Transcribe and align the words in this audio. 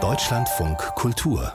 Deutschlandfunk 0.00 0.78
Kultur 0.94 1.52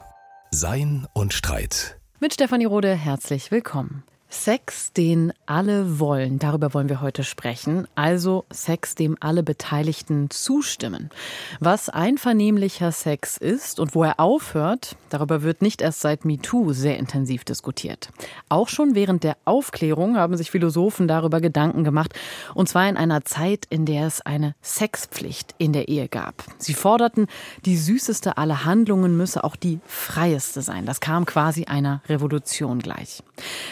Sein 0.51 1.07
und 1.13 1.31
Streit. 1.31 2.01
Mit 2.19 2.33
Stefanie 2.33 2.65
Rode 2.65 2.93
herzlich 2.93 3.49
willkommen. 3.49 4.03
Sex, 4.33 4.91
den 4.91 5.31
alle 5.45 5.99
wollen, 5.99 6.39
darüber 6.39 6.73
wollen 6.73 6.89
wir 6.89 7.01
heute 7.01 7.23
sprechen. 7.23 7.87
Also 7.93 8.45
Sex, 8.51 8.95
dem 8.95 9.15
alle 9.19 9.43
Beteiligten 9.43 10.31
zustimmen. 10.31 11.11
Was 11.59 11.87
einvernehmlicher 11.87 12.91
Sex 12.91 13.37
ist 13.37 13.79
und 13.79 13.93
wo 13.93 14.03
er 14.03 14.19
aufhört, 14.19 14.97
darüber 15.09 15.43
wird 15.43 15.61
nicht 15.61 15.81
erst 15.81 16.01
seit 16.01 16.25
MeToo 16.25 16.73
sehr 16.73 16.97
intensiv 16.97 17.45
diskutiert. 17.45 18.09
Auch 18.49 18.69
schon 18.69 18.95
während 18.95 19.23
der 19.23 19.37
Aufklärung 19.45 20.17
haben 20.17 20.35
sich 20.35 20.49
Philosophen 20.49 21.07
darüber 21.07 21.39
Gedanken 21.39 21.83
gemacht. 21.83 22.13
Und 22.55 22.67
zwar 22.67 22.89
in 22.89 22.97
einer 22.97 23.23
Zeit, 23.23 23.65
in 23.69 23.85
der 23.85 24.07
es 24.07 24.19
eine 24.19 24.55
Sexpflicht 24.63 25.53
in 25.59 25.73
der 25.73 25.87
Ehe 25.87 26.09
gab. 26.09 26.43
Sie 26.57 26.73
forderten, 26.73 27.27
die 27.65 27.77
süßeste 27.77 28.37
aller 28.37 28.65
Handlungen 28.65 29.15
müsse 29.15 29.43
auch 29.43 29.55
die 29.55 29.79
freieste 29.85 30.63
sein. 30.63 30.87
Das 30.87 30.99
kam 30.99 31.25
quasi 31.25 31.65
einer 31.65 32.01
Revolution 32.09 32.79
gleich. 32.79 33.21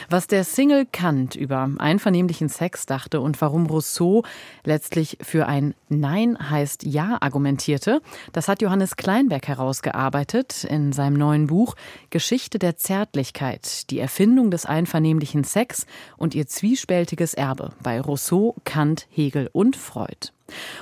Was 0.09 0.27
der 0.27 0.43
Single 0.54 0.86
Kant 0.86 1.36
über 1.36 1.70
einvernehmlichen 1.78 2.50
Sex 2.50 2.86
dachte 2.86 3.22
und 3.22 3.40
warum 3.40 3.68
Rousseau 3.68 4.23
letztlich 4.66 5.18
für 5.22 5.48
ein 5.48 5.74
Nein 5.88 6.38
heißt 6.38 6.84
Ja 6.84 7.18
argumentierte, 7.22 8.02
das 8.34 8.50
hat 8.50 8.62
Johannes 8.62 8.98
Kleinberg 8.98 9.48
herausgearbeitet 9.48 10.66
in 10.66 10.91
seinem 10.91 11.14
neuen 11.14 11.48
Buch 11.48 11.76
Geschichte 12.10 12.60
der 12.60 12.76
Zärtlichkeit, 12.76 13.90
die 13.91 14.00
Erfindung 14.00 14.52
des 14.52 14.66
einvernehmlichen 14.66 15.46
Sex 15.46 15.86
und 16.18 16.36
ihr 16.36 16.48
zwiespältiges 16.48 17.34
Erbe 17.34 17.72
bei 17.82 18.02
Rousseau, 18.02 18.55
Kant, 18.66 19.08
Hegel 19.10 19.49
und 19.54 19.77
Freud. 19.77 20.32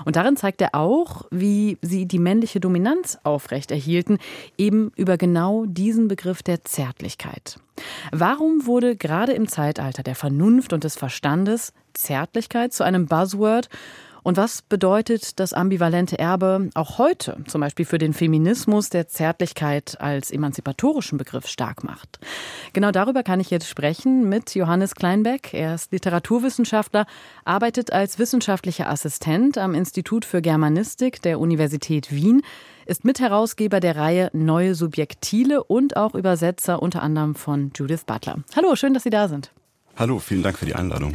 Und 0.05 0.15
darin 0.15 0.35
zeigt 0.35 0.61
er 0.61 0.75
auch, 0.75 1.25
wie 1.31 1.77
sie 1.81 2.05
die 2.05 2.19
männliche 2.19 2.59
Dominanz 2.59 3.17
aufrechterhielten, 3.23 4.17
eben 4.57 4.91
über 4.95 5.17
genau 5.17 5.65
diesen 5.65 6.07
Begriff 6.07 6.43
der 6.43 6.63
Zärtlichkeit. 6.63 7.59
Warum 8.11 8.65
wurde 8.65 8.95
gerade 8.95 9.33
im 9.33 9.47
Zeitalter 9.47 10.03
der 10.03 10.15
Vernunft 10.15 10.73
und 10.73 10.83
des 10.83 10.95
Verstandes 10.95 11.73
Zärtlichkeit 11.93 12.73
zu 12.73 12.83
einem 12.83 13.05
Buzzword 13.07 13.69
und 14.23 14.37
was 14.37 14.61
bedeutet 14.61 15.39
das 15.39 15.53
ambivalente 15.53 16.17
Erbe 16.19 16.69
auch 16.73 16.97
heute, 16.97 17.37
zum 17.47 17.61
Beispiel 17.61 17.85
für 17.85 17.97
den 17.97 18.13
Feminismus, 18.13 18.89
der 18.89 19.07
Zärtlichkeit 19.07 19.99
als 19.99 20.31
emanzipatorischen 20.31 21.17
Begriff 21.17 21.47
stark 21.47 21.83
macht? 21.83 22.19
Genau 22.73 22.91
darüber 22.91 23.23
kann 23.23 23.39
ich 23.39 23.49
jetzt 23.49 23.67
sprechen 23.67 24.29
mit 24.29 24.55
Johannes 24.55 24.95
Kleinbeck. 24.95 25.53
Er 25.53 25.75
ist 25.75 25.91
Literaturwissenschaftler, 25.91 27.05
arbeitet 27.45 27.93
als 27.93 28.19
wissenschaftlicher 28.19 28.89
Assistent 28.89 29.57
am 29.57 29.73
Institut 29.73 30.25
für 30.25 30.41
Germanistik 30.41 31.21
der 31.21 31.39
Universität 31.39 32.11
Wien, 32.11 32.41
ist 32.85 33.05
Mitherausgeber 33.05 33.79
der 33.79 33.95
Reihe 33.95 34.29
Neue 34.33 34.73
Subjektile 34.73 35.63
und 35.63 35.95
auch 35.95 36.15
Übersetzer 36.15 36.81
unter 36.81 37.03
anderem 37.03 37.35
von 37.35 37.71
Judith 37.75 38.03
Butler. 38.05 38.39
Hallo, 38.55 38.75
schön, 38.75 38.93
dass 38.93 39.03
Sie 39.03 39.11
da 39.11 39.27
sind. 39.27 39.51
Hallo, 39.95 40.17
vielen 40.19 40.43
Dank 40.43 40.57
für 40.57 40.65
die 40.65 40.75
Einladung. 40.75 41.13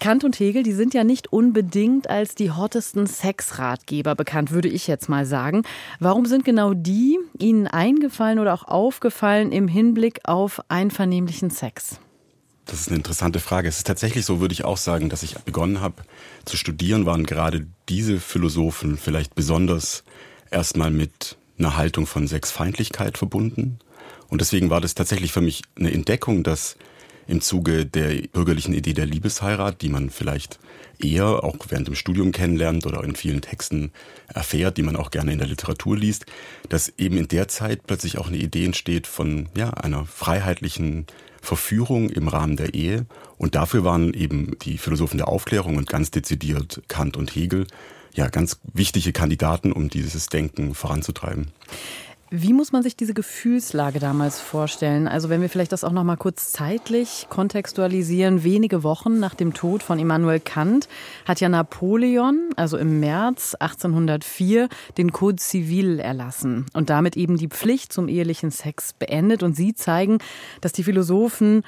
Kant 0.00 0.24
und 0.24 0.38
Hegel, 0.38 0.62
die 0.62 0.72
sind 0.72 0.94
ja 0.94 1.04
nicht 1.04 1.32
unbedingt 1.32 2.10
als 2.10 2.34
die 2.34 2.50
hottesten 2.50 3.06
Sexratgeber 3.06 4.14
bekannt, 4.14 4.50
würde 4.50 4.68
ich 4.68 4.86
jetzt 4.86 5.08
mal 5.08 5.26
sagen. 5.26 5.62
Warum 6.00 6.26
sind 6.26 6.44
genau 6.44 6.74
die 6.74 7.18
Ihnen 7.38 7.66
eingefallen 7.66 8.38
oder 8.38 8.54
auch 8.54 8.64
aufgefallen 8.64 9.52
im 9.52 9.68
Hinblick 9.68 10.20
auf 10.24 10.60
einvernehmlichen 10.68 11.50
Sex? 11.50 11.98
Das 12.66 12.80
ist 12.80 12.88
eine 12.88 12.96
interessante 12.96 13.40
Frage. 13.40 13.68
Es 13.68 13.78
ist 13.78 13.86
tatsächlich 13.86 14.24
so, 14.24 14.40
würde 14.40 14.54
ich 14.54 14.64
auch 14.64 14.78
sagen, 14.78 15.08
dass 15.08 15.22
ich 15.22 15.34
begonnen 15.40 15.80
habe 15.80 16.02
zu 16.44 16.56
studieren, 16.56 17.06
waren 17.06 17.24
gerade 17.24 17.66
diese 17.88 18.20
Philosophen 18.20 18.96
vielleicht 18.96 19.34
besonders 19.34 20.04
erstmal 20.50 20.90
mit 20.90 21.36
einer 21.58 21.76
Haltung 21.76 22.06
von 22.06 22.26
Sexfeindlichkeit 22.26 23.18
verbunden. 23.18 23.78
Und 24.28 24.40
deswegen 24.40 24.70
war 24.70 24.80
das 24.80 24.94
tatsächlich 24.94 25.32
für 25.32 25.42
mich 25.42 25.62
eine 25.78 25.92
Entdeckung, 25.92 26.42
dass 26.42 26.76
im 27.26 27.40
Zuge 27.40 27.86
der 27.86 28.22
bürgerlichen 28.32 28.74
Idee 28.74 28.92
der 28.92 29.06
Liebesheirat, 29.06 29.82
die 29.82 29.88
man 29.88 30.10
vielleicht 30.10 30.58
eher 30.98 31.44
auch 31.44 31.56
während 31.68 31.88
dem 31.88 31.94
Studium 31.94 32.32
kennenlernt 32.32 32.86
oder 32.86 33.02
in 33.04 33.16
vielen 33.16 33.40
Texten 33.40 33.92
erfährt, 34.28 34.76
die 34.76 34.82
man 34.82 34.96
auch 34.96 35.10
gerne 35.10 35.32
in 35.32 35.38
der 35.38 35.48
Literatur 35.48 35.96
liest, 35.96 36.26
dass 36.68 36.92
eben 36.98 37.16
in 37.16 37.28
der 37.28 37.48
Zeit 37.48 37.86
plötzlich 37.86 38.18
auch 38.18 38.28
eine 38.28 38.36
Idee 38.36 38.64
entsteht 38.64 39.06
von 39.06 39.48
ja, 39.56 39.70
einer 39.70 40.06
freiheitlichen 40.06 41.06
Verführung 41.40 42.10
im 42.10 42.28
Rahmen 42.28 42.56
der 42.56 42.74
Ehe. 42.74 43.06
Und 43.36 43.54
dafür 43.54 43.84
waren 43.84 44.14
eben 44.14 44.56
die 44.62 44.78
Philosophen 44.78 45.18
der 45.18 45.28
Aufklärung 45.28 45.76
und 45.76 45.88
ganz 45.88 46.10
dezidiert 46.10 46.82
Kant 46.88 47.16
und 47.16 47.34
Hegel 47.34 47.66
ja 48.14 48.28
ganz 48.28 48.60
wichtige 48.72 49.12
Kandidaten, 49.12 49.72
um 49.72 49.90
dieses 49.90 50.28
Denken 50.28 50.74
voranzutreiben. 50.74 51.50
Wie 52.36 52.52
muss 52.52 52.72
man 52.72 52.82
sich 52.82 52.96
diese 52.96 53.14
Gefühlslage 53.14 54.00
damals 54.00 54.40
vorstellen? 54.40 55.06
Also 55.06 55.28
wenn 55.28 55.40
wir 55.40 55.48
vielleicht 55.48 55.70
das 55.70 55.84
auch 55.84 55.92
noch 55.92 56.02
mal 56.02 56.16
kurz 56.16 56.50
zeitlich 56.50 57.28
kontextualisieren, 57.30 58.42
wenige 58.42 58.82
Wochen 58.82 59.20
nach 59.20 59.36
dem 59.36 59.54
Tod 59.54 59.84
von 59.84 60.00
Immanuel 60.00 60.40
Kant 60.40 60.88
hat 61.26 61.40
ja 61.40 61.48
Napoleon, 61.48 62.50
also 62.56 62.76
im 62.76 62.98
März 62.98 63.54
1804, 63.60 64.68
den 64.98 65.12
Code 65.12 65.40
Civil 65.40 66.00
erlassen 66.00 66.66
und 66.72 66.90
damit 66.90 67.16
eben 67.16 67.36
die 67.36 67.46
Pflicht 67.46 67.92
zum 67.92 68.08
ehelichen 68.08 68.50
Sex 68.50 68.94
beendet 68.94 69.44
und 69.44 69.54
sie 69.54 69.72
zeigen, 69.76 70.18
dass 70.60 70.72
die 70.72 70.82
Philosophen 70.82 71.62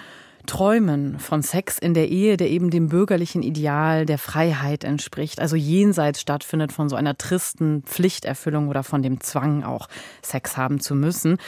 träumen 0.46 1.18
von 1.18 1.42
Sex 1.42 1.78
in 1.78 1.94
der 1.94 2.08
Ehe, 2.08 2.36
der 2.36 2.50
eben 2.50 2.70
dem 2.70 2.88
bürgerlichen 2.88 3.42
Ideal 3.42 4.06
der 4.06 4.18
Freiheit 4.18 4.84
entspricht, 4.84 5.40
also 5.40 5.56
jenseits 5.56 6.20
stattfindet 6.20 6.72
von 6.72 6.88
so 6.88 6.96
einer 6.96 7.18
tristen 7.18 7.82
Pflichterfüllung 7.82 8.68
oder 8.68 8.82
von 8.82 9.02
dem 9.02 9.20
Zwang 9.20 9.64
auch 9.64 9.88
Sex 10.22 10.56
haben 10.56 10.80
zu 10.80 10.94
müssen. 10.94 11.38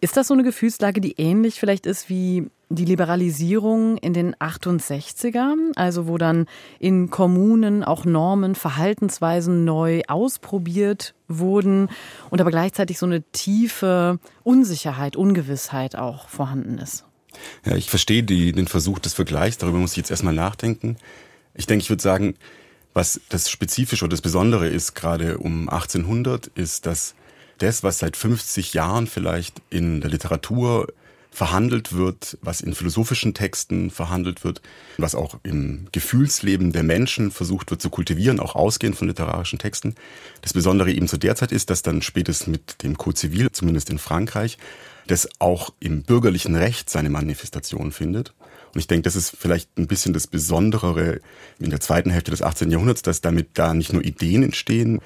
Ist 0.00 0.16
das 0.16 0.28
so 0.28 0.34
eine 0.34 0.42
Gefühlslage, 0.42 1.00
die 1.00 1.12
ähnlich 1.12 1.60
vielleicht 1.60 1.86
ist 1.86 2.08
wie 2.08 2.50
die 2.68 2.84
Liberalisierung 2.84 3.98
in 3.98 4.12
den 4.14 4.34
68er, 4.34 5.54
also 5.76 6.08
wo 6.08 6.18
dann 6.18 6.46
in 6.78 7.10
Kommunen 7.10 7.84
auch 7.84 8.04
Normen, 8.04 8.54
Verhaltensweisen 8.54 9.64
neu 9.64 10.02
ausprobiert 10.08 11.14
wurden 11.28 11.88
und 12.30 12.40
aber 12.40 12.50
gleichzeitig 12.50 12.98
so 12.98 13.06
eine 13.06 13.22
tiefe 13.30 14.18
Unsicherheit, 14.42 15.16
Ungewissheit 15.16 15.96
auch 15.96 16.28
vorhanden 16.28 16.78
ist? 16.78 17.04
Ja, 17.64 17.76
ich 17.76 17.90
verstehe 17.90 18.22
die, 18.22 18.52
den 18.52 18.68
Versuch 18.68 18.98
des 18.98 19.14
Vergleichs, 19.14 19.58
darüber 19.58 19.78
muss 19.78 19.92
ich 19.92 19.96
jetzt 19.98 20.10
erstmal 20.10 20.34
nachdenken. 20.34 20.96
Ich 21.54 21.66
denke, 21.66 21.82
ich 21.82 21.90
würde 21.90 22.02
sagen, 22.02 22.34
was 22.94 23.20
das 23.28 23.50
Spezifische 23.50 24.04
oder 24.04 24.12
das 24.12 24.22
Besondere 24.22 24.68
ist, 24.68 24.94
gerade 24.94 25.38
um 25.38 25.68
1800, 25.68 26.48
ist, 26.48 26.86
dass 26.86 27.14
das, 27.58 27.82
was 27.82 27.98
seit 27.98 28.16
50 28.16 28.74
Jahren 28.74 29.06
vielleicht 29.06 29.62
in 29.70 30.00
der 30.00 30.10
Literatur 30.10 30.92
verhandelt 31.32 31.94
wird, 31.94 32.36
was 32.42 32.60
in 32.60 32.74
philosophischen 32.74 33.32
Texten 33.32 33.90
verhandelt 33.90 34.44
wird, 34.44 34.60
was 34.98 35.14
auch 35.14 35.38
im 35.42 35.88
Gefühlsleben 35.90 36.72
der 36.72 36.82
Menschen 36.82 37.30
versucht 37.30 37.70
wird 37.70 37.80
zu 37.80 37.88
kultivieren, 37.88 38.38
auch 38.38 38.54
ausgehend 38.54 38.96
von 38.96 39.08
literarischen 39.08 39.58
Texten. 39.58 39.94
Das 40.42 40.52
Besondere 40.52 40.92
eben 40.92 41.08
zu 41.08 41.16
der 41.16 41.34
Zeit 41.34 41.50
ist, 41.50 41.70
dass 41.70 41.80
dann 41.80 42.02
spätestens 42.02 42.48
mit 42.48 42.82
dem 42.82 42.98
Code 42.98 43.16
Civil, 43.16 43.50
zumindest 43.50 43.88
in 43.88 43.98
Frankreich, 43.98 44.58
das 45.06 45.26
auch 45.38 45.72
im 45.80 46.02
bürgerlichen 46.02 46.54
Recht 46.54 46.90
seine 46.90 47.08
Manifestation 47.08 47.92
findet. 47.92 48.34
Und 48.74 48.80
ich 48.80 48.86
denke, 48.86 49.02
das 49.02 49.16
ist 49.16 49.34
vielleicht 49.36 49.78
ein 49.78 49.86
bisschen 49.86 50.12
das 50.12 50.26
Besondere 50.26 51.20
in 51.58 51.70
der 51.70 51.80
zweiten 51.80 52.10
Hälfte 52.10 52.30
des 52.30 52.42
18. 52.42 52.70
Jahrhunderts, 52.70 53.02
dass 53.02 53.22
damit 53.22 53.50
da 53.54 53.72
nicht 53.72 53.92
nur 53.92 54.04
Ideen 54.04 54.42
entstehen, 54.42 55.00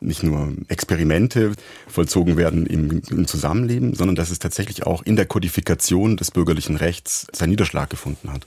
nicht 0.00 0.22
nur 0.22 0.52
Experimente 0.68 1.52
vollzogen 1.88 2.36
werden 2.36 2.66
im, 2.66 3.02
im, 3.10 3.26
Zusammenleben, 3.26 3.94
sondern 3.94 4.16
dass 4.16 4.30
es 4.30 4.38
tatsächlich 4.38 4.86
auch 4.86 5.02
in 5.02 5.16
der 5.16 5.26
Kodifikation 5.26 6.16
des 6.16 6.30
bürgerlichen 6.30 6.76
Rechts 6.76 7.26
seinen 7.32 7.50
Niederschlag 7.50 7.90
gefunden 7.90 8.32
hat. 8.32 8.46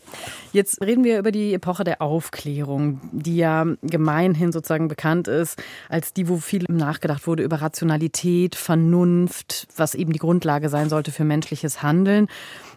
Jetzt 0.54 0.82
reden 0.82 1.04
wir 1.04 1.20
über 1.20 1.32
die 1.32 1.54
Epoche 1.54 1.84
der 1.84 2.02
Aufklärung, 2.02 3.02
die 3.12 3.38
ja 3.38 3.66
gemeinhin 3.82 4.52
sozusagen 4.52 4.88
bekannt 4.88 5.28
ist 5.28 5.62
als 5.90 6.14
die, 6.14 6.30
wo 6.30 6.38
viel 6.38 6.66
nachgedacht 6.70 7.28
wurde 7.28 7.44
über 7.44 7.62
Rationalität, 7.62 8.56
Vernunft, 8.56 9.68
was 9.76 9.96
eben 9.96 10.14
die 10.14 10.20
Grundlage 10.20 10.70
sein 10.70 10.90
sollte 10.90 11.12
für 11.12 11.24
menschliches 11.24 11.82
Handeln. 11.84 12.28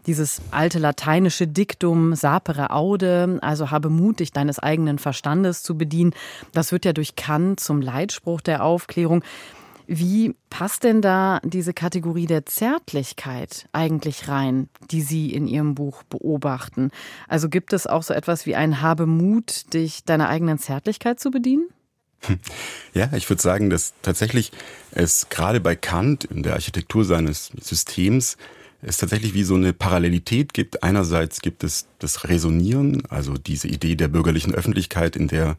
Dieses 0.07 0.43
alte 0.51 0.79
lateinische 0.79 1.47
Diktum 1.47 2.15
sapere 2.15 2.71
aude, 2.71 3.39
also 3.41 3.71
habe 3.71 3.89
Mut, 3.89 4.21
dich 4.21 4.33
deines 4.33 4.59
eigenen 4.59 4.99
Verstandes 4.99 5.63
zu 5.63 5.79
bedienen, 5.79 6.13
das 6.53 6.73
wird 6.73 6.85
ja 6.85 6.93
durch 6.93 7.17
Kant 7.17 7.61
zum 7.61 7.81
Leitspruch 7.81 8.41
der 8.41 8.65
Aufklärung. 8.65 9.25
Wie 9.87 10.35
passt 10.49 10.85
denn 10.85 11.03
da 11.03 11.41
diese 11.45 11.75
Kategorie 11.75 12.27
der 12.27 12.47
Zärtlichkeit 12.47 13.69
eigentlich 13.73 14.29
rein, 14.29 14.69
die 14.91 15.03
Sie 15.03 15.33
in 15.33 15.47
Ihrem 15.47 15.75
Buch 15.75 16.03
beobachten? 16.05 16.91
Also 17.29 17.51
gibt 17.51 17.73
es 17.75 17.87
auch 17.87 18.03
so 18.03 18.15
etwas 18.15 18.47
wie 18.47 18.55
ein 18.57 18.81
Habe 18.81 19.07
Mut, 19.07 19.73
dich 19.75 20.05
deiner 20.05 20.29
eigenen 20.29 20.59
Zärtlichkeit 20.59 21.21
zu 21.21 21.31
bedienen? 21.31 21.69
Ja, 22.95 23.13
ich 23.13 23.29
würde 23.29 23.43
sagen, 23.43 23.71
dass 23.71 23.93
tatsächlich 24.03 24.53
es 24.93 25.29
gerade 25.29 25.61
bei 25.61 25.75
Kant 25.75 26.25
in 26.25 26.45
der 26.45 26.53
Architektur 26.53 27.05
seines 27.05 27.51
Systems 27.61 28.37
es 28.87 28.99
tatsächlich 28.99 29.35
wie 29.35 29.45
so 29.45 29.55
eine 29.55 29.73
Parallelität 29.73 30.53
gibt. 30.53 30.83
Einerseits 30.83 31.41
gibt 31.41 31.65
es 31.65 31.87
das 31.99 32.29
Resonieren, 32.29 33.03
also 33.09 33.35
diese 33.35 33.67
Idee 33.69 33.97
der 33.97 34.09
bürgerlichen 34.09 34.55
Öffentlichkeit, 34.55 35.17
in 35.17 35.29
der 35.29 35.57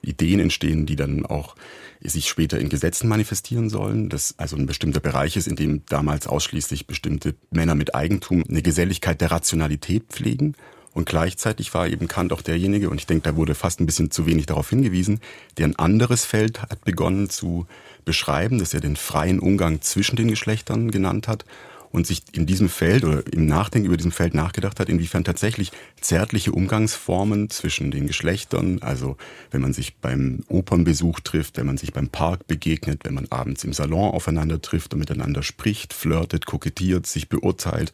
Ideen 0.00 0.40
entstehen, 0.40 0.86
die 0.86 0.96
dann 0.96 1.26
auch 1.26 1.54
sich 2.00 2.28
später 2.28 2.58
in 2.58 2.68
Gesetzen 2.68 3.08
manifestieren 3.08 3.68
sollen, 3.68 4.08
dass 4.08 4.34
also 4.38 4.56
ein 4.56 4.66
bestimmter 4.66 5.00
Bereich 5.00 5.36
ist, 5.36 5.46
in 5.46 5.56
dem 5.56 5.82
damals 5.88 6.26
ausschließlich 6.26 6.86
bestimmte 6.86 7.34
Männer 7.50 7.74
mit 7.74 7.94
Eigentum 7.94 8.44
eine 8.48 8.62
Geselligkeit 8.62 9.20
der 9.20 9.30
Rationalität 9.30 10.04
pflegen. 10.08 10.54
Und 10.92 11.08
gleichzeitig 11.08 11.72
war 11.74 11.88
eben 11.88 12.06
Kant 12.06 12.32
auch 12.32 12.42
derjenige, 12.42 12.90
und 12.90 12.98
ich 12.98 13.06
denke, 13.06 13.22
da 13.22 13.36
wurde 13.36 13.54
fast 13.54 13.80
ein 13.80 13.86
bisschen 13.86 14.10
zu 14.10 14.26
wenig 14.26 14.46
darauf 14.46 14.68
hingewiesen, 14.68 15.20
der 15.56 15.66
ein 15.66 15.76
anderes 15.76 16.24
Feld 16.24 16.60
hat 16.62 16.84
begonnen 16.84 17.30
zu 17.30 17.66
beschreiben, 18.04 18.58
das 18.58 18.74
er 18.74 18.80
den 18.80 18.96
freien 18.96 19.38
Umgang 19.38 19.80
zwischen 19.80 20.16
den 20.16 20.28
Geschlechtern 20.28 20.90
genannt 20.90 21.28
hat 21.28 21.44
und 21.92 22.06
sich 22.06 22.22
in 22.32 22.46
diesem 22.46 22.68
Feld 22.68 23.04
oder 23.04 23.22
im 23.32 23.46
Nachdenken 23.46 23.86
über 23.86 23.96
diesem 23.96 24.12
Feld 24.12 24.34
nachgedacht 24.34 24.80
hat, 24.80 24.88
inwiefern 24.88 25.24
tatsächlich 25.24 25.70
zärtliche 26.00 26.52
Umgangsformen 26.52 27.50
zwischen 27.50 27.90
den 27.90 28.06
Geschlechtern, 28.06 28.78
also 28.80 29.16
wenn 29.50 29.60
man 29.60 29.74
sich 29.74 29.96
beim 29.96 30.40
Opernbesuch 30.48 31.20
trifft, 31.20 31.58
wenn 31.58 31.66
man 31.66 31.76
sich 31.76 31.92
beim 31.92 32.08
Park 32.08 32.46
begegnet, 32.46 33.04
wenn 33.04 33.14
man 33.14 33.26
abends 33.30 33.62
im 33.64 33.74
Salon 33.74 34.12
aufeinander 34.12 34.60
trifft 34.60 34.94
und 34.94 35.00
miteinander 35.00 35.42
spricht, 35.42 35.92
flirtet, 35.92 36.46
kokettiert, 36.46 37.06
sich 37.06 37.28
beurteilt, 37.28 37.92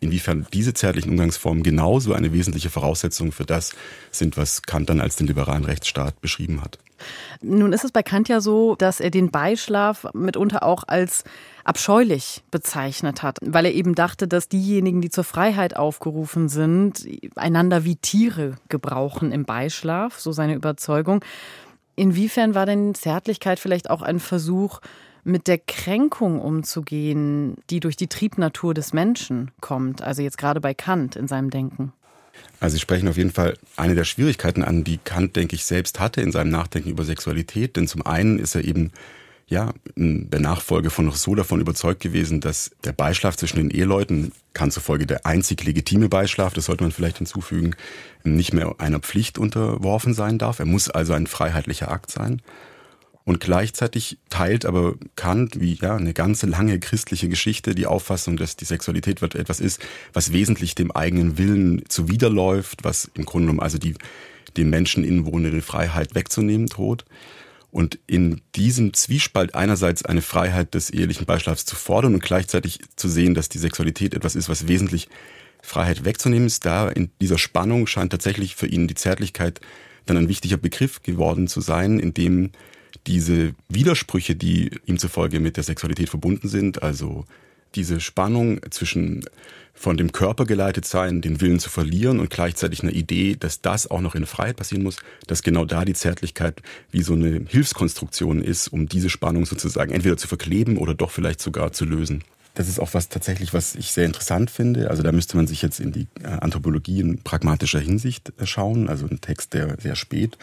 inwiefern 0.00 0.46
diese 0.52 0.74
zärtlichen 0.74 1.10
Umgangsformen 1.10 1.62
genauso 1.62 2.12
eine 2.12 2.32
wesentliche 2.32 2.70
Voraussetzung 2.70 3.32
für 3.32 3.44
das 3.44 3.72
sind, 4.10 4.36
was 4.36 4.62
Kant 4.62 4.90
dann 4.90 5.00
als 5.00 5.16
den 5.16 5.26
liberalen 5.26 5.64
Rechtsstaat 5.64 6.20
beschrieben 6.20 6.62
hat. 6.62 6.78
Nun 7.42 7.72
ist 7.72 7.84
es 7.84 7.92
bei 7.92 8.02
Kant 8.02 8.28
ja 8.28 8.40
so, 8.40 8.74
dass 8.76 9.00
er 9.00 9.10
den 9.10 9.30
Beischlaf 9.30 10.06
mitunter 10.12 10.62
auch 10.62 10.84
als 10.86 11.24
abscheulich 11.64 12.42
bezeichnet 12.50 13.22
hat, 13.22 13.38
weil 13.42 13.66
er 13.66 13.72
eben 13.72 13.94
dachte, 13.94 14.26
dass 14.26 14.48
diejenigen, 14.48 15.00
die 15.00 15.10
zur 15.10 15.24
Freiheit 15.24 15.76
aufgerufen 15.76 16.48
sind, 16.48 17.06
einander 17.36 17.84
wie 17.84 17.96
Tiere 17.96 18.56
gebrauchen 18.68 19.32
im 19.32 19.44
Beischlaf, 19.44 20.18
so 20.18 20.32
seine 20.32 20.54
Überzeugung. 20.54 21.24
Inwiefern 21.96 22.54
war 22.54 22.66
denn 22.66 22.94
Zärtlichkeit 22.94 23.58
vielleicht 23.58 23.90
auch 23.90 24.02
ein 24.02 24.20
Versuch, 24.20 24.80
mit 25.22 25.48
der 25.48 25.58
Kränkung 25.58 26.40
umzugehen, 26.40 27.56
die 27.68 27.80
durch 27.80 27.96
die 27.96 28.08
Triebnatur 28.08 28.74
des 28.74 28.92
Menschen 28.92 29.50
kommt, 29.60 30.02
also 30.02 30.22
jetzt 30.22 30.38
gerade 30.38 30.60
bei 30.60 30.74
Kant 30.74 31.16
in 31.16 31.28
seinem 31.28 31.50
Denken? 31.50 31.92
Also 32.60 32.74
Sie 32.74 32.80
sprechen 32.80 33.08
auf 33.08 33.16
jeden 33.16 33.32
Fall 33.32 33.56
eine 33.76 33.94
der 33.94 34.04
Schwierigkeiten 34.04 34.62
an, 34.62 34.84
die 34.84 34.98
Kant, 34.98 35.36
denke 35.36 35.56
ich, 35.56 35.64
selbst 35.64 35.98
hatte 35.98 36.20
in 36.20 36.32
seinem 36.32 36.50
Nachdenken 36.50 36.90
über 36.90 37.04
Sexualität. 37.04 37.76
Denn 37.76 37.88
zum 37.88 38.04
einen 38.04 38.38
ist 38.38 38.54
er 38.54 38.64
eben 38.64 38.92
ja, 39.50 39.74
in 39.96 40.30
der 40.30 40.38
Nachfolge 40.38 40.90
von 40.90 41.08
Rousseau 41.08 41.34
davon 41.34 41.60
überzeugt 41.60 42.00
gewesen, 42.00 42.40
dass 42.40 42.70
der 42.84 42.92
Beischlaf 42.92 43.36
zwischen 43.36 43.56
den 43.56 43.70
Eheleuten, 43.70 44.32
Kant 44.54 44.72
zufolge 44.72 45.06
der 45.06 45.26
einzig 45.26 45.64
legitime 45.64 46.08
Beischlaf, 46.08 46.54
das 46.54 46.66
sollte 46.66 46.84
man 46.84 46.92
vielleicht 46.92 47.18
hinzufügen, 47.18 47.74
nicht 48.22 48.52
mehr 48.52 48.76
einer 48.78 49.00
Pflicht 49.00 49.38
unterworfen 49.38 50.14
sein 50.14 50.38
darf. 50.38 50.60
Er 50.60 50.66
muss 50.66 50.88
also 50.88 51.14
ein 51.14 51.26
freiheitlicher 51.26 51.90
Akt 51.90 52.12
sein. 52.12 52.42
Und 53.30 53.38
gleichzeitig 53.38 54.18
teilt 54.28 54.66
aber 54.66 54.96
Kant, 55.14 55.60
wie 55.60 55.74
ja 55.74 55.94
eine 55.94 56.14
ganze 56.14 56.46
lange 56.46 56.80
christliche 56.80 57.28
Geschichte, 57.28 57.76
die 57.76 57.86
Auffassung, 57.86 58.36
dass 58.36 58.56
die 58.56 58.64
Sexualität 58.64 59.22
etwas 59.22 59.60
ist, 59.60 59.80
was 60.12 60.32
wesentlich 60.32 60.74
dem 60.74 60.90
eigenen 60.90 61.38
Willen 61.38 61.84
zuwiderläuft, 61.88 62.82
was 62.82 63.08
im 63.14 63.24
Grunde 63.24 63.46
genommen 63.46 63.60
also 63.60 63.78
die 63.78 63.94
dem 64.56 64.68
Menschen 64.68 65.04
inwohnende 65.04 65.62
Freiheit 65.62 66.16
wegzunehmen 66.16 66.66
droht. 66.66 67.04
Und 67.70 68.00
in 68.08 68.40
diesem 68.56 68.94
Zwiespalt 68.94 69.54
einerseits 69.54 70.04
eine 70.04 70.22
Freiheit 70.22 70.74
des 70.74 70.90
ehelichen 70.90 71.24
Beischlafs 71.24 71.64
zu 71.64 71.76
fordern 71.76 72.14
und 72.14 72.24
gleichzeitig 72.24 72.80
zu 72.96 73.08
sehen, 73.08 73.34
dass 73.34 73.48
die 73.48 73.58
Sexualität 73.58 74.12
etwas 74.12 74.34
ist, 74.34 74.48
was 74.48 74.66
wesentlich 74.66 75.08
Freiheit 75.62 76.04
wegzunehmen 76.04 76.48
ist, 76.48 76.66
da 76.66 76.88
in 76.88 77.12
dieser 77.20 77.38
Spannung 77.38 77.86
scheint 77.86 78.10
tatsächlich 78.10 78.56
für 78.56 78.66
ihn 78.66 78.88
die 78.88 78.96
Zärtlichkeit 78.96 79.60
dann 80.06 80.16
ein 80.16 80.28
wichtiger 80.28 80.56
Begriff 80.56 81.04
geworden 81.04 81.46
zu 81.46 81.60
sein, 81.60 82.00
in 82.00 82.12
dem 82.12 82.50
diese 83.10 83.54
Widersprüche, 83.68 84.36
die 84.36 84.70
ihm 84.86 84.96
zufolge 84.98 85.40
mit 85.40 85.56
der 85.56 85.64
Sexualität 85.64 86.08
verbunden 86.08 86.48
sind, 86.48 86.84
also 86.84 87.24
diese 87.74 88.00
Spannung 88.00 88.60
zwischen 88.70 89.24
von 89.74 89.96
dem 89.96 90.12
Körper 90.12 90.44
geleitet 90.44 90.84
sein, 90.84 91.20
den 91.20 91.40
Willen 91.40 91.58
zu 91.58 91.70
verlieren 91.70 92.20
und 92.20 92.30
gleichzeitig 92.30 92.82
eine 92.82 92.92
Idee, 92.92 93.34
dass 93.38 93.62
das 93.62 93.90
auch 93.90 94.00
noch 94.00 94.14
in 94.14 94.26
Freiheit 94.26 94.56
passieren 94.56 94.84
muss, 94.84 94.96
dass 95.26 95.42
genau 95.42 95.64
da 95.64 95.84
die 95.84 95.94
Zärtlichkeit 95.94 96.62
wie 96.92 97.02
so 97.02 97.14
eine 97.14 97.46
Hilfskonstruktion 97.48 98.42
ist, 98.42 98.68
um 98.68 98.88
diese 98.88 99.10
Spannung 99.10 99.44
sozusagen 99.44 99.92
entweder 99.92 100.16
zu 100.16 100.28
verkleben 100.28 100.76
oder 100.76 100.94
doch 100.94 101.10
vielleicht 101.10 101.40
sogar 101.40 101.72
zu 101.72 101.86
lösen. 101.86 102.22
Das 102.54 102.68
ist 102.68 102.78
auch 102.78 102.94
was 102.94 103.08
tatsächlich, 103.08 103.54
was 103.54 103.74
ich 103.74 103.90
sehr 103.90 104.06
interessant 104.06 104.50
finde. 104.50 104.90
Also 104.90 105.02
da 105.02 105.10
müsste 105.10 105.36
man 105.36 105.46
sich 105.46 105.62
jetzt 105.62 105.80
in 105.80 105.92
die 105.92 106.06
äh, 106.22 106.26
Anthropologie 106.26 107.00
in 107.00 107.22
pragmatischer 107.22 107.80
Hinsicht 107.80 108.32
äh, 108.38 108.46
schauen. 108.46 108.88
Also 108.88 109.06
ein 109.06 109.20
Text, 109.20 109.54
der 109.54 109.80
sehr 109.80 109.96
spät 109.96 110.36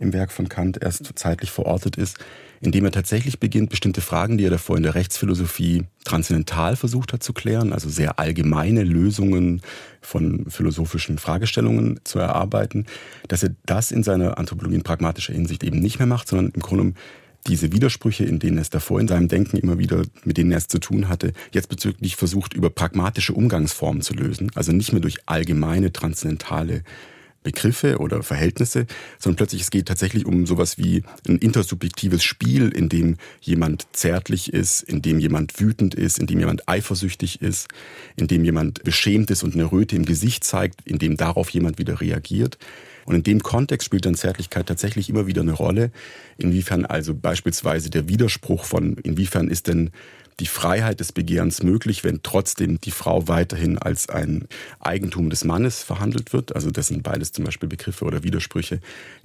im 0.00 0.12
Werk 0.12 0.32
von 0.32 0.48
Kant 0.48 0.82
erst 0.82 1.12
zeitlich 1.14 1.50
verortet 1.50 1.96
ist, 1.96 2.18
indem 2.60 2.84
er 2.84 2.90
tatsächlich 2.90 3.38
beginnt, 3.38 3.70
bestimmte 3.70 4.00
Fragen, 4.00 4.36
die 4.36 4.44
er 4.44 4.50
davor 4.50 4.76
in 4.76 4.82
der 4.82 4.94
Rechtsphilosophie 4.94 5.84
transzendental 6.04 6.74
versucht 6.76 7.12
hat 7.12 7.22
zu 7.22 7.32
klären, 7.32 7.72
also 7.72 7.88
sehr 7.88 8.18
allgemeine 8.18 8.82
Lösungen 8.82 9.62
von 10.00 10.46
philosophischen 10.50 11.18
Fragestellungen 11.18 12.00
zu 12.04 12.18
erarbeiten, 12.18 12.86
dass 13.28 13.42
er 13.42 13.54
das 13.66 13.92
in 13.92 14.02
seiner 14.02 14.38
Anthropologie 14.38 14.76
in 14.76 14.82
pragmatischer 14.82 15.32
Hinsicht 15.32 15.62
eben 15.62 15.78
nicht 15.78 15.98
mehr 15.98 16.08
macht, 16.08 16.28
sondern 16.28 16.52
im 16.54 16.60
Grunde 16.60 16.94
diese 17.46 17.72
Widersprüche, 17.72 18.24
in 18.24 18.38
denen 18.38 18.58
es 18.58 18.68
davor 18.68 19.00
in 19.00 19.08
seinem 19.08 19.28
Denken 19.28 19.56
immer 19.56 19.78
wieder, 19.78 20.02
mit 20.24 20.36
denen 20.36 20.52
er 20.52 20.58
es 20.58 20.68
zu 20.68 20.78
tun 20.78 21.08
hatte, 21.08 21.32
jetzt 21.52 21.68
bezüglich 21.68 22.16
versucht, 22.16 22.54
über 22.54 22.68
pragmatische 22.68 23.32
Umgangsformen 23.32 24.02
zu 24.02 24.14
lösen. 24.14 24.50
Also 24.54 24.72
nicht 24.72 24.92
mehr 24.92 25.00
durch 25.00 25.16
allgemeine, 25.26 25.92
transzendentale 25.92 26.82
Begriffe 27.42 27.98
oder 27.98 28.22
Verhältnisse, 28.22 28.86
sondern 29.18 29.36
plötzlich 29.36 29.62
es 29.62 29.70
geht 29.70 29.86
tatsächlich 29.86 30.26
um 30.26 30.46
sowas 30.46 30.76
wie 30.76 31.02
ein 31.26 31.38
intersubjektives 31.38 32.22
Spiel, 32.22 32.68
in 32.68 32.88
dem 32.88 33.16
jemand 33.40 33.86
zärtlich 33.92 34.52
ist, 34.52 34.82
in 34.82 35.00
dem 35.00 35.18
jemand 35.18 35.58
wütend 35.58 35.94
ist, 35.94 36.18
in 36.18 36.26
dem 36.26 36.38
jemand 36.38 36.68
eifersüchtig 36.68 37.40
ist, 37.40 37.68
in 38.16 38.26
dem 38.26 38.44
jemand 38.44 38.84
beschämt 38.84 39.30
ist 39.30 39.42
und 39.42 39.54
eine 39.54 39.72
Röte 39.72 39.96
im 39.96 40.04
Gesicht 40.04 40.44
zeigt, 40.44 40.86
in 40.86 40.98
dem 40.98 41.16
darauf 41.16 41.48
jemand 41.50 41.78
wieder 41.78 42.00
reagiert. 42.00 42.58
Und 43.06 43.14
in 43.16 43.22
dem 43.22 43.42
Kontext 43.42 43.86
spielt 43.86 44.06
dann 44.06 44.14
Zärtlichkeit 44.14 44.66
tatsächlich 44.66 45.08
immer 45.08 45.26
wieder 45.26 45.40
eine 45.40 45.52
Rolle. 45.52 45.90
Inwiefern 46.36 46.84
also 46.84 47.14
beispielsweise 47.14 47.90
der 47.90 48.08
Widerspruch 48.08 48.64
von, 48.64 48.98
inwiefern 48.98 49.48
ist 49.48 49.66
denn 49.66 49.90
die 50.40 50.46
Freiheit 50.46 51.00
des 51.00 51.12
Begehrens 51.12 51.62
möglich, 51.62 52.02
wenn 52.02 52.22
trotzdem 52.22 52.80
die 52.80 52.90
Frau 52.90 53.28
weiterhin 53.28 53.78
als 53.78 54.08
ein 54.08 54.48
Eigentum 54.80 55.28
des 55.28 55.44
Mannes 55.44 55.82
verhandelt 55.82 56.32
wird. 56.32 56.54
Also 56.54 56.70
das 56.70 56.88
sind 56.88 57.02
beides 57.02 57.32
zum 57.32 57.44
Beispiel 57.44 57.68
Begriffe 57.68 58.06
oder 58.06 58.24
Widersprüche, 58.24 58.80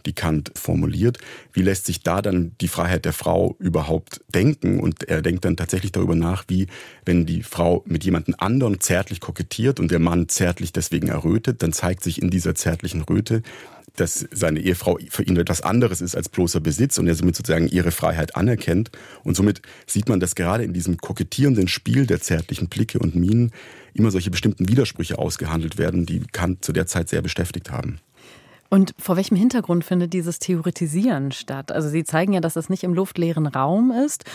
die 0.05 0.13
Kant 0.13 0.51
formuliert. 0.55 1.17
Wie 1.53 1.61
lässt 1.61 1.85
sich 1.85 2.03
da 2.03 2.21
dann 2.21 2.51
die 2.59 2.67
Freiheit 2.67 3.05
der 3.05 3.13
Frau 3.13 3.55
überhaupt 3.59 4.21
denken? 4.27 4.79
Und 4.79 5.03
er 5.03 5.21
denkt 5.21 5.45
dann 5.45 5.55
tatsächlich 5.55 5.93
darüber 5.93 6.15
nach, 6.15 6.43
wie 6.49 6.67
wenn 7.05 7.25
die 7.25 7.43
Frau 7.43 7.83
mit 7.87 8.03
jemandem 8.03 8.35
anderen 8.37 8.81
zärtlich 8.81 9.21
kokettiert 9.21 9.79
und 9.79 9.91
der 9.91 9.99
Mann 9.99 10.27
zärtlich 10.27 10.73
deswegen 10.73 11.07
errötet, 11.07 11.63
dann 11.63 11.71
zeigt 11.71 12.03
sich 12.03 12.21
in 12.21 12.29
dieser 12.29 12.55
zärtlichen 12.55 13.01
Röte 13.01 13.41
dass 13.99 14.27
seine 14.31 14.59
Ehefrau 14.59 14.99
für 15.09 15.23
ihn 15.23 15.37
etwas 15.37 15.61
anderes 15.61 16.01
ist 16.01 16.15
als 16.15 16.29
bloßer 16.29 16.59
Besitz 16.59 16.97
und 16.97 17.07
er 17.07 17.15
somit 17.15 17.35
sozusagen 17.35 17.67
ihre 17.67 17.91
Freiheit 17.91 18.35
anerkennt. 18.35 18.91
Und 19.23 19.35
somit 19.35 19.61
sieht 19.87 20.09
man, 20.09 20.19
dass 20.19 20.35
gerade 20.35 20.63
in 20.63 20.73
diesem 20.73 20.97
kokettierenden 20.97 21.67
Spiel 21.67 22.05
der 22.05 22.21
zärtlichen 22.21 22.67
Blicke 22.67 22.99
und 22.99 23.15
Minen 23.15 23.51
immer 23.93 24.11
solche 24.11 24.31
bestimmten 24.31 24.67
Widersprüche 24.67 25.17
ausgehandelt 25.17 25.77
werden, 25.77 26.05
die 26.05 26.21
Kant 26.31 26.65
zu 26.65 26.73
der 26.73 26.87
Zeit 26.87 27.09
sehr 27.09 27.21
beschäftigt 27.21 27.71
haben. 27.71 27.99
Und 28.69 28.93
vor 28.97 29.15
welchem 29.15 29.37
Hintergrund 29.37 29.85
findet 29.85 30.13
dieses 30.13 30.39
Theoretisieren 30.39 31.31
statt? 31.31 31.71
Also 31.71 31.87
Sie 31.87 32.03
zeigen 32.03 32.33
ja, 32.33 32.41
dass 32.41 32.55
es 32.55 32.69
nicht 32.69 32.83
im 32.83 32.93
luftleeren 32.93 33.45
Raum 33.45 33.91
ist, 33.91 34.25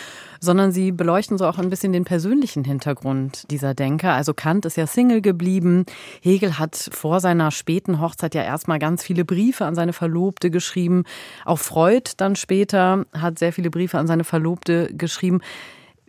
sondern 0.41 0.71
Sie 0.73 0.93
beleuchten 0.93 1.37
so 1.37 1.47
auch 1.47 1.59
ein 1.59 1.69
bisschen 1.69 1.93
den 1.93 2.05
persönlichen 2.05 2.65
Hintergrund 2.65 3.51
dieser 3.51 3.75
Denker. 3.75 4.13
Also 4.13 4.33
Kant 4.33 4.65
ist 4.67 4.77
ja 4.77 4.87
Single 4.87 5.21
geblieben. 5.21 5.85
Hegel 6.23 6.59
hat 6.59 6.91
vor 6.93 7.21
seiner 7.21 7.51
späten 7.51 8.01
Hochzeit 8.01 8.35
ja 8.35 8.43
erstmal 8.43 8.79
ganz 8.79 9.03
viele 9.03 9.25
Briefe 9.25 9.65
an 9.65 9.75
seine 9.75 9.93
Verlobte 9.93 10.51
geschrieben. 10.51 11.05
Auch 11.45 11.59
Freud 11.59 12.13
dann 12.17 12.37
später 12.37 13.05
hat 13.13 13.39
sehr 13.39 13.53
viele 13.53 13.71
Briefe 13.71 13.99
an 13.99 14.07
seine 14.07 14.25
Verlobte 14.25 14.95
geschrieben. 14.95 15.41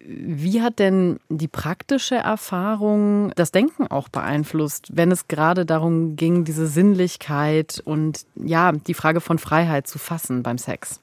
Wie 0.04 0.62
hat 0.62 0.80
denn 0.80 1.20
die 1.30 1.48
praktische 1.48 2.16
Erfahrung 2.16 3.32
das 3.36 3.52
Denken 3.52 3.88
auch 3.88 4.10
beeinflusst, 4.10 4.90
wenn 4.94 5.12
es 5.12 5.28
gerade 5.28 5.66
darum 5.66 6.16
ging, 6.16 6.44
diese 6.44 6.68
Sinnlichkeit 6.68 7.82
und 7.84 8.26
ja, 8.36 8.72
die 8.72 8.94
Frage 8.94 9.22
von 9.22 9.38
Freiheit 9.38 9.88
zu 9.88 10.00
fassen 10.00 10.44
beim 10.44 10.58
Sex? 10.58 11.02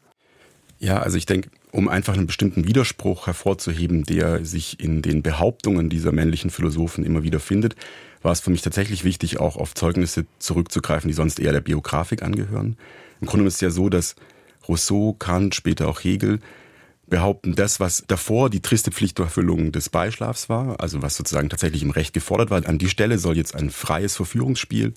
Ja, 0.79 0.99
also 0.99 1.17
ich 1.17 1.27
denke, 1.27 1.51
um 1.73 1.89
einfach 1.89 2.15
einen 2.15 2.27
bestimmten 2.27 2.67
Widerspruch 2.67 3.27
hervorzuheben, 3.27 4.05
der 4.05 4.45
sich 4.45 4.81
in 4.81 5.03
den 5.03 5.23
Behauptungen 5.23 5.91
dieser 5.91 6.13
männlichen 6.13 6.51
Philosophen 6.51 7.05
immer 7.05 7.23
wieder 7.23 7.41
findet, 7.41 7.77
war 8.23 8.33
es 8.33 8.41
für 8.41 8.51
mich 8.51 8.63
tatsächlich 8.63 9.05
wichtig, 9.05 9.39
auch 9.39 9.57
auf 9.57 9.75
Zeugnisse 9.75 10.27
zurückzugreifen, 10.39 11.09
die 11.09 11.15
sonst 11.15 11.41
eher 11.41 11.53
der 11.53 11.61
Biografik 11.61 12.23
angehören. 12.23 12.77
Im 13.21 13.27
Grunde 13.27 13.47
ist 13.47 13.57
es 13.57 13.61
ja 13.61 13.71
so, 13.71 13.89
dass 13.89 14.17
Rousseau, 14.69 15.15
Kant, 15.19 15.55
später 15.55 15.89
auch 15.89 16.01
Hegel 16.03 16.41
behaupten, 17.09 17.55
das, 17.55 17.81
was 17.81 18.05
davor 18.07 18.51
die 18.51 18.61
triste 18.61 18.91
Pflichterfüllung 18.91 19.73
des 19.73 19.89
Beischlafs 19.89 20.49
war, 20.49 20.81
also 20.81 21.03
was 21.03 21.17
sozusagen 21.17 21.49
tatsächlich 21.49 21.83
im 21.83 21.91
Recht 21.91 22.13
gefordert 22.13 22.51
war, 22.51 22.67
an 22.67 22.79
die 22.79 22.89
Stelle 22.89 23.19
soll 23.19 23.37
jetzt 23.37 23.55
ein 23.55 23.71
freies 23.71 24.17
Verführungsspiel 24.17 24.95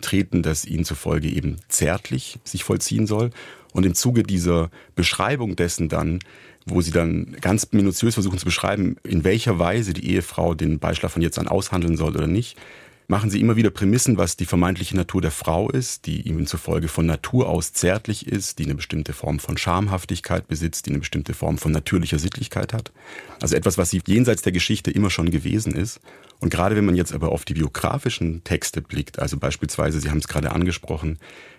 treten, 0.00 0.42
das 0.42 0.64
ihnen 0.64 0.84
zufolge 0.84 1.28
eben 1.28 1.56
zärtlich 1.68 2.38
sich 2.44 2.64
vollziehen 2.64 3.06
soll. 3.06 3.30
Und 3.72 3.86
im 3.86 3.94
Zuge 3.94 4.22
dieser 4.22 4.70
Beschreibung 4.96 5.56
dessen 5.56 5.88
dann, 5.88 6.18
wo 6.66 6.80
sie 6.80 6.90
dann 6.90 7.36
ganz 7.40 7.68
minutiös 7.72 8.14
versuchen 8.14 8.38
zu 8.38 8.44
beschreiben, 8.44 8.96
in 9.04 9.24
welcher 9.24 9.58
Weise 9.58 9.92
die 9.92 10.10
Ehefrau 10.10 10.54
den 10.54 10.78
Beischlaf 10.78 11.12
von 11.12 11.22
jetzt 11.22 11.38
an 11.38 11.48
aushandeln 11.48 11.96
soll 11.96 12.16
oder 12.16 12.26
nicht, 12.26 12.58
machen 13.10 13.28
sie 13.28 13.40
immer 13.40 13.56
wieder 13.56 13.70
Prämissen, 13.70 14.16
was 14.18 14.36
die 14.36 14.46
vermeintliche 14.46 14.94
Natur 14.94 15.20
der 15.20 15.32
Frau 15.32 15.68
ist, 15.68 16.06
die 16.06 16.20
ihnen 16.22 16.46
zufolge 16.46 16.86
von 16.86 17.06
Natur 17.06 17.48
aus 17.48 17.72
zärtlich 17.72 18.28
ist, 18.28 18.60
die 18.60 18.64
eine 18.64 18.76
bestimmte 18.76 19.12
Form 19.12 19.40
von 19.40 19.58
Schamhaftigkeit 19.58 20.46
besitzt, 20.46 20.86
die 20.86 20.90
eine 20.90 21.00
bestimmte 21.00 21.34
Form 21.34 21.58
von 21.58 21.72
natürlicher 21.72 22.20
Sittlichkeit 22.20 22.72
hat. 22.72 22.92
Also 23.42 23.56
etwas, 23.56 23.78
was 23.78 23.90
sie 23.90 24.00
jenseits 24.06 24.42
der 24.42 24.52
Geschichte 24.52 24.92
immer 24.92 25.10
schon 25.10 25.32
gewesen 25.32 25.74
ist. 25.74 26.00
Und 26.38 26.50
gerade 26.50 26.76
wenn 26.76 26.86
man 26.86 26.94
jetzt 26.94 27.12
aber 27.12 27.32
auf 27.32 27.44
die 27.44 27.54
biografischen 27.54 28.44
Texte 28.44 28.80
blickt, 28.80 29.18
also 29.18 29.36
beispielsweise, 29.36 30.00
Sie 30.00 30.08
haben 30.08 30.18
es 30.18 30.28
gerade 30.28 30.52
angesprochen, 30.52 31.18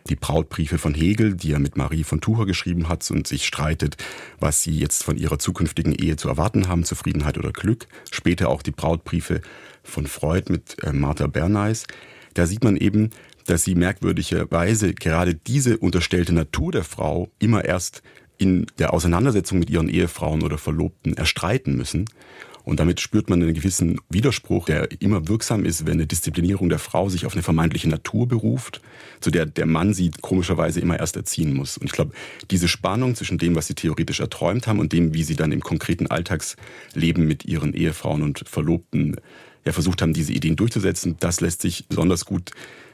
die 0.10 0.16
Brautbriefe 0.16 0.78
von 0.78 0.96
Hegel, 0.96 1.36
die 1.36 1.52
er 1.52 1.60
mit 1.60 1.76
Marie 1.78 2.04
von 2.04 2.22
Tucher 2.22 2.46
geschrieben 2.46 2.88
hat 2.88 3.10
und 3.12 3.28
sich 3.28 3.46
streitet, 3.46 3.98
was 4.40 4.64
sie 4.64 4.80
jetzt 4.80 5.04
von 5.04 5.18
ihrer 5.18 5.38
zukünftigen 5.38 5.94
Ehe 5.94 6.16
zu 6.16 6.30
erwarten 6.30 6.68
haben, 6.68 6.86
Zufriedenheit 6.86 7.38
oder 7.38 7.52
Glück. 7.52 7.88
Später 8.10 8.50
auch 8.50 8.64
die 8.64 8.72
Brautbriefe 8.72 9.42
von 9.84 10.08
Freud 10.08 10.52
mit 10.52 10.82
äh, 10.84 10.92
Martha 10.92 11.28
Bernays. 11.28 11.86
Da 12.34 12.46
sieht 12.46 12.64
man 12.64 12.78
eben, 12.78 13.10
dass 13.46 13.64
sie 13.64 13.76
merkwürdigerweise 13.76 14.94
gerade 14.94 15.36
diese 15.36 15.78
unterstellte 15.78 16.34
Natur 16.34 16.72
der 16.72 16.84
Frau 16.84 17.32
immer 17.40 17.66
erst 17.66 18.02
in 18.38 18.66
der 18.80 18.94
Auseinandersetzung 18.94 19.60
mit 19.60 19.70
ihren 19.70 19.90
Ehefrauen 19.90 20.42
oder 20.42 20.58
Verlobten 20.58 21.16
erstreiten 21.16 21.76
müssen. 21.76 22.06
Und 22.64 22.80
damit 22.80 23.00
spürt 23.00 23.30
man 23.30 23.42
einen 23.42 23.54
gewissen 23.54 24.00
Widerspruch, 24.10 24.66
der 24.66 24.90
immer 25.02 25.28
wirksam 25.28 25.66
ist, 25.66 25.86
wenn 25.86 25.94
eine 25.94 26.08
Disziplinierung 26.08 26.70
der 26.70 26.80
Frau 26.80 27.10
sich 27.10 27.26
auf 27.26 27.34
eine 27.34 27.42
vermeintliche 27.42 27.90
Natur 27.90 28.28
beruft, 28.28 28.82
zu 29.20 29.32
der 29.32 29.46
der 29.46 29.66
Mann 29.66 29.94
sie 29.94 30.12
komischerweise 30.22 30.80
immer 30.80 31.00
erst 31.00 31.16
erziehen 31.16 31.56
muss. 31.56 31.78
Und 31.78 31.86
ich 31.86 31.92
glaube, 31.92 32.14
diese 32.52 32.68
Spannung 32.68 33.16
zwischen 33.16 33.40
dem, 33.40 33.56
was 33.56 33.68
sie 33.68 33.76
theoretisch 33.76 34.20
erträumt 34.20 34.68
haben 34.68 34.80
und 34.80 34.94
dem, 34.94 35.14
wie 35.14 35.24
sie 35.24 35.36
dann 35.36 35.52
im 35.52 35.62
konkreten 35.62 36.08
Alltagsleben 36.08 37.28
mit 37.28 37.46
ihren 37.46 37.74
Ehefrauen 37.74 38.22
und 38.22 38.44
Verlobten 38.48 39.16
ja 39.66 39.72
versucht 39.72 40.02
haben, 40.02 40.14
diese 40.14 40.34
Ideen 40.34 40.56
durchzusetzen, 40.56 41.18
das 41.20 41.42
lässt 41.42 41.62
sich 41.62 41.88
besonders 41.88 42.26
gut 42.26 42.52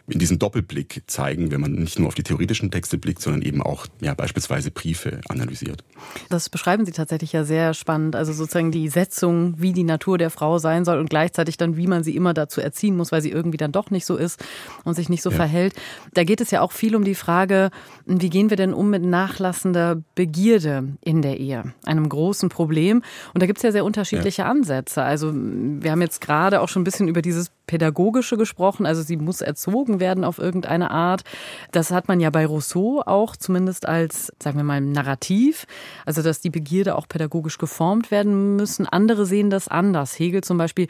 in 0.10 0.20
diesem 0.20 0.40
Doppelblick 0.40 1.04
zeigen, 1.08 1.52
wenn 1.52 1.60
man 1.60 1.74
nicht 1.74 2.00
nur 2.00 2.08
auf 2.08 2.16
die 2.16 2.24
theoretischen 2.24 2.72
Texte 2.72 2.98
blickt, 2.98 3.22
sondern 3.22 3.42
eben 3.42 3.62
auch 3.62 3.88
ja, 4.00 4.14
beispielsweise 4.14 4.72
Briefe 4.72 5.20
analysiert. 5.28 5.84
Das 6.30 6.48
beschreiben 6.50 6.86
Sie 6.86 6.94
tatsächlich 6.94 7.34
ja 7.34 7.44
sehr 7.44 7.74
spannend. 7.74 8.16
Also 8.16 8.32
sozusagen 8.32 8.72
die 8.72 8.88
Setzung, 8.88 9.56
wie 9.58 9.74
die 9.74 9.84
Natur 9.84 10.18
der 10.18 10.30
Frau 10.30 10.60
sein 10.60 10.86
soll 10.86 11.00
und 11.00 11.10
gleichzeitig 11.10 11.58
dann, 11.58 11.76
wie 11.76 11.88
man 11.88 12.04
sie 12.04 12.16
immer 12.16 12.34
dazu 12.34 12.62
erziehen 12.62 12.96
muss, 12.96 13.12
weil 13.12 13.22
sie 13.22 13.32
irgendwie 13.32 13.58
dann 13.58 13.74
doch 13.74 13.92
nicht 13.92 14.06
so 14.06 14.16
ist 14.16 14.42
und 14.86 14.94
sich 14.94 15.10
nicht 15.10 15.22
so 15.22 15.30
ja. 15.30 15.36
verhält. 15.36 15.74
Da 16.14 16.24
geht 16.24 16.40
es 16.40 16.52
ja 16.52 16.62
auch 16.62 16.72
viel 16.72 16.96
um 16.96 17.04
die 17.04 17.16
Frage, 17.16 17.70
wie 18.06 18.30
gehen 18.30 18.50
wir 18.50 18.58
denn 18.58 18.74
um 18.74 18.90
mit 18.90 19.04
nachlassender 19.04 20.02
Begierde 20.16 20.96
in 21.04 21.22
der 21.22 21.38
Ehe? 21.38 21.74
Einem 21.84 22.08
großen 22.08 22.48
Problem. 22.48 23.04
Und 23.34 23.44
da 23.44 23.46
gibt 23.46 23.58
es 23.58 23.64
ja 23.64 23.74
sehr 23.74 23.84
unterschiedliche 23.84 24.44
ja. 24.44 24.50
Ansätze. 24.50 25.04
Also 25.04 25.34
wir 25.34 25.92
haben 25.92 26.02
jetzt 26.02 26.22
gerade 26.22 26.57
auch 26.62 26.70
schon 26.70 26.82
ein 26.82 26.86
bisschen 26.86 27.08
über 27.08 27.22
dieses 27.22 27.52
Pädagogische 27.66 28.38
gesprochen. 28.38 28.86
Also 28.86 29.02
sie 29.02 29.18
muss 29.18 29.42
erzogen 29.42 30.00
werden 30.00 30.24
auf 30.24 30.40
irgendeine 30.40 30.92
Art. 30.92 31.24
Das 31.72 31.92
hat 31.92 32.08
man 32.08 32.20
ja 32.20 32.30
bei 32.30 32.46
Rousseau 32.46 33.02
auch 33.06 33.36
zumindest 33.36 33.88
als, 33.88 34.32
sagen 34.42 34.58
wir 34.58 34.64
mal, 34.64 34.82
Narrativ. 34.82 35.66
Also 36.06 36.22
dass 36.22 36.42
die 36.42 36.50
Begierde 36.50 36.96
auch 36.96 37.08
pädagogisch 37.08 37.58
geformt 37.58 38.12
werden 38.12 38.56
müssen. 38.56 38.86
Andere 38.86 39.26
sehen 39.26 39.50
das 39.50 39.68
anders. 39.68 40.18
Hegel 40.18 40.44
zum 40.44 40.58
Beispiel, 40.58 40.88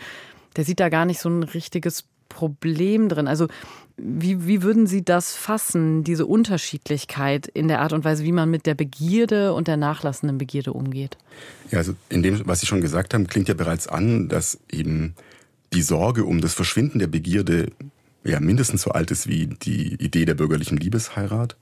der 0.55 0.65
sieht 0.65 0.79
da 0.79 0.89
gar 0.89 1.05
nicht 1.05 1.19
so 1.19 1.29
ein 1.29 1.43
richtiges 1.43 2.05
Problem 2.29 3.09
drin. 3.09 3.27
Also 3.27 3.47
wie, 3.97 4.45
wie 4.45 4.61
würden 4.61 4.85
Sie 4.85 5.03
das 5.03 5.35
fassen, 5.35 6.03
diese 6.03 6.27
Unterschiedlichkeit 6.27 7.47
in 7.47 7.67
der 7.67 7.81
Art 7.81 7.93
und 7.93 8.05
Weise, 8.05 8.23
wie 8.23 8.31
man 8.31 8.49
mit 8.49 8.67
der 8.67 8.75
Begierde 8.75 9.53
und 9.53 9.67
der 9.67 9.77
nachlassenden 9.77 10.37
Begierde 10.37 10.71
umgeht? 10.71 11.17
Ja, 11.71 11.79
also 11.79 11.95
in 12.09 12.21
dem, 12.21 12.47
was 12.47 12.59
Sie 12.59 12.67
schon 12.67 12.81
gesagt 12.81 13.15
haben, 13.15 13.25
klingt 13.25 13.47
ja 13.47 13.55
bereits 13.55 13.87
an, 13.87 14.29
dass 14.29 14.59
eben 14.71 15.15
die 15.73 15.81
Sorge 15.81 16.25
um 16.25 16.41
das 16.41 16.53
Verschwinden 16.53 16.99
der 16.99 17.07
Begierde 17.07 17.71
ja 18.23 18.39
mindestens 18.39 18.81
so 18.81 18.91
alt 18.91 19.11
ist 19.11 19.27
wie 19.27 19.47
die 19.47 19.93
Idee 19.95 20.25
der 20.25 20.35
bürgerlichen 20.35 20.77
Liebesheirat. 20.77 21.55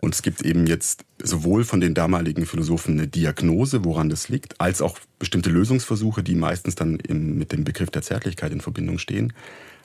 Und 0.00 0.14
es 0.14 0.20
gibt 0.20 0.42
eben 0.42 0.66
jetzt 0.66 1.04
sowohl 1.22 1.64
von 1.64 1.80
den 1.80 1.94
damaligen 1.94 2.44
Philosophen 2.44 2.98
eine 2.98 3.08
Diagnose, 3.08 3.84
woran 3.84 4.10
das 4.10 4.28
liegt, 4.28 4.60
als 4.60 4.82
auch 4.82 4.98
bestimmte 5.18 5.48
Lösungsversuche, 5.48 6.22
die 6.22 6.34
meistens 6.34 6.74
dann 6.74 6.96
im, 6.96 7.38
mit 7.38 7.52
dem 7.52 7.64
Begriff 7.64 7.90
der 7.90 8.02
Zärtlichkeit 8.02 8.52
in 8.52 8.60
Verbindung 8.60 8.98
stehen. 8.98 9.32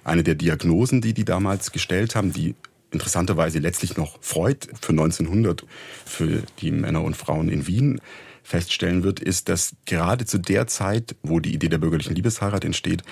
Eine 0.03 0.23
der 0.23 0.35
Diagnosen, 0.35 0.99
die 0.99 1.13
die 1.13 1.23
damals 1.23 1.71
gestellt 1.71 2.15
haben, 2.15 2.33
die 2.33 2.55
interessanterweise 2.91 3.59
letztlich 3.59 3.95
noch 3.95 4.17
Freud 4.21 4.67
für 4.81 4.91
1900 4.91 5.65
für 6.05 6.43
die 6.59 6.71
Männer 6.71 7.03
und 7.03 7.15
Frauen 7.15 7.47
in 7.47 7.67
Wien 7.67 8.01
feststellen 8.49 9.03
wird, 9.03 9.19
ist, 9.19 9.47
dass 9.47 9.75
gerade 9.85 10.25
zu 10.25 10.39
der 10.39 10.65
Zeit, 10.65 11.15
wo 11.21 11.39
die 11.39 11.53
Idee 11.53 11.69
der 11.69 11.77
bürgerlichen 11.77 12.15
Liebesheirat 12.15 12.65
entsteht, 12.65 13.03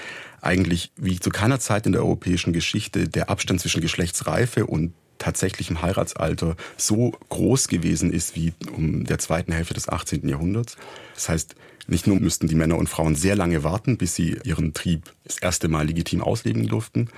eigentlich 0.41 0.91
wie 0.97 1.19
zu 1.19 1.29
keiner 1.29 1.59
Zeit 1.59 1.85
in 1.85 1.91
der 1.91 2.01
europäischen 2.01 2.53
Geschichte 2.53 3.07
der 3.07 3.29
Abstand 3.29 3.61
zwischen 3.61 3.81
Geschlechtsreife 3.81 4.65
und 4.65 4.93
tatsächlichem 5.19 5.81
Heiratsalter 5.81 6.55
so 6.75 7.11
groß 7.29 7.67
gewesen 7.67 8.11
ist 8.11 8.35
wie 8.35 8.53
um 8.75 9.05
der 9.05 9.19
zweiten 9.19 9.51
Hälfte 9.51 9.73
des 9.73 9.89
18. 9.89 10.27
Jahrhunderts. 10.27 10.75
Das 11.13 11.29
heißt, 11.29 11.55
nicht 11.87 12.07
nur 12.07 12.19
müssten 12.19 12.47
die 12.47 12.55
Männer 12.55 12.77
und 12.77 12.89
Frauen 12.89 13.15
sehr 13.15 13.35
lange 13.35 13.63
warten, 13.63 13.97
bis 13.97 14.15
sie 14.15 14.37
ihren 14.43 14.73
Trieb 14.73 15.13
das 15.23 15.37
erste 15.37 15.67
Mal 15.67 15.87
legitim 15.87 16.21
ausleben 16.21 16.67
durften, 16.67 17.09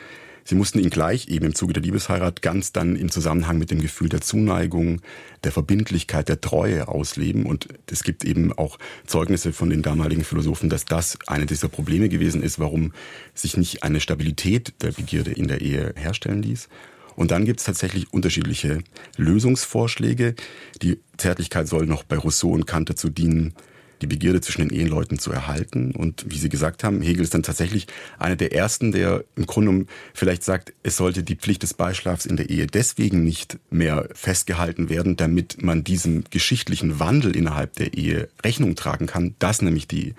Sie 0.50 0.56
mussten 0.56 0.80
ihn 0.80 0.90
gleich 0.90 1.28
eben 1.28 1.46
im 1.46 1.54
Zuge 1.54 1.74
der 1.74 1.84
Liebesheirat 1.84 2.42
ganz 2.42 2.72
dann 2.72 2.96
im 2.96 3.12
Zusammenhang 3.12 3.60
mit 3.60 3.70
dem 3.70 3.82
Gefühl 3.82 4.10
der 4.10 4.22
Zuneigung, 4.22 5.00
der 5.44 5.52
Verbindlichkeit, 5.52 6.28
der 6.28 6.42
Treue 6.42 6.88
ausleben. 6.88 7.46
Und 7.46 7.68
es 7.86 8.02
gibt 8.02 8.26
eben 8.26 8.52
auch 8.54 8.80
Zeugnisse 9.06 9.54
von 9.54 9.70
den 9.70 9.84
damaligen 9.84 10.24
Philosophen, 10.24 10.68
dass 10.68 10.86
das 10.86 11.20
eine 11.28 11.46
dieser 11.46 11.68
Probleme 11.68 12.10
gewesen 12.10 12.42
ist, 12.42 12.58
warum 12.58 12.94
sich 13.36 13.58
nicht 13.58 13.84
eine 13.84 14.00
Stabilität 14.00 14.74
der 14.82 14.92
Begierde 14.92 15.34
in 15.34 15.48
der 15.48 15.62
Ehe 15.62 15.94
herstellen 15.96 16.42
ließ. 16.42 16.68
Und 17.16 17.30
dann 17.30 17.46
gibt 17.46 17.60
es 17.60 17.68
tatsächlich 17.68 18.12
unterschiedliche 18.12 18.80
Lösungsvorschläge. 19.18 20.34
Die 20.82 21.00
Zärtlichkeit 21.18 21.68
soll 21.68 21.86
noch 21.86 22.02
bei 22.02 22.18
Rousseau 22.18 22.50
und 22.50 22.66
Kant 22.66 22.90
dazu 22.90 23.10
dienen, 23.10 23.54
die 24.02 24.08
Begierde 24.08 24.42
zwischen 24.42 24.68
den 24.68 24.78
Eheleuten 24.78 25.20
zu 25.20 25.32
erhalten. 25.32 25.92
Und 25.92 26.26
wie 26.28 26.38
Sie 26.38 26.50
gesagt 26.50 26.84
haben, 26.84 27.02
Hegel 27.02 27.24
ist 27.24 27.34
dann 27.34 27.44
tatsächlich 27.44 27.88
einer 28.18 28.36
der 28.36 28.54
ersten, 28.54 28.92
der 28.92 29.24
im 29.36 29.46
Grunde 29.46 29.86
vielleicht 30.14 30.44
sagt, 30.44 30.74
es 30.84 30.98
sollte 30.98 31.24
die 31.24 31.36
Pflicht 31.36 31.64
des 31.64 31.74
Beischlafs 31.74 32.26
in 32.26 32.38
der 32.38 32.50
Ehe 32.50 32.68
deswegen 32.68 33.24
nicht 33.24 33.60
mehr 33.70 34.10
festgehalten 34.14 34.90
werden, 34.90 35.16
damit 35.16 35.62
man 35.62 35.84
diesem 35.84 36.24
geschichtlichen 36.30 37.00
Wandel 37.00 37.36
innerhalb 37.36 37.74
der 37.76 37.94
Ehe 37.94 38.30
Rechnung 38.44 38.76
tragen 38.76 39.08
kann, 39.08 39.36
dass 39.40 39.62
nämlich 39.62 39.88
die 39.88 40.14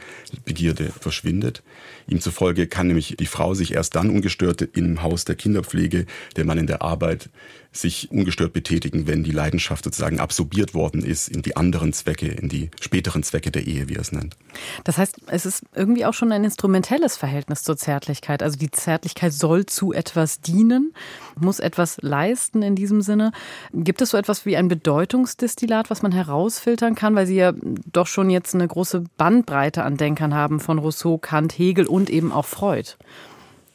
Begierde 0.45 0.91
verschwindet. 0.91 1.63
Ihm 2.07 2.21
zufolge 2.21 2.67
kann 2.67 2.89
nämlich 2.89 3.17
die 3.19 3.27
Frau 3.27 3.55
sich 3.55 3.73
erst 3.75 3.95
dann 3.95 4.11
ungestört 4.11 4.63
im 4.63 5.03
Haus 5.03 5.25
der 5.25 5.37
Kinderpflege, 5.37 6.07
der 6.37 6.45
Mann 6.45 6.59
in 6.59 6.67
der 6.67 6.83
Arbeit 6.83 7.31
sich 7.73 8.11
ungestört 8.11 8.53
betätigen, 8.53 9.07
wenn 9.07 9.23
die 9.23 9.31
Leidenschaft 9.31 9.85
sozusagen 9.85 10.19
absorbiert 10.19 10.75
worden 10.75 11.05
ist 11.05 11.29
in 11.29 11.43
die 11.43 11.57
anderen 11.57 11.93
Zwecke, 11.93 12.27
in 12.27 12.49
die 12.49 12.71
späteren 12.81 13.23
Zwecke 13.23 13.53
der 13.53 13.67
Ehe, 13.67 13.89
wie 13.89 13.95
er 13.95 14.01
es 14.01 14.11
nennt. 14.11 14.37
Das 14.83 14.99
heißt, 14.99 15.21
es 15.29 15.47
ist 15.47 15.63
irgendwie 15.75 16.05
auch 16.05 16.15
schon 16.15 16.33
ein 16.33 16.43
instrumentelles 16.43 17.17
Verhältnis 17.17 17.63
zur 17.63 17.77
Zärtlichkeit. 17.77 18.43
Also 18.43 18.59
die 18.59 18.73
Zärtlichkeit 18.73 19.33
soll 19.33 19.67
zu 19.67 19.93
etwas 19.93 20.41
dienen, 20.41 20.93
muss 21.39 21.61
etwas 21.61 21.99
leisten 22.01 22.63
in 22.63 22.75
diesem 22.75 23.03
Sinne. 23.03 23.31
Gibt 23.73 24.03
es 24.03 24.11
so 24.11 24.17
etwas 24.17 24.45
wie 24.47 24.57
ein 24.57 24.67
Bedeutungsdestillat, 24.67 25.91
was 25.91 26.03
man 26.03 26.11
herausfiltern 26.11 26.97
kann, 26.97 27.15
weil 27.15 27.27
Sie 27.29 27.37
ja 27.37 27.53
doch 27.93 28.09
schon 28.09 28.31
jetzt 28.31 28.55
eine 28.55 28.67
große 28.67 29.05
Bandbreite 29.17 29.85
an 29.85 29.97
Denkern 29.97 30.35
haben 30.35 30.59
von 30.59 30.79
Rousseau, 30.79 31.19
Kant, 31.19 31.57
Hegel 31.57 31.87
und 31.87 32.11
eben 32.11 32.33
auch 32.33 32.47
Freud? 32.47 32.97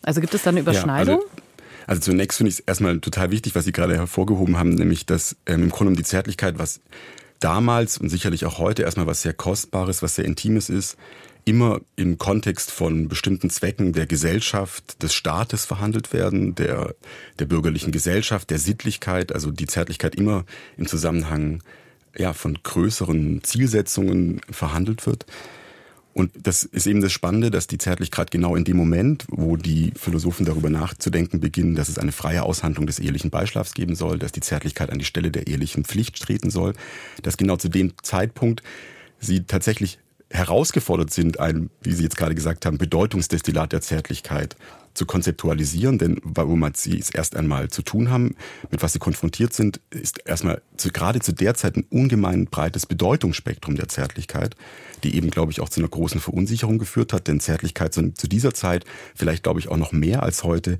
Also 0.04 0.20
gibt 0.20 0.34
es 0.34 0.44
da 0.44 0.50
eine 0.50 0.60
Überschneidung? 0.60 1.20
Ja, 1.20 1.22
also 1.22 1.45
also 1.88 2.02
zunächst 2.02 2.38
finde 2.38 2.50
ich 2.50 2.60
es 2.60 2.66
erstmal 2.66 3.00
total 3.00 3.32
wichtig, 3.32 3.56
was 3.56 3.66
Sie 3.66 3.72
gerade 3.72 3.96
hervorgehoben 3.96 4.58
haben, 4.58 4.70
nämlich 4.70 5.06
dass 5.06 5.36
ähm, 5.46 5.64
im 5.64 5.70
Grunde 5.70 5.92
um 5.92 5.96
die 5.98 6.04
Zärtlichkeit, 6.04 6.58
was 6.58 6.82
damals 7.40 7.98
und 7.98 8.10
sicherlich 8.10 8.46
auch 8.46 8.58
heute 8.58 8.84
erstmal 8.84 9.08
was 9.08 9.22
sehr 9.22 9.34
Kostbares, 9.34 10.02
was 10.02 10.16
sehr 10.16 10.26
Intimes 10.26 10.70
ist, 10.70 10.98
immer 11.46 11.82
im 11.96 12.18
Kontext 12.18 12.72
von 12.72 13.08
bestimmten 13.08 13.50
Zwecken 13.52 13.94
der 13.94 14.08
Gesellschaft, 14.08 15.02
des 15.04 15.14
Staates 15.14 15.66
verhandelt 15.66 16.12
werden, 16.12 16.56
der, 16.56 16.96
der 17.38 17.46
bürgerlichen 17.46 17.92
Gesellschaft, 17.92 18.50
der 18.50 18.58
Sittlichkeit, 18.58 19.32
also 19.32 19.52
die 19.52 19.68
Zärtlichkeit 19.68 20.16
immer 20.16 20.46
im 20.78 20.88
Zusammenhang 20.88 21.62
ja, 22.18 22.34
von 22.34 22.58
größeren 22.62 23.44
Zielsetzungen 23.44 24.42
verhandelt 24.50 25.06
wird. 25.06 25.26
Und 26.18 26.32
das 26.48 26.64
ist 26.64 26.88
eben 26.88 27.02
das 27.02 27.12
Spannende, 27.12 27.52
dass 27.52 27.68
die 27.68 27.78
Zärtlichkeit 27.78 28.32
genau 28.32 28.56
in 28.56 28.64
dem 28.64 28.78
Moment, 28.78 29.26
wo 29.28 29.58
die 29.58 29.92
Philosophen 29.98 30.46
darüber 30.46 30.70
nachzudenken 30.70 31.42
beginnen, 31.42 31.76
dass 31.76 31.90
es 31.90 32.00
eine 32.00 32.14
freie 32.14 32.44
Aushandlung 32.44 32.88
des 32.88 33.00
ehelichen 33.00 33.32
Beischlafs 33.32 33.74
geben 33.74 33.96
soll, 33.96 34.18
dass 34.18 34.32
die 34.32 34.40
Zärtlichkeit 34.40 34.92
an 34.92 35.00
die 35.00 35.04
Stelle 35.04 35.30
der 35.30 35.48
ehelichen 35.48 35.84
Pflicht 35.84 36.22
treten 36.22 36.50
soll, 36.50 36.74
dass 37.22 37.36
genau 37.36 37.58
zu 37.58 37.68
dem 37.68 37.92
Zeitpunkt 38.02 38.64
sie 39.20 39.44
tatsächlich 39.44 40.00
herausgefordert 40.36 41.12
sind, 41.12 41.40
ein, 41.40 41.70
wie 41.82 41.94
Sie 41.94 42.04
jetzt 42.04 42.18
gerade 42.18 42.36
gesagt 42.36 42.66
haben, 42.66 42.78
Bedeutungsdestillat 42.78 43.72
der 43.72 43.82
Zärtlichkeit 43.82 44.56
zu 44.96 45.06
konzeptualisieren, 45.06 45.98
denn 45.98 46.20
womit 46.24 46.78
sie 46.78 46.98
es 46.98 47.10
erst 47.10 47.36
einmal 47.36 47.70
zu 47.70 47.82
tun 47.82 48.10
haben, 48.10 48.36
mit 48.72 48.82
was 48.82 48.94
sie 48.94 49.00
konfrontiert 49.00 49.54
sind, 49.54 49.82
ist 49.92 50.26
erstmal 50.26 50.62
zu, 50.78 50.90
gerade 50.90 51.20
zu 51.20 51.34
der 51.34 51.54
Zeit 51.54 51.76
ein 51.76 51.86
ungemein 51.90 52.46
breites 52.46 52.86
Bedeutungsspektrum 52.86 53.76
der 53.76 53.90
Zärtlichkeit, 53.90 54.56
die 55.04 55.16
eben, 55.16 55.30
glaube 55.32 55.52
ich, 55.52 55.60
auch 55.60 55.70
zu 55.70 55.82
einer 55.82 55.90
großen 55.90 56.22
Verunsicherung 56.22 56.80
geführt 56.80 57.14
hat, 57.14 57.28
denn 57.28 57.42
Zärtlichkeit 57.42 57.94
zu, 57.94 58.14
zu 58.14 58.28
dieser 58.28 58.54
Zeit, 58.54 58.86
vielleicht 59.16 59.44
glaube 59.44 59.60
ich 59.60 59.68
auch 59.68 59.78
noch 59.78 59.92
mehr 59.92 60.24
als 60.24 60.44
heute, 60.44 60.80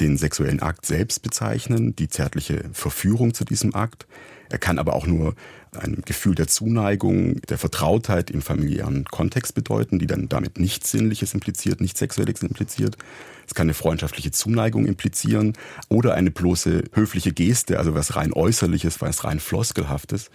den 0.00 0.16
sexuellen 0.16 0.60
Akt 0.60 0.86
selbst 0.86 1.22
bezeichnen, 1.22 1.94
die 1.94 2.08
zärtliche 2.08 2.64
Verführung 2.72 3.34
zu 3.34 3.44
diesem 3.44 3.74
Akt. 3.74 4.06
Er 4.52 4.58
kann 4.58 4.78
aber 4.78 4.94
auch 4.94 5.06
nur 5.06 5.34
ein 5.74 6.02
Gefühl 6.04 6.34
der 6.34 6.46
Zuneigung, 6.46 7.40
der 7.48 7.56
Vertrautheit 7.56 8.30
im 8.30 8.42
familiären 8.42 9.06
Kontext 9.06 9.54
bedeuten, 9.54 9.98
die 9.98 10.06
dann 10.06 10.28
damit 10.28 10.60
nichts 10.60 10.90
Sinnliches 10.90 11.32
impliziert, 11.32 11.80
nichts 11.80 12.00
Sexuelles 12.00 12.42
impliziert. 12.42 12.98
Es 13.46 13.54
kann 13.54 13.64
eine 13.64 13.72
freundschaftliche 13.72 14.30
Zuneigung 14.30 14.84
implizieren 14.84 15.54
oder 15.88 16.12
eine 16.12 16.30
bloße 16.30 16.84
höfliche 16.92 17.32
Geste, 17.32 17.78
also 17.78 17.94
was 17.94 18.14
rein 18.14 18.34
äußerliches, 18.34 19.00
was 19.00 19.24
rein 19.24 19.40
floskelhaftes. 19.40 20.30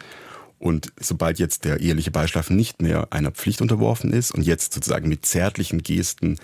Und 0.57 0.91
sobald 0.99 1.37
jetzt 1.37 1.63
der 1.65 1.79
eheliche 1.79 2.09
Beischlaf 2.09 2.49
nicht 2.49 2.81
mehr 2.81 3.09
einer 3.11 3.29
Pflicht 3.29 3.61
unterworfen 3.61 4.11
ist 4.11 4.31
und 4.31 4.41
jetzt 4.41 4.73
sozusagen 4.73 5.07
mit 5.09 5.27
zärtlichen 5.27 5.83
Gesten 5.83 6.37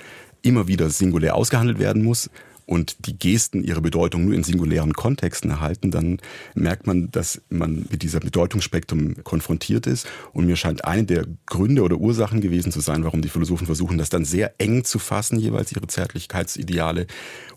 immer 0.43 0.67
wieder 0.67 0.91
singulär 0.91 1.33
ausgehandelt 1.33 1.79
werden 1.79 2.03
muss, 2.03 2.29
und 2.65 3.07
die 3.07 3.17
Gesten 3.17 3.63
ihre 3.63 3.81
Bedeutung 3.81 4.25
nur 4.25 4.33
in 4.33 4.43
singulären 4.43 4.93
Kontexten 4.93 5.49
erhalten, 5.49 5.91
dann 5.91 6.19
merkt 6.55 6.87
man, 6.87 7.11
dass 7.11 7.41
man 7.49 7.85
mit 7.89 8.03
dieser 8.03 8.19
Bedeutungsspektrum 8.19 9.23
konfrontiert 9.23 9.87
ist. 9.87 10.07
Und 10.31 10.45
mir 10.45 10.55
scheint 10.55 10.85
eine 10.85 11.03
der 11.03 11.25
Gründe 11.45 11.81
oder 11.81 11.97
Ursachen 11.97 12.41
gewesen 12.41 12.71
zu 12.71 12.79
sein, 12.79 13.03
warum 13.03 13.21
die 13.21 13.29
Philosophen 13.29 13.65
versuchen, 13.65 13.97
das 13.97 14.09
dann 14.09 14.25
sehr 14.25 14.53
eng 14.57 14.83
zu 14.83 14.99
fassen, 14.99 15.39
jeweils 15.39 15.71
ihre 15.71 15.87
Zärtlichkeitsideale, 15.87 17.07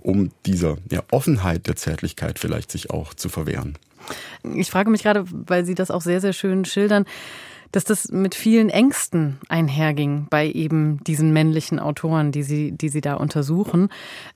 um 0.00 0.30
dieser 0.44 0.78
ja, 0.90 1.02
Offenheit 1.10 1.66
der 1.66 1.76
Zärtlichkeit 1.76 2.38
vielleicht 2.38 2.70
sich 2.70 2.90
auch 2.90 3.14
zu 3.14 3.28
verwehren. 3.28 3.78
Ich 4.54 4.70
frage 4.70 4.90
mich 4.90 5.02
gerade, 5.02 5.24
weil 5.30 5.64
Sie 5.64 5.74
das 5.74 5.90
auch 5.90 6.02
sehr, 6.02 6.20
sehr 6.20 6.32
schön 6.32 6.64
schildern, 6.64 7.06
dass 7.72 7.84
das 7.84 8.08
mit 8.10 8.34
vielen 8.34 8.70
Ängsten 8.70 9.38
einherging 9.48 10.26
bei 10.30 10.50
eben 10.50 11.02
diesen 11.04 11.32
männlichen 11.32 11.78
Autoren, 11.78 12.32
die 12.32 12.42
sie, 12.42 12.72
die 12.72 12.88
sie 12.88 13.00
da 13.00 13.14
untersuchen. 13.14 13.88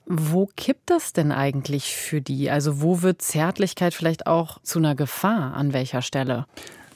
Wo 0.07 0.49
kippt 0.57 0.91
das 0.91 1.13
denn 1.13 1.33
eigentlich 1.33 1.95
für 1.95 2.21
die? 2.21 2.51
Also 2.51 2.81
wo 2.83 3.03
wird 3.03 3.23
Zärtlichkeit 3.23 3.95
vielleicht 3.95 4.27
auch 4.27 4.61
zu 4.63 4.79
einer 4.79 4.95
Gefahr? 4.95 5.55
An 5.55 5.73
welcher 5.73 6.03
Stelle? 6.03 6.47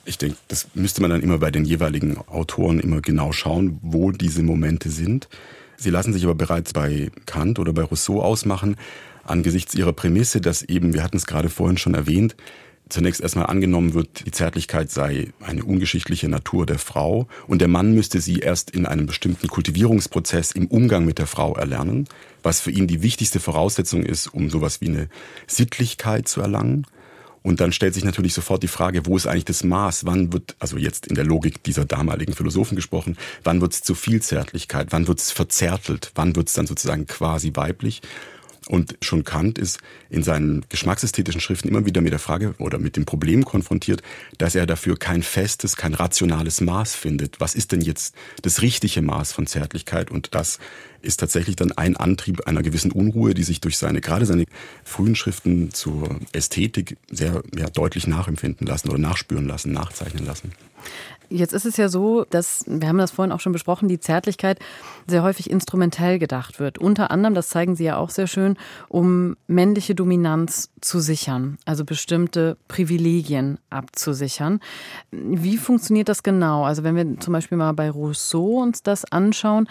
Ich 0.05 0.19
denke, 0.19 0.37
das 0.49 0.69
müsste 0.75 1.00
man 1.00 1.11
dann 1.11 1.23
immer 1.23 1.38
bei 1.38 1.50
den 1.50 1.64
jeweiligen 1.64 2.19
Autoren 2.29 2.79
immer 2.79 3.00
genau 3.00 3.33
schauen, 3.33 3.79
wo 3.83 4.11
diese 4.11 4.43
Momente 4.43 4.91
sind. 4.91 5.29
Sie 5.76 5.91
lassen 5.91 6.12
sich 6.12 6.25
aber 6.25 6.35
bereits 6.35 6.73
bei 6.73 7.11
Kant 7.26 7.59
oder 7.59 7.73
bei 7.73 7.83
Rousseau 7.83 8.21
ausmachen, 8.21 8.76
angesichts 9.25 9.75
ihrer 9.75 9.93
Prämisse, 9.93 10.41
dass 10.41 10.62
eben, 10.62 10.93
wir 10.93 11.03
hatten 11.03 11.17
es 11.17 11.26
gerade 11.26 11.49
vorhin 11.49 11.79
schon 11.79 11.95
erwähnt, 11.95 12.37
zunächst 12.88 13.21
erstmal 13.21 13.47
angenommen 13.47 13.95
wird, 13.95 14.26
die 14.26 14.31
Zärtlichkeit 14.31 14.91
sei 14.91 15.33
eine 15.41 15.64
ungeschichtliche 15.64 16.29
Natur 16.29 16.67
der 16.67 16.79
Frau 16.79 17.26
und 17.47 17.61
der 17.61 17.69
Mann 17.69 17.95
müsste 17.95 18.21
sie 18.21 18.41
erst 18.41 18.71
in 18.71 18.87
einem 18.87 19.07
bestimmten 19.07 19.49
Kultivierungsprozess 19.49 20.53
im 20.53 20.67
Umgang 20.67 21.05
mit 21.05 21.19
der 21.19 21.26
Frau 21.26 21.55
erlernen, 21.55 22.07
was 22.43 22.61
für 22.61 22.71
ihn 22.71 22.87
die 22.87 23.03
wichtigste 23.03 23.41
Voraussetzung 23.41 24.05
ist, 24.05 24.29
um 24.29 24.50
sowas 24.50 24.81
wie 24.81 24.88
eine 24.88 25.09
Sittlichkeit 25.47 26.29
zu 26.29 26.41
erlangen. 26.41 26.87
Und 27.43 27.61
dann 27.61 27.73
stellt 27.73 27.93
sich 27.93 28.05
natürlich 28.05 28.33
sofort 28.33 28.62
die 28.62 28.69
Frage, 28.69 29.05
wo 29.05 29.19
ist 29.19 29.26
eigentlich 29.26 29.45
das 29.45 29.64
Maß? 29.64 30.07
Wann 30.07 30.33
wird, 30.33 30.57
also 30.61 30.79
jetzt 30.79 31.07
in 31.07 31.14
der 31.14 31.26
Logik 31.26 31.62
dieser 31.62 31.85
damaligen 31.85 32.33
Philosophen 32.33 32.75
gesprochen, 32.75 33.19
wann 33.43 33.61
wird 33.61 33.75
es 33.75 33.83
zu 33.83 33.95
viel 33.95 34.23
Zärtlichkeit? 34.23 34.88
Wann 34.93 35.09
wird 35.09 35.19
es 35.19 35.31
verzärtelt? 35.31 36.11
Wann 36.14 36.37
wird 36.37 36.49
es 36.49 36.55
dann 36.55 36.67
sozusagen 36.67 37.07
quasi 37.07 37.50
weiblich? 37.55 38.00
Und 38.66 38.97
schon 39.02 39.25
Kant 39.25 39.59
ist 39.59 39.78
in 40.09 40.23
seinen 40.23 40.64
geschmacksästhetischen 40.68 41.40
Schriften 41.40 41.68
immer 41.68 41.85
wieder 41.85 42.00
mit 42.00 42.12
der 42.12 42.18
Frage 42.18 42.54
oder 42.59 42.78
mit 42.78 42.97
dem 42.97 43.04
Problem 43.04 43.44
konfrontiert, 43.44 44.02
dass 44.38 44.54
er 44.54 44.66
dafür 44.66 44.97
kein 44.97 45.23
festes, 45.23 45.76
kein 45.76 45.92
rationales 45.92 46.61
Maß 46.61 46.94
findet. 46.94 47.40
Was 47.40 47.54
ist 47.54 47.73
denn 47.73 47.83
jetzt 47.83 48.14
das 48.42 48.62
richtige 48.62 49.02
Maß 49.02 49.33
von 49.33 49.47
Zärtlichkeit? 49.47 50.11
Und 50.11 50.35
das 50.35 50.59
ist 51.02 51.21
tatsächlich 51.21 51.56
dann 51.56 51.73
ein 51.73 51.97
Antrieb 51.97 52.46
einer 52.46 52.62
gewissen 52.62 52.90
Unruhe, 52.90 53.35
die 53.35 53.42
sich 53.42 53.61
durch 53.61 53.77
seine, 53.77 54.00
gerade 54.00 54.24
seine 54.24 54.46
frühen 54.83 55.14
Schriften 55.14 55.72
zur 55.72 56.18
Ästhetik 56.33 56.96
sehr 57.11 57.42
ja, 57.57 57.68
deutlich 57.68 58.07
nachempfinden 58.07 58.66
lassen 58.66 58.88
oder 58.88 58.98
nachspüren 58.98 59.46
lassen, 59.46 59.72
nachzeichnen 59.72 60.24
lassen. 60.24 60.53
Jetzt 61.31 61.53
ist 61.53 61.64
es 61.64 61.77
ja 61.77 61.88
so, 61.88 62.25
dass, 62.29 62.64
wir 62.66 62.87
haben 62.87 62.99
das 62.99 63.11
vorhin 63.11 63.33
auch 63.33 63.40
schon 63.40 63.53
besprochen, 63.53 63.88
die 63.88 63.99
Zärtlichkeit 63.99 64.59
sehr 65.07 65.23
häufig 65.23 65.51
instrumentell 65.51 66.18
gedacht 66.18 66.61
wird. 66.61 66.79
Unter 66.79 67.11
anderem, 67.11 67.35
das 67.35 67.49
zeigen 67.49 67.77
Sie 67.77 67.85
ja 67.85 67.97
auch 67.97 68.11
sehr 68.11 68.27
schön, 68.27 68.57
um 68.88 69.37
männliche 69.47 69.94
Dominanz 69.94 70.70
zu 70.81 71.01
sichern, 71.01 71.59
also 71.64 71.85
bestimmte 71.85 72.57
Privilegien 72.68 73.59
abzusichern. 73.70 74.61
Wie 75.11 75.57
funktioniert 75.57 76.09
das 76.09 76.23
genau? 76.23 76.64
Also 76.64 76.85
wenn 76.85 76.97
wir 76.97 77.18
zum 77.20 77.33
Beispiel 77.33 77.59
mal 77.59 77.73
bei 77.73 77.90
Rousseau 77.90 78.61
uns 78.62 78.83
das 78.83 79.05
anschauen, 79.11 79.68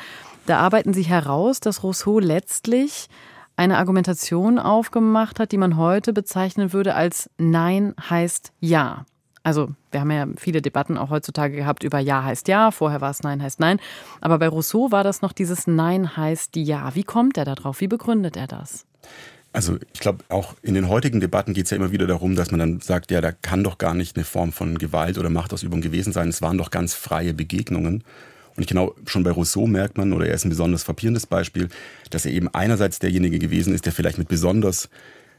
da 0.47 0.59
arbeiten 0.59 0.93
Sie 0.93 1.03
heraus, 1.03 1.59
dass 1.59 1.83
Rousseau 1.83 2.19
letztlich 2.19 3.07
eine 3.55 3.77
Argumentation 3.77 4.59
aufgemacht 4.59 5.39
hat, 5.39 5.51
die 5.51 5.57
man 5.57 5.77
heute 5.77 6.11
bezeichnen 6.11 6.73
würde 6.73 6.95
als 6.95 7.29
Nein 7.37 7.93
heißt 8.09 8.51
Ja. 8.59 9.05
Also 9.43 9.69
wir 9.91 9.99
haben 9.99 10.11
ja 10.11 10.25
viele 10.37 10.61
Debatten 10.61 10.97
auch 10.97 11.09
heutzutage 11.09 11.55
gehabt 11.55 11.83
über 11.83 11.99
Ja 11.99 12.23
heißt 12.23 12.47
Ja, 12.47 12.71
vorher 12.71 13.01
war 13.01 13.11
es 13.11 13.23
Nein 13.23 13.43
heißt 13.43 13.59
Nein. 13.59 13.79
Aber 14.21 14.39
bei 14.39 14.47
Rousseau 14.47 14.91
war 14.91 15.03
das 15.03 15.21
noch 15.21 15.33
dieses 15.33 15.67
Nein 15.67 16.15
heißt 16.15 16.55
Ja. 16.55 16.95
Wie 16.95 17.03
kommt 17.03 17.37
er 17.37 17.45
da 17.45 17.55
drauf? 17.55 17.81
Wie 17.81 17.87
begründet 17.87 18.37
er 18.37 18.47
das? 18.47 18.85
Also 19.51 19.77
ich 19.93 19.99
glaube, 19.99 20.23
auch 20.29 20.55
in 20.63 20.73
den 20.73 20.89
heutigen 20.89 21.19
Debatten 21.19 21.53
geht 21.53 21.65
es 21.65 21.71
ja 21.71 21.77
immer 21.77 21.91
wieder 21.91 22.07
darum, 22.07 22.35
dass 22.35 22.49
man 22.49 22.59
dann 22.59 22.81
sagt, 22.81 23.11
ja, 23.11 23.21
da 23.21 23.31
kann 23.31 23.63
doch 23.63 23.77
gar 23.77 23.93
nicht 23.93 24.15
eine 24.15 24.25
Form 24.25 24.51
von 24.51 24.79
Gewalt 24.79 25.19
oder 25.19 25.29
Machtausübung 25.29 25.81
gewesen 25.81 26.11
sein. 26.11 26.29
Es 26.29 26.41
waren 26.41 26.57
doch 26.57 26.71
ganz 26.71 26.95
freie 26.95 27.35
Begegnungen. 27.35 28.03
Und 28.55 28.67
genau 28.67 28.95
schon 29.05 29.23
bei 29.23 29.31
Rousseau 29.31 29.67
merkt 29.67 29.97
man, 29.97 30.13
oder 30.13 30.27
er 30.27 30.35
ist 30.35 30.45
ein 30.45 30.49
besonders 30.49 30.83
frappierendes 30.83 31.27
Beispiel, 31.27 31.69
dass 32.09 32.25
er 32.25 32.31
eben 32.31 32.47
einerseits 32.49 32.99
derjenige 32.99 33.39
gewesen 33.39 33.73
ist, 33.73 33.85
der 33.85 33.93
vielleicht 33.93 34.17
mit 34.17 34.27
besonders 34.27 34.89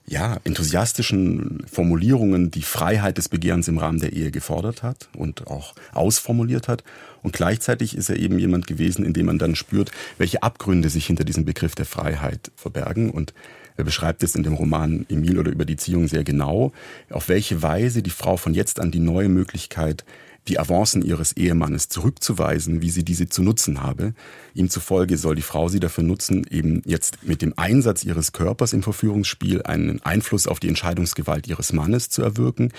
ja, 0.07 0.39
enthusiastischen 0.45 1.65
Formulierungen 1.71 2.51
die 2.51 2.63
Freiheit 2.63 3.17
des 3.17 3.29
Begehrens 3.29 3.69
im 3.69 3.79
Rahmen 3.79 4.01
der 4.01 4.13
Ehe 4.13 4.31
gefordert 4.31 4.83
hat 4.83 5.09
und 5.17 5.47
auch 5.47 5.75
ausformuliert 5.93 6.69
hat. 6.69 6.85
Und 7.23 7.33
gleichzeitig 7.33 7.97
ist 7.97 8.11
er 8.11 8.17
eben 8.17 8.39
jemand 8.39 8.67
gewesen, 8.67 9.05
in 9.05 9.15
dem 9.15 9.27
man 9.27 9.39
dann 9.39 9.57
spürt, 9.57 9.91
welche 10.19 10.43
Abgründe 10.43 10.91
sich 10.91 11.07
hinter 11.07 11.25
diesem 11.25 11.47
Begriff 11.47 11.75
der 11.75 11.87
Freiheit 11.87 12.51
verbergen. 12.55 13.11
Und 13.11 13.33
er 13.79 13.85
beschreibt 13.85 14.23
es 14.23 14.35
in 14.35 14.43
dem 14.43 14.55
Roman 14.55 15.07
Emil 15.09 15.39
oder 15.39 15.51
über 15.51 15.65
die 15.65 15.77
Ziehung 15.77 16.07
sehr 16.07 16.23
genau, 16.23 16.73
auf 17.11 17.29
welche 17.29 17.63
Weise 17.63 18.03
die 18.03 18.11
Frau 18.11 18.37
von 18.37 18.53
jetzt 18.53 18.81
an 18.81 18.91
die 18.91 19.01
neue 19.01 19.31
Möglichkeit 19.31 20.05
die 20.49 20.59
Avancen 20.59 21.03
ihres 21.03 21.33
Ehemannes 21.33 21.89
zurückzuweisen, 21.89 22.83
wie 22.83 22.91
sie 22.91 23.05
diese 23.05 23.29
zu 23.29 23.43
nutzen 23.43 23.83
habe. 23.83 24.15
Ihm 24.55 24.69
zufolge 24.69 25.17
soll 25.17 25.37
die 25.37 25.43
Frau 25.43 25.69
sie 25.69 25.81
dafür 25.81 26.05
nutzen, 26.05 26.47
eben 26.51 26.83
jetzt 26.85 27.19
mit 27.23 27.43
dem 27.43 27.55
Einsatz 27.57 28.05
ihres 28.05 28.33
Körpers 28.33 28.73
im 28.73 28.83
Verführungsspiel 28.83 29.63
einen 29.63 30.03
Einfluss 30.03 30.47
auf 30.47 30.61
die 30.61 30.69
Entscheidungsgewalt 30.69 31.49
ihres 31.49 31.73
Mannes 31.73 32.11
zu 32.11 32.23
erwirken, 32.23 32.73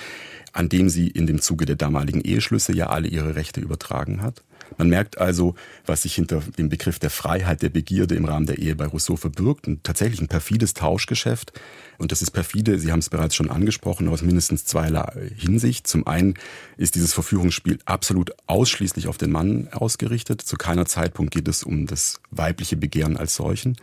an 0.54 0.70
dem 0.70 0.90
sie 0.90 1.08
in 1.08 1.28
dem 1.28 1.42
Zuge 1.42 1.66
der 1.66 1.76
damaligen 1.76 2.22
Eheschlüsse 2.22 2.74
ja 2.74 2.88
alle 2.88 3.08
ihre 3.08 3.36
Rechte 3.36 3.62
übertragen 3.62 4.22
hat. 4.22 4.44
Man 4.78 4.90
merkt 4.90 5.18
also, 5.20 5.56
was 5.86 6.02
sich 6.04 6.16
hinter 6.16 6.42
dem 6.58 6.70
Begriff 6.70 7.00
der 7.00 7.10
Freiheit 7.10 7.62
der 7.62 7.70
Begierde 7.70 8.16
im 8.16 8.26
Rahmen 8.26 8.46
der 8.46 8.58
Ehe 8.58 8.76
bei 8.76 8.86
Rousseau 8.86 9.16
verbirgt. 9.16 9.68
Und 9.68 9.84
tatsächlich 9.84 10.22
ein 10.22 10.28
perfides 10.28 10.74
Tauschgeschäft. 10.74 11.54
Und 11.98 12.12
das 12.12 12.22
ist 12.22 12.32
perfide, 12.32 12.78
Sie 12.80 12.92
haben 12.92 13.00
es 13.00 13.10
bereits 13.10 13.36
schon 13.36 13.50
angesprochen, 13.50 14.08
aus 14.08 14.22
mindestens 14.22 14.66
zweierlei 14.66 15.32
Hinsicht. 15.36 15.88
Zum 15.88 16.08
einen 16.08 16.36
ist 16.78 16.96
dieses 16.96 17.14
Verführungsspiel 17.14 17.80
absolut 17.86 18.32
ausschließlich 18.48 19.08
auf 19.08 19.18
den 19.18 19.32
Mann 19.32 19.70
ausgerichtet. 19.72 20.42
Zu 20.42 20.58
keiner 20.58 20.86
Zeitpunkt 20.86 21.34
geht 21.34 21.48
es 21.48 21.64
um 21.64 21.88
das 21.88 22.20
weibliche 22.32 22.76
Begehren 22.76 23.18
als 23.18 23.36
solchen. 23.36 23.78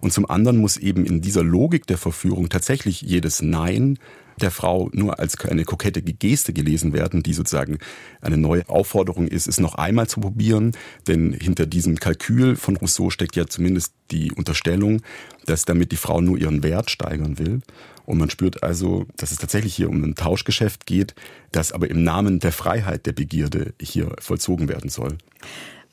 Und 0.00 0.12
zum 0.12 0.30
anderen 0.30 0.58
muss 0.58 0.76
eben 0.76 1.04
in 1.04 1.20
dieser 1.20 1.42
Logik 1.42 1.86
der 1.86 1.98
Verführung 1.98 2.48
tatsächlich 2.48 3.02
jedes 3.02 3.42
Nein 3.42 3.98
der 4.38 4.50
Frau 4.50 4.88
nur 4.92 5.18
als 5.18 5.38
eine 5.44 5.64
kokette 5.64 6.02
Geste 6.02 6.52
gelesen 6.52 6.92
werden, 6.92 7.22
die 7.22 7.34
sozusagen 7.34 7.78
eine 8.20 8.36
neue 8.36 8.68
Aufforderung 8.68 9.28
ist, 9.28 9.46
es 9.46 9.60
noch 9.60 9.74
einmal 9.74 10.08
zu 10.08 10.20
probieren. 10.20 10.72
Denn 11.06 11.32
hinter 11.32 11.66
diesem 11.66 11.96
Kalkül 11.96 12.56
von 12.56 12.76
Rousseau 12.76 13.10
steckt 13.10 13.36
ja 13.36 13.46
zumindest 13.46 13.92
die 14.10 14.32
Unterstellung, 14.32 15.02
dass 15.46 15.64
damit 15.64 15.92
die 15.92 15.96
Frau 15.96 16.20
nur 16.20 16.38
ihren 16.38 16.62
Wert 16.62 16.90
steigern 16.90 17.38
will. 17.38 17.60
Und 18.06 18.18
man 18.18 18.30
spürt 18.30 18.62
also, 18.62 19.06
dass 19.16 19.32
es 19.32 19.38
tatsächlich 19.38 19.74
hier 19.74 19.90
um 19.90 20.02
ein 20.02 20.14
Tauschgeschäft 20.14 20.86
geht, 20.86 21.14
das 21.52 21.72
aber 21.72 21.90
im 21.90 22.04
Namen 22.04 22.38
der 22.38 22.52
Freiheit 22.52 23.04
der 23.04 23.12
Begierde 23.12 23.74
hier 23.80 24.16
vollzogen 24.18 24.68
werden 24.68 24.88
soll. 24.88 25.18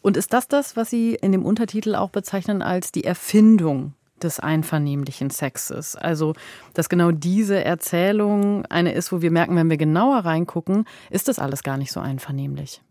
Und 0.02 0.18
ist 0.18 0.34
das 0.34 0.48
das, 0.48 0.78
was 0.78 0.90
Sie 0.90 1.16
in 1.16 1.32
dem 1.32 1.44
Untertitel 1.44 1.96
auch 1.96 2.12
bezeichnen 2.12 2.62
als 2.62 2.92
die 2.92 3.04
Erfindung 3.04 3.94
des 4.22 4.40
einvernehmlichen 4.40 5.30
Sexes? 5.30 5.96
Also, 5.96 6.34
dass 6.74 6.90
genau 6.90 7.12
diese 7.12 7.64
Erzählung 7.64 8.66
eine 8.68 8.94
ist, 8.94 9.12
wo 9.12 9.22
wir 9.22 9.32
merken, 9.32 9.56
wenn 9.56 9.70
wir 9.70 9.78
genauer 9.78 10.20
reingucken, 10.20 10.86
ist 11.10 11.28
das 11.28 11.40
alles 11.40 11.64
gar 11.64 11.78
nicht 11.78 11.92
so 11.92 12.00
einvernehmlich. 12.00 12.82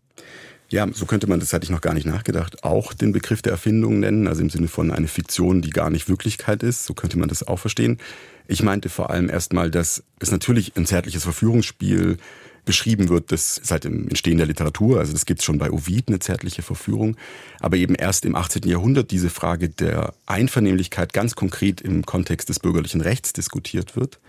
Ja, 0.69 0.87
so 0.91 1.05
könnte 1.05 1.27
man, 1.27 1.39
das 1.39 1.53
hatte 1.53 1.63
ich 1.63 1.69
noch 1.69 1.81
gar 1.81 1.93
nicht 1.93 2.07
nachgedacht, 2.07 2.63
auch 2.63 2.93
den 2.93 3.11
Begriff 3.11 3.41
der 3.41 3.51
Erfindung 3.51 3.99
nennen, 3.99 4.27
also 4.27 4.41
im 4.41 4.49
Sinne 4.49 4.67
von 4.67 4.89
eine 4.91 5.07
Fiktion, 5.07 5.61
die 5.61 5.69
gar 5.69 5.91
nicht 5.91 6.09
Wirklichkeit 6.09 6.63
ist. 6.63 6.85
So 6.85 6.95
könnte 6.95 7.19
man 7.19 7.29
das 7.29 7.47
auch 7.47 7.59
verstehen. 7.59 7.99
Ich 8.47 8.63
meinte 8.63 8.89
vor 8.89 9.11
allem 9.11 9.29
erstmal, 9.29 9.69
dass 9.69 10.03
es 10.19 10.31
natürlich 10.31 10.75
ein 10.75 10.85
zärtliches 10.85 11.23
Verführungsspiel 11.23 12.17
beschrieben 12.65 13.09
wird, 13.09 13.31
das 13.31 13.59
seit 13.63 13.83
dem 13.83 14.07
Entstehen 14.09 14.37
der 14.37 14.47
Literatur, 14.47 14.99
also 14.99 15.13
das 15.13 15.25
gibt 15.25 15.39
es 15.39 15.45
schon 15.45 15.57
bei 15.57 15.71
Ovid, 15.71 16.07
eine 16.07 16.19
zärtliche 16.19 16.61
Verführung, 16.61 17.15
aber 17.59 17.77
eben 17.77 17.95
erst 17.95 18.25
im 18.25 18.35
18. 18.35 18.63
Jahrhundert 18.63 19.11
diese 19.11 19.29
Frage 19.29 19.69
der 19.69 20.13
Einvernehmlichkeit 20.25 21.13
ganz 21.13 21.35
konkret 21.35 21.81
im 21.81 22.05
Kontext 22.05 22.49
des 22.49 22.59
bürgerlichen 22.59 23.01
Rechts 23.01 23.33
diskutiert 23.33 23.95
wird. 23.95 24.19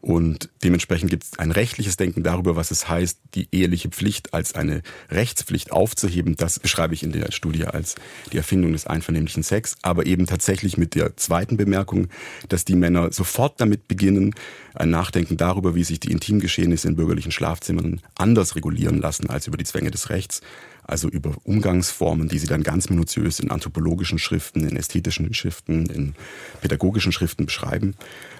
Und 0.00 0.50
dementsprechend 0.62 1.10
gibt 1.10 1.24
es 1.24 1.38
ein 1.38 1.50
rechtliches 1.50 1.96
Denken 1.96 2.22
darüber, 2.22 2.54
was 2.54 2.70
es 2.70 2.88
heißt, 2.88 3.18
die 3.34 3.48
eheliche 3.50 3.88
Pflicht 3.88 4.34
als 4.34 4.54
eine 4.54 4.82
Rechtspflicht 5.10 5.72
aufzuheben. 5.72 6.36
Das 6.36 6.60
beschreibe 6.60 6.94
ich 6.94 7.02
in 7.02 7.12
der 7.12 7.32
Studie 7.32 7.64
als 7.64 7.96
die 8.32 8.36
Erfindung 8.36 8.72
des 8.72 8.86
einvernehmlichen 8.86 9.42
Sex. 9.42 9.76
Aber 9.82 10.06
eben 10.06 10.26
tatsächlich 10.26 10.76
mit 10.76 10.94
der 10.94 11.16
zweiten 11.16 11.56
Bemerkung, 11.56 12.08
dass 12.48 12.64
die 12.64 12.76
Männer 12.76 13.12
sofort 13.12 13.60
damit 13.60 13.88
beginnen, 13.88 14.34
ein 14.74 14.90
Nachdenken 14.90 15.36
darüber, 15.36 15.74
wie 15.74 15.84
sich 15.84 16.00
die 16.00 16.12
Intimgeschehnisse 16.12 16.88
in 16.88 16.96
bürgerlichen 16.96 17.32
Schlafzimmern 17.32 18.00
anders 18.14 18.54
regulieren 18.54 19.00
lassen 19.00 19.28
als 19.30 19.46
über 19.46 19.56
die 19.56 19.64
Zwänge 19.64 19.90
des 19.90 20.10
Rechts 20.10 20.40
also 20.86 21.08
über 21.08 21.34
Umgangsformen, 21.44 22.28
die 22.28 22.38
sie 22.38 22.46
dann 22.46 22.62
ganz 22.62 22.88
minutiös 22.88 23.40
in 23.40 23.50
anthropologischen 23.50 24.18
Schriften, 24.18 24.66
in 24.66 24.76
ästhetischen 24.76 25.32
Schriften, 25.34 25.86
in 25.86 26.14
pädagogischen 26.60 27.12
Schriften 27.12 27.46
beschreiben. 27.46 27.94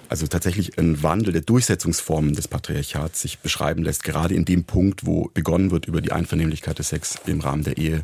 Also 0.09 0.27
tatsächlich 0.27 0.77
ein 0.79 1.03
Wandel 1.03 1.33
der 1.33 1.41
Durchsetzungsformen 1.41 2.33
des 2.33 2.47
Patriarchats 2.47 3.21
sich 3.21 3.39
beschreiben 3.39 3.83
lässt, 3.83 4.03
gerade 4.03 4.33
in 4.33 4.45
dem 4.45 4.63
Punkt, 4.63 5.05
wo 5.05 5.29
begonnen 5.33 5.71
wird, 5.71 5.85
über 5.85 6.01
die 6.01 6.11
Einvernehmlichkeit 6.11 6.79
des 6.79 6.89
Sex 6.89 7.19
im 7.25 7.41
Rahmen 7.41 7.63
der 7.63 7.77
Ehe 7.77 8.03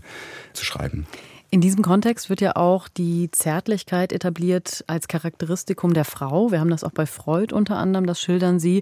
zu 0.54 0.66
schreiben. 0.66 1.08
In 1.54 1.62
diesem 1.62 1.84
Kontext 1.84 2.32
wird 2.32 2.42
ja 2.42 2.56
auch 2.56 2.88
die 2.88 3.30
Zärtlichkeit 3.30 4.12
etabliert 4.12 4.84
als 4.88 5.08
Charakteristikum 5.08 5.94
der 5.94 6.04
Frau. 6.04 6.52
Wir 6.52 6.60
haben 6.60 6.72
das 6.72 6.84
auch 6.84 6.92
bei 6.92 7.06
Freud 7.06 7.54
unter 7.54 7.78
anderem, 7.78 8.08
das 8.08 8.20
schildern 8.20 8.60
Sie. 8.60 8.82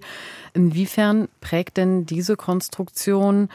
Inwiefern 0.54 1.28
prägt 1.42 1.76
denn 1.76 2.06
diese 2.06 2.34
Konstruktion 2.34 3.50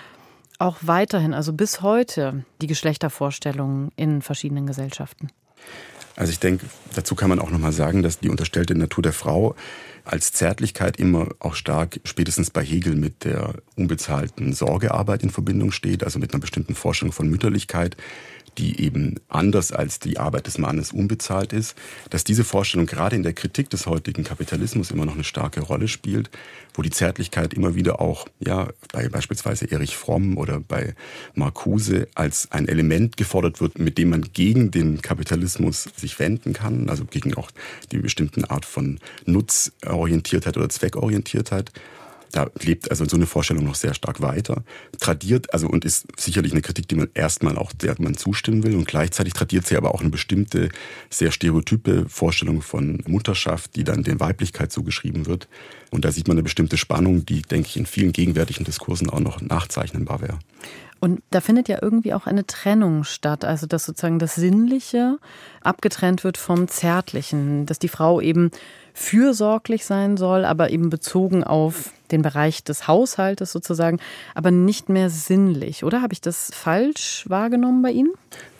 auch 0.60 0.78
weiterhin, 0.82 1.34
also 1.34 1.54
bis 1.54 1.82
heute, 1.82 2.46
die 2.62 2.68
Geschlechtervorstellungen 2.68 3.92
in 3.96 4.22
verschiedenen 4.22 4.66
Gesellschaften? 4.66 5.30
Also 6.16 6.32
ich 6.32 6.40
denke, 6.40 6.66
dazu 6.96 7.14
kann 7.14 7.30
man 7.30 7.40
auch 7.40 7.52
nochmal 7.52 7.72
sagen, 7.72 8.02
dass 8.02 8.20
die 8.20 8.30
unterstellte 8.30 8.74
Natur 8.74 9.04
der 9.04 9.14
Frau 9.14 9.56
als 10.04 10.32
Zärtlichkeit 10.32 10.98
immer 10.98 11.28
auch 11.40 11.54
stark 11.54 12.00
spätestens 12.06 12.50
bei 12.50 12.64
Hegel 12.64 12.96
mit 12.96 13.24
der 13.24 13.54
unbezahlten 13.76 14.54
Sorgearbeit 14.54 15.22
in 15.22 15.30
Verbindung 15.30 15.72
steht, 15.72 16.04
also 16.04 16.18
mit 16.18 16.34
einer 16.34 16.42
bestimmten 16.42 16.74
Vorstellung 16.74 17.12
von 17.12 17.30
Mütterlichkeit, 17.30 17.98
die 18.58 18.82
eben 18.82 19.16
anders 19.28 19.72
als 19.72 20.00
die 20.00 20.18
Arbeit 20.18 20.48
des 20.48 20.58
Mannes 20.58 20.92
unbezahlt 20.92 21.54
ist, 21.54 21.76
dass 22.10 22.24
diese 22.24 22.44
Vorstellung 22.44 22.86
gerade 22.88 23.16
in 23.16 23.24
der 23.24 23.34
Kritik 23.34 23.70
des 23.70 23.86
heutigen 23.86 24.24
Kapitalismus 24.24 24.92
immer 24.92 25.06
noch 25.06 25.16
eine 25.16 25.24
starke 25.24 25.62
Rolle 25.62 25.88
spielt, 25.88 26.30
wo 26.74 26.82
die 26.82 26.90
Zärtlichkeit 26.90 27.54
immer 27.54 27.76
wieder 27.76 28.02
auch, 28.02 28.28
ja, 28.40 28.70
bei 28.92 29.10
beispielsweise 29.10 29.70
Erich 29.70 29.96
Fromm 29.96 30.38
oder 30.38 30.60
bei 30.60 30.96
Marcuse 31.36 32.08
als 32.16 32.52
ein 32.52 32.68
Element 32.68 33.18
gefordert 33.18 33.62
wird, 33.62 33.80
mit 33.80 33.98
dem 33.98 34.10
man 34.10 34.22
gegen 34.34 34.72
den 34.72 35.02
Kapitalismus 35.02 35.90
sich 35.96 36.18
wenden 36.20 36.54
kann, 36.54 36.90
also 36.90 37.06
gegen 37.06 37.36
auch 37.36 37.52
die 37.92 38.00
bestimmten 38.00 38.46
Art 38.46 38.66
von 38.66 39.00
Nutzorientiertheit 39.26 40.58
oder 40.58 40.70
Zweckorientiertheit. 40.70 41.72
Da 42.32 42.50
lebt 42.62 42.90
also 42.92 43.06
so 43.06 43.16
eine 43.16 43.26
Vorstellung 43.26 43.66
noch 43.66 43.76
sehr 43.76 43.94
stark 43.94 44.22
weiter. 44.22 44.64
Tradiert, 45.00 45.54
also 45.54 45.68
und 45.68 45.86
ist 45.86 46.08
sicherlich 46.18 46.52
eine 46.52 46.62
Kritik, 46.62 46.88
die 46.88 46.96
man 46.96 47.10
erstmal 47.14 47.58
auch, 47.58 47.72
der 47.72 47.96
man 48.00 48.16
zustimmen 48.16 48.64
will. 48.64 48.76
Und 48.76 48.88
gleichzeitig 48.88 49.34
tradiert 49.34 49.66
sie 49.66 49.78
aber 49.78 49.94
auch 49.94 50.02
eine 50.02 50.10
bestimmte, 50.10 50.70
sehr 51.10 51.32
stereotype 51.32 52.06
Vorstellung 52.10 52.62
von 52.62 53.04
Mutterschaft, 53.08 53.76
die 53.76 53.84
dann 53.84 54.04
der 54.04 54.20
Weiblichkeit 54.20 54.72
zugeschrieben 54.72 55.26
wird. 55.26 55.48
Und 55.92 56.06
da 56.06 56.12
sieht 56.12 56.28
man 56.28 56.36
eine 56.36 56.44
bestimmte 56.44 56.78
Spannung, 56.78 57.26
die, 57.26 57.42
denke 57.42 57.70
ich, 57.70 57.78
in 57.78 57.86
vielen 57.86 58.12
gegenwärtigen 58.12 58.66
Diskursen 58.66 59.10
auch 59.10 59.20
noch 59.20 59.42
nachzeichnenbar 59.42 60.22
wäre. 60.22 60.40
Und 61.00 61.22
da 61.30 61.42
findet 61.42 61.70
ja 61.70 61.78
irgendwie 61.82 62.14
auch 62.14 62.26
eine 62.26 62.48
Trennung 62.48 63.04
statt, 63.04 63.46
also 63.46 63.68
dass 63.68 63.86
sozusagen 63.86 64.20
das 64.20 64.36
Sinnliche 64.36 65.20
abgetrennt 65.62 66.24
wird 66.24 66.38
vom 66.38 66.68
Zärtlichen, 66.68 67.66
dass 67.66 67.78
die 67.78 67.88
Frau 67.88 68.20
eben 68.20 68.50
fürsorglich 68.98 69.86
sein 69.86 70.18
soll, 70.18 70.44
aber 70.44 70.72
eben 70.72 70.90
bezogen 70.90 71.44
auf 71.44 71.92
den 72.10 72.24
Bereich 72.24 72.64
des 72.64 72.88
Haushaltes 72.88 73.52
sozusagen, 73.52 74.00
aber 74.34 74.50
nicht 74.50 74.90
mehr 74.90 75.12
sinnlich. 75.12 75.84
Oder 75.84 76.02
habe 76.02 76.14
ich 76.14 76.22
das 76.22 76.50
falsch 76.52 77.24
wahrgenommen 77.28 77.84
bei 77.84 77.92
Ihnen? 77.92 78.12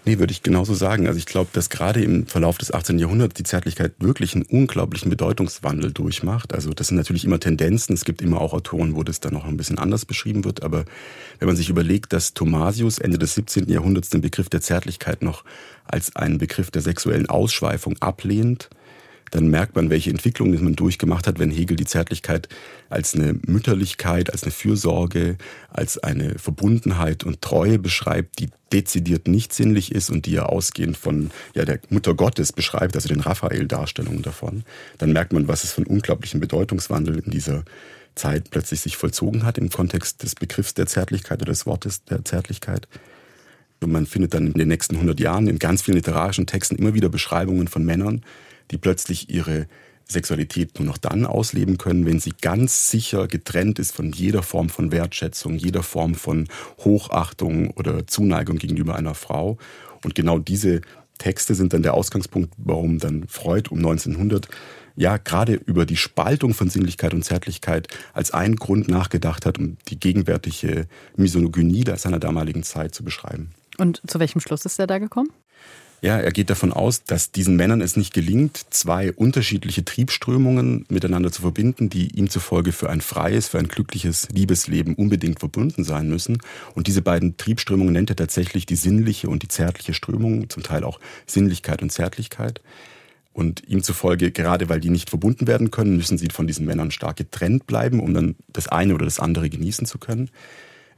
Nee, 0.06 0.20
würde 0.20 0.32
ich 0.32 0.44
genauso 0.44 0.76
sagen. 0.76 1.08
Also 1.08 1.18
ich 1.18 1.26
glaube, 1.26 1.50
dass 1.54 1.70
gerade 1.70 2.04
im 2.04 2.28
Verlauf 2.28 2.60
des 2.60 2.72
18. 2.72 3.00
Jahrhunderts 3.00 3.34
die 3.34 3.44
Zärtlichkeit 3.44 3.94
wirklich 4.00 4.36
einen 4.36 4.44
unglaublichen 4.44 5.10
Bedeutungswandel 5.10 5.92
durchmacht. 5.92 6.54
Also 6.54 6.72
das 6.72 6.88
sind 6.88 6.98
natürlich 6.98 7.26
immer 7.26 7.40
Tendenzen. 7.40 7.96
Es 7.96 8.06
gibt 8.06 8.22
immer 8.22 8.40
auch 8.40 8.54
Autoren, 8.54 8.96
wo 8.96 9.04
das 9.04 9.20
dann 9.20 9.34
noch 9.34 9.46
ein 9.46 9.58
bisschen 9.58 9.80
anders 9.80 10.06
beschrieben 10.06 10.46
wird. 10.46 10.62
Aber 10.62 10.86
wenn 11.40 11.48
man 11.48 11.58
sich 11.58 11.70
überlegt, 11.70 12.14
dass 12.14 12.36
Thomasius 12.36 13.00
Ende 13.00 13.18
des 13.18 13.34
17. 13.34 13.70
Jahrhunderts 13.70 14.10
den 14.10 14.22
Begriff 14.22 14.50
der 14.50 14.62
Zärtlichkeit 14.62 15.24
noch 15.24 15.44
als 15.84 16.16
einen 16.16 16.38
Begriff 16.38 16.70
der 16.70 16.84
sexuellen 16.84 17.28
Ausschweifung 17.28 17.98
ablehnt, 18.00 18.70
dann 19.32 19.48
merkt 19.48 19.76
man, 19.76 19.90
welche 19.90 20.10
Entwicklungen 20.10 20.64
man 20.64 20.76
durchgemacht 20.76 21.28
hat, 21.28 21.40
wenn 21.40 21.52
Hegel 21.52 21.76
die 21.76 21.86
Zärtlichkeit 21.86 22.48
als 22.90 23.16
eine 23.16 23.34
Mütterlichkeit, 23.46 24.32
als 24.32 24.44
eine 24.44 24.52
Fürsorge, 24.52 25.38
als 25.70 25.98
eine 25.98 26.38
Verbundenheit 26.40 27.24
und 27.24 27.42
Treue 27.42 27.80
beschreibt, 27.80 28.40
die 28.40 28.50
dezidiert 28.72 29.28
nicht 29.28 29.54
sinnlich 29.54 29.94
ist 29.94 30.10
und 30.10 30.26
die 30.26 30.32
ja 30.32 30.44
ausgehend 30.44 30.98
von 30.98 31.32
ja, 31.54 31.66
der 31.66 31.80
Mutter 31.90 32.14
Gottes 32.14 32.52
beschreibt, 32.52 32.96
also 32.96 33.08
den 33.08 33.22
Raphael-Darstellungen 33.22 34.22
davon. 34.22 34.64
Dann 34.98 35.14
merkt 35.14 35.34
man, 35.34 35.48
was 35.48 35.64
es 35.64 35.72
für 35.72 35.82
einen 35.82 35.88
unglaublichen 35.88 36.40
Bedeutungswandel 36.40 37.20
in 37.20 37.32
dieser 37.32 37.64
Zeit 38.16 38.50
plötzlich 38.50 38.82
sich 38.82 38.98
vollzogen 38.98 39.44
hat 39.44 39.58
im 39.58 39.70
Kontext 39.70 40.24
des 40.24 40.36
Begriffs 40.36 40.74
der 40.74 40.88
Zärtlichkeit 40.88 41.42
oder 41.42 41.52
des 41.52 41.66
Wortes 41.66 42.04
der 42.04 42.26
Zärtlichkeit. 42.26 42.88
Und 43.80 43.92
man 43.92 44.06
findet 44.08 44.34
dann 44.34 44.48
in 44.48 44.54
den 44.54 44.68
nächsten 44.68 44.96
100 44.96 45.20
Jahren 45.20 45.48
in 45.48 45.60
ganz 45.60 45.84
vielen 45.84 45.98
literarischen 45.98 46.48
Texten 46.48 46.76
immer 46.76 46.96
wieder 46.96 47.10
Beschreibungen 47.10 47.68
von 47.68 47.86
Männern, 47.86 48.24
die 48.72 48.78
plötzlich 48.78 49.30
ihre 49.30 49.68
Sexualität 50.10 50.80
nur 50.80 50.88
noch 50.88 50.98
dann 50.98 51.26
ausleben 51.26 51.78
können, 51.78 52.06
wenn 52.06 52.20
sie 52.20 52.34
ganz 52.42 52.90
sicher 52.90 53.28
getrennt 53.28 53.78
ist 53.80 53.94
von 53.94 54.12
jeder 54.12 54.42
Form 54.42 54.70
von 54.70 54.92
Wertschätzung, 54.92 55.58
jeder 55.58 55.84
Form 55.84 56.16
von 56.16 56.48
Hochachtung 56.80 57.72
oder 57.72 58.08
Zuneigung 58.08 58.58
gegenüber 58.58 58.96
einer 58.96 59.16
Frau. 59.16 59.58
Und 60.04 60.16
genau 60.16 60.40
diese 60.40 60.82
Texte 61.18 61.56
sind 61.56 61.74
dann 61.74 61.84
der 61.84 61.94
Ausgangspunkt, 61.94 62.54
warum 62.58 63.00
dann 63.00 63.28
Freud 63.28 63.70
um 63.70 63.80
1900 63.80 64.48
ja 64.96 65.18
gerade 65.18 65.54
über 65.54 65.86
die 65.86 65.98
Spaltung 65.98 66.54
von 66.54 66.70
Sinnlichkeit 66.70 67.14
und 67.14 67.24
Zärtlichkeit 67.24 67.88
als 68.14 68.32
einen 68.32 68.56
Grund 68.56 68.88
nachgedacht 68.88 69.46
hat, 69.46 69.60
um 69.60 69.78
die 69.90 70.00
gegenwärtige 70.00 70.88
Misogynie 71.16 71.86
seiner 71.98 72.20
damaligen 72.20 72.64
Zeit 72.64 72.96
zu 72.96 73.04
beschreiben. 73.04 73.52
Und 73.78 74.02
zu 74.08 74.20
welchem 74.20 74.42
Schluss 74.42 74.66
ist 74.66 74.80
er 74.80 74.88
da 74.88 74.98
gekommen? 74.98 75.30
Ja, 76.00 76.20
er 76.20 76.32
geht 76.32 76.52
davon 76.52 76.72
aus, 76.72 77.04
dass 77.06 77.32
diesen 77.32 77.56
Männern 77.56 77.82
es 77.82 77.98
nicht 77.98 78.14
gelingt, 78.14 78.66
zwei 78.70 79.12
unterschiedliche 79.12 79.84
Triebströmungen 79.84 80.86
miteinander 80.90 81.32
zu 81.32 81.42
verbinden, 81.42 81.90
die 81.90 82.16
ihm 82.16 82.30
zufolge 82.30 82.72
für 82.72 82.92
ein 82.92 83.02
freies, 83.02 83.48
für 83.48 83.58
ein 83.58 83.68
glückliches 83.68 84.30
Liebesleben 84.30 84.94
unbedingt 84.94 85.40
verbunden 85.40 85.84
sein 85.84 86.08
müssen. 86.08 86.38
Und 86.76 86.86
diese 86.86 87.02
beiden 87.02 87.38
Triebströmungen 87.38 87.94
nennt 87.94 88.12
er 88.12 88.16
tatsächlich 88.16 88.68
die 88.68 88.76
sinnliche 88.76 89.28
und 89.28 89.42
die 89.42 89.48
zärtliche 89.48 89.96
Strömung, 89.96 90.52
zum 90.52 90.62
Teil 90.62 90.84
auch 90.84 91.00
Sinnlichkeit 91.26 91.82
und 91.82 91.92
Zärtlichkeit. 91.92 92.62
Und 93.34 93.68
ihm 93.68 93.82
zufolge, 93.82 94.32
gerade 94.32 94.70
weil 94.70 94.80
die 94.80 94.90
nicht 94.92 95.10
verbunden 95.10 95.48
werden 95.48 95.72
können, 95.72 95.98
müssen 95.98 96.20
sie 96.20 96.30
von 96.32 96.46
diesen 96.46 96.68
Männern 96.68 96.92
stark 96.92 97.18
getrennt 97.18 97.66
bleiben, 97.66 98.02
um 98.02 98.14
dann 98.14 98.36
das 98.54 98.68
eine 98.68 98.94
oder 98.94 99.06
das 99.06 99.20
andere 99.20 99.50
genießen 99.50 99.88
zu 99.88 99.98
können. 99.98 100.30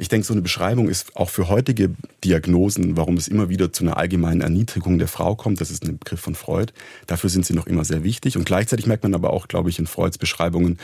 Ich 0.02 0.08
denke, 0.08 0.26
so 0.26 0.34
eine 0.34 0.42
Beschreibung 0.42 0.88
ist 0.88 1.18
auch 1.18 1.30
für 1.30 1.50
heutige 1.50 1.94
Diagnosen, 2.24 2.96
warum 2.96 3.18
es 3.18 3.28
immer 3.28 3.50
wieder 3.50 3.74
zu 3.74 3.84
einer 3.84 3.98
allgemeinen 3.98 4.40
Erniedrigung 4.40 4.98
der 4.98 5.10
Frau 5.10 5.36
kommt. 5.36 5.60
Das 5.60 5.70
ist 5.70 5.84
ein 5.84 5.98
Begriff 5.98 6.22
von 6.22 6.36
Freud. 6.36 6.72
Dafür 7.06 7.30
sind 7.30 7.46
sie 7.46 7.54
noch 7.54 7.68
immer 7.68 7.84
sehr 7.84 8.02
wichtig. 8.06 8.38
Und 8.38 8.46
gleichzeitig 8.46 8.88
merkt 8.88 9.04
man 9.04 9.14
aber 9.14 9.34
auch, 9.34 9.50
glaube 9.50 9.70
ich, 9.70 9.78
in 9.78 9.88
Freuds 9.88 10.18
Beschreibungen 10.18 10.80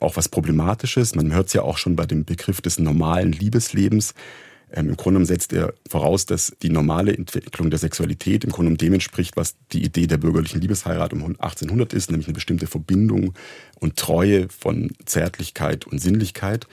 auch 0.00 0.16
was 0.16 0.30
Problematisches. 0.30 1.14
Man 1.14 1.30
hört 1.34 1.48
es 1.48 1.52
ja 1.52 1.60
auch 1.60 1.76
schon 1.76 1.94
bei 1.94 2.06
dem 2.06 2.24
Begriff 2.24 2.62
des 2.62 2.78
normalen 2.78 3.32
Liebeslebens. 3.32 4.14
Ähm, 4.72 4.88
Im 4.88 4.96
Grunde 4.96 5.26
setzt 5.26 5.52
er 5.52 5.74
voraus, 5.86 6.24
dass 6.24 6.56
die 6.62 6.70
normale 6.70 7.14
Entwicklung 7.14 7.68
der 7.68 7.78
Sexualität 7.78 8.44
im 8.44 8.50
Grunde 8.50 8.74
dem 8.78 8.94
entspricht, 8.94 9.36
was 9.36 9.56
die 9.72 9.84
Idee 9.84 10.06
der 10.06 10.16
bürgerlichen 10.16 10.62
Liebesheirat 10.62 11.12
um 11.12 11.22
1800 11.22 11.92
ist, 11.92 12.10
nämlich 12.10 12.28
eine 12.28 12.34
bestimmte 12.34 12.66
Verbindung 12.66 13.34
und 13.78 13.96
Treue 13.96 14.48
von 14.48 14.90
Zärtlichkeit 15.04 15.86
und 15.86 15.98
Sinnlichkeit. 16.00 16.66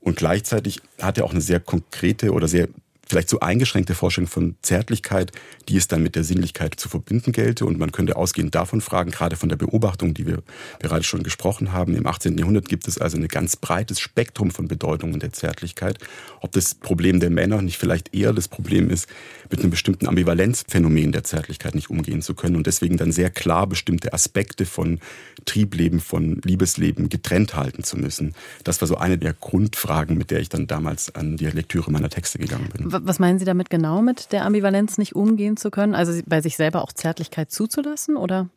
Und 0.00 0.16
gleichzeitig 0.16 0.80
hat 1.00 1.18
er 1.18 1.24
auch 1.24 1.32
eine 1.32 1.40
sehr 1.40 1.60
konkrete 1.60 2.32
oder 2.32 2.48
sehr 2.48 2.68
vielleicht 3.10 3.28
so 3.28 3.40
eingeschränkte 3.40 3.94
Vorstellung 3.94 4.28
von 4.28 4.56
Zärtlichkeit, 4.62 5.32
die 5.68 5.76
es 5.76 5.88
dann 5.88 6.02
mit 6.02 6.16
der 6.16 6.24
Sinnlichkeit 6.24 6.74
zu 6.78 6.88
verbinden 6.88 7.32
gelte. 7.32 7.66
Und 7.66 7.78
man 7.78 7.92
könnte 7.92 8.16
ausgehend 8.16 8.54
davon 8.54 8.80
fragen, 8.80 9.10
gerade 9.10 9.36
von 9.36 9.48
der 9.48 9.56
Beobachtung, 9.56 10.14
die 10.14 10.26
wir 10.26 10.42
gerade 10.78 11.02
schon 11.02 11.22
gesprochen 11.22 11.72
haben, 11.72 11.94
im 11.94 12.06
18. 12.06 12.38
Jahrhundert 12.38 12.68
gibt 12.68 12.88
es 12.88 12.98
also 12.98 13.16
ein 13.16 13.28
ganz 13.28 13.56
breites 13.56 14.00
Spektrum 14.00 14.50
von 14.50 14.68
Bedeutungen 14.68 15.20
der 15.20 15.32
Zärtlichkeit. 15.32 15.98
Ob 16.40 16.52
das 16.52 16.74
Problem 16.74 17.20
der 17.20 17.30
Männer 17.30 17.60
nicht 17.60 17.78
vielleicht 17.78 18.14
eher 18.14 18.32
das 18.32 18.48
Problem 18.48 18.88
ist, 18.88 19.08
mit 19.50 19.60
einem 19.60 19.70
bestimmten 19.70 20.06
Ambivalenzphänomen 20.06 21.12
der 21.12 21.24
Zärtlichkeit 21.24 21.74
nicht 21.74 21.90
umgehen 21.90 22.22
zu 22.22 22.34
können 22.34 22.56
und 22.56 22.66
deswegen 22.66 22.96
dann 22.96 23.12
sehr 23.12 23.30
klar 23.30 23.66
bestimmte 23.66 24.12
Aspekte 24.12 24.64
von 24.64 25.00
Triebleben, 25.44 26.00
von 26.00 26.40
Liebesleben 26.44 27.08
getrennt 27.08 27.54
halten 27.56 27.82
zu 27.82 27.96
müssen. 27.96 28.34
Das 28.64 28.80
war 28.80 28.86
so 28.86 28.96
eine 28.96 29.18
der 29.18 29.32
Grundfragen, 29.32 30.16
mit 30.16 30.30
der 30.30 30.40
ich 30.40 30.48
dann 30.48 30.66
damals 30.66 31.14
an 31.14 31.36
die 31.36 31.46
Lektüre 31.46 31.90
meiner 31.90 32.10
Texte 32.10 32.38
gegangen 32.38 32.68
bin. 32.76 32.92
Was 33.02 33.18
meinen 33.18 33.38
Sie 33.38 33.44
damit 33.44 33.70
genau, 33.70 34.02
mit 34.02 34.32
der 34.32 34.44
Ambivalenz 34.44 34.98
nicht 34.98 35.14
umgehen 35.14 35.56
zu 35.56 35.70
können? 35.70 35.94
Also 35.94 36.20
bei 36.26 36.40
sich 36.40 36.56
selber 36.56 36.82
auch 36.82 36.92
Zärtlichkeit 36.92 37.50
zuzulassen, 37.50 38.16
oder? 38.16 38.48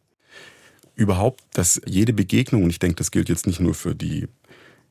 Überhaupt, 0.95 1.41
dass 1.53 1.81
jede 1.85 2.13
Begegnung, 2.13 2.63
und 2.63 2.69
ich 2.69 2.79
denke, 2.79 2.95
das 2.95 3.11
gilt 3.11 3.29
jetzt 3.29 3.47
nicht 3.47 3.59
nur 3.59 3.73
für 3.73 3.95
die 3.95 4.27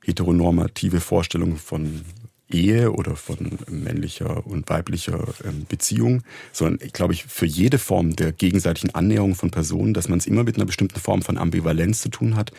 heteronormative 0.04 1.00
Vorstellung 1.00 1.56
von 1.56 2.02
Ehe 2.50 2.92
oder 2.92 3.16
von 3.16 3.58
männlicher 3.68 4.46
und 4.46 4.68
weiblicher 4.68 5.26
ähm, 5.44 5.66
Beziehung, 5.68 6.22
sondern, 6.52 6.88
glaube 6.90 7.14
ich, 7.14 7.24
für 7.24 7.46
jede 7.46 7.78
Form 7.78 8.14
der 8.16 8.32
gegenseitigen 8.32 8.94
Annäherung 8.94 9.34
von 9.34 9.50
Personen, 9.50 9.94
dass 9.94 10.08
man 10.08 10.18
es 10.18 10.26
immer 10.26 10.44
mit 10.44 10.56
einer 10.56 10.66
bestimmten 10.66 11.00
Form 11.00 11.22
von 11.22 11.38
Ambivalenz 11.38 12.02
zu 12.02 12.08
tun 12.08 12.36
hat, 12.36 12.52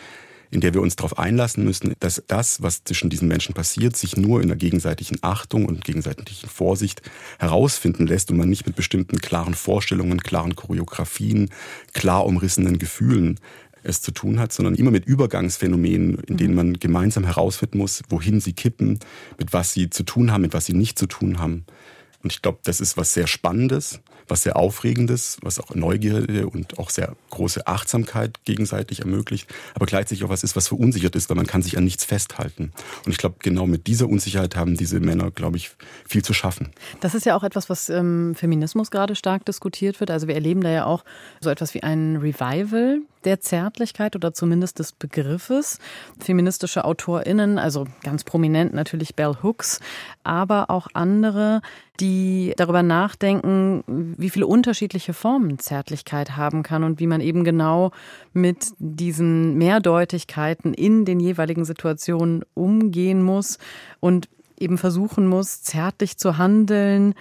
in 0.50 0.60
der 0.60 0.74
wir 0.74 0.80
uns 0.80 0.96
darauf 0.96 1.18
einlassen 1.18 1.64
müssen, 1.64 1.94
dass 2.00 2.22
das, 2.26 2.62
was 2.62 2.84
zwischen 2.84 3.10
diesen 3.10 3.28
Menschen 3.28 3.54
passiert, 3.54 3.96
sich 3.96 4.16
nur 4.16 4.42
in 4.42 4.48
der 4.48 4.56
gegenseitigen 4.56 5.18
Achtung 5.22 5.66
und 5.66 5.84
gegenseitigen 5.84 6.48
Vorsicht 6.48 7.02
herausfinden 7.38 8.06
lässt 8.06 8.30
und 8.30 8.36
man 8.36 8.48
nicht 8.48 8.66
mit 8.66 8.76
bestimmten 8.76 9.18
klaren 9.18 9.54
Vorstellungen, 9.54 10.20
klaren 10.20 10.54
Choreografien, 10.54 11.50
klar 11.92 12.26
umrissenen 12.26 12.78
Gefühlen 12.78 13.38
es 13.84 14.00
zu 14.00 14.10
tun 14.12 14.40
hat, 14.40 14.52
sondern 14.52 14.74
immer 14.74 14.90
mit 14.90 15.04
Übergangsphänomenen, 15.04 16.18
in 16.26 16.36
denen 16.36 16.50
mhm. 16.50 16.56
man 16.56 16.72
gemeinsam 16.80 17.24
herausfinden 17.24 17.78
muss, 17.78 18.02
wohin 18.08 18.40
sie 18.40 18.54
kippen, 18.54 18.98
mit 19.38 19.52
was 19.52 19.72
sie 19.72 19.90
zu 19.90 20.02
tun 20.02 20.32
haben, 20.32 20.42
mit 20.42 20.54
was 20.54 20.66
sie 20.66 20.72
nicht 20.72 20.98
zu 20.98 21.06
tun 21.06 21.38
haben. 21.38 21.64
Und 22.22 22.32
ich 22.32 22.40
glaube, 22.40 22.58
das 22.64 22.80
ist 22.80 22.96
was 22.96 23.12
sehr 23.12 23.26
Spannendes, 23.26 24.00
was 24.28 24.42
sehr 24.42 24.56
Aufregendes, 24.56 25.38
was 25.42 25.60
auch 25.60 25.74
Neugierde 25.74 26.46
und 26.46 26.78
auch 26.78 26.90
sehr 26.90 27.14
große 27.30 27.66
Achtsamkeit 27.66 28.44
gegenseitig 28.44 29.00
ermöglicht, 29.00 29.48
aber 29.74 29.86
gleichzeitig 29.86 30.24
auch 30.24 30.28
was 30.28 30.44
ist, 30.44 30.56
was 30.56 30.68
verunsichert 30.68 31.16
ist, 31.16 31.28
weil 31.30 31.36
man 31.36 31.46
kann 31.46 31.62
sich 31.62 31.76
an 31.76 31.84
nichts 31.84 32.04
festhalten. 32.04 32.72
Und 33.04 33.12
ich 33.12 33.18
glaube, 33.18 33.36
genau 33.40 33.66
mit 33.66 33.86
dieser 33.86 34.08
Unsicherheit 34.08 34.56
haben 34.56 34.76
diese 34.76 35.00
Männer, 35.00 35.30
glaube 35.30 35.56
ich, 35.56 35.70
viel 36.06 36.22
zu 36.22 36.32
schaffen. 36.32 36.70
Das 37.00 37.14
ist 37.14 37.26
ja 37.26 37.36
auch 37.36 37.44
etwas, 37.44 37.68
was 37.70 37.88
im 37.88 38.30
ähm, 38.30 38.34
Feminismus 38.34 38.90
gerade 38.90 39.14
stark 39.14 39.44
diskutiert 39.44 40.00
wird. 40.00 40.10
Also 40.10 40.28
wir 40.28 40.34
erleben 40.34 40.60
da 40.60 40.70
ja 40.70 40.84
auch 40.86 41.04
so 41.40 41.50
etwas 41.50 41.74
wie 41.74 41.82
ein 41.82 42.16
Revival 42.16 43.00
der 43.24 43.40
Zärtlichkeit 43.40 44.16
oder 44.16 44.34
zumindest 44.34 44.78
des 44.78 44.92
Begriffes. 44.92 45.78
Feministische 46.18 46.84
AutorInnen, 46.84 47.58
also 47.58 47.86
ganz 48.02 48.24
prominent 48.24 48.74
natürlich 48.74 49.14
Bell 49.14 49.36
Hooks, 49.42 49.80
aber 50.22 50.70
auch 50.70 50.88
andere, 50.92 51.62
die 52.00 52.54
darüber 52.56 52.82
nachdenken, 52.82 54.13
wie 54.16 54.30
viele 54.30 54.46
unterschiedliche 54.46 55.12
Formen 55.12 55.58
Zärtlichkeit 55.58 56.36
haben 56.36 56.62
kann 56.62 56.84
und 56.84 57.00
wie 57.00 57.06
man 57.06 57.20
eben 57.20 57.44
genau 57.44 57.90
mit 58.32 58.72
diesen 58.78 59.56
Mehrdeutigkeiten 59.56 60.74
in 60.74 61.04
den 61.04 61.20
jeweiligen 61.20 61.64
Situationen 61.64 62.44
umgehen 62.54 63.22
muss 63.22 63.58
und 64.00 64.28
eben 64.58 64.78
versuchen 64.78 65.26
muss, 65.26 65.62
zärtlich 65.62 66.16
zu 66.16 66.38
handeln, 66.38 67.14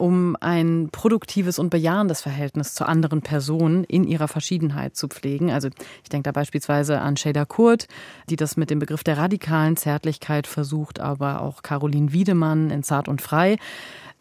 um 0.00 0.34
ein 0.40 0.88
produktives 0.90 1.58
und 1.58 1.68
bejahendes 1.68 2.22
Verhältnis 2.22 2.74
zu 2.74 2.86
anderen 2.86 3.20
Personen 3.20 3.84
in 3.84 4.04
ihrer 4.04 4.28
Verschiedenheit 4.28 4.96
zu 4.96 5.08
pflegen. 5.08 5.50
Also 5.50 5.68
ich 6.02 6.08
denke 6.08 6.24
da 6.24 6.32
beispielsweise 6.32 7.00
an 7.00 7.18
Shada 7.18 7.44
Kurt, 7.44 7.86
die 8.30 8.36
das 8.36 8.56
mit 8.56 8.70
dem 8.70 8.78
Begriff 8.78 9.04
der 9.04 9.18
radikalen 9.18 9.76
Zärtlichkeit 9.76 10.46
versucht, 10.46 11.00
aber 11.00 11.42
auch 11.42 11.62
Caroline 11.62 12.12
Wiedemann 12.12 12.70
in 12.70 12.82
Zart 12.82 13.08
und 13.08 13.20
Frei. 13.20 13.58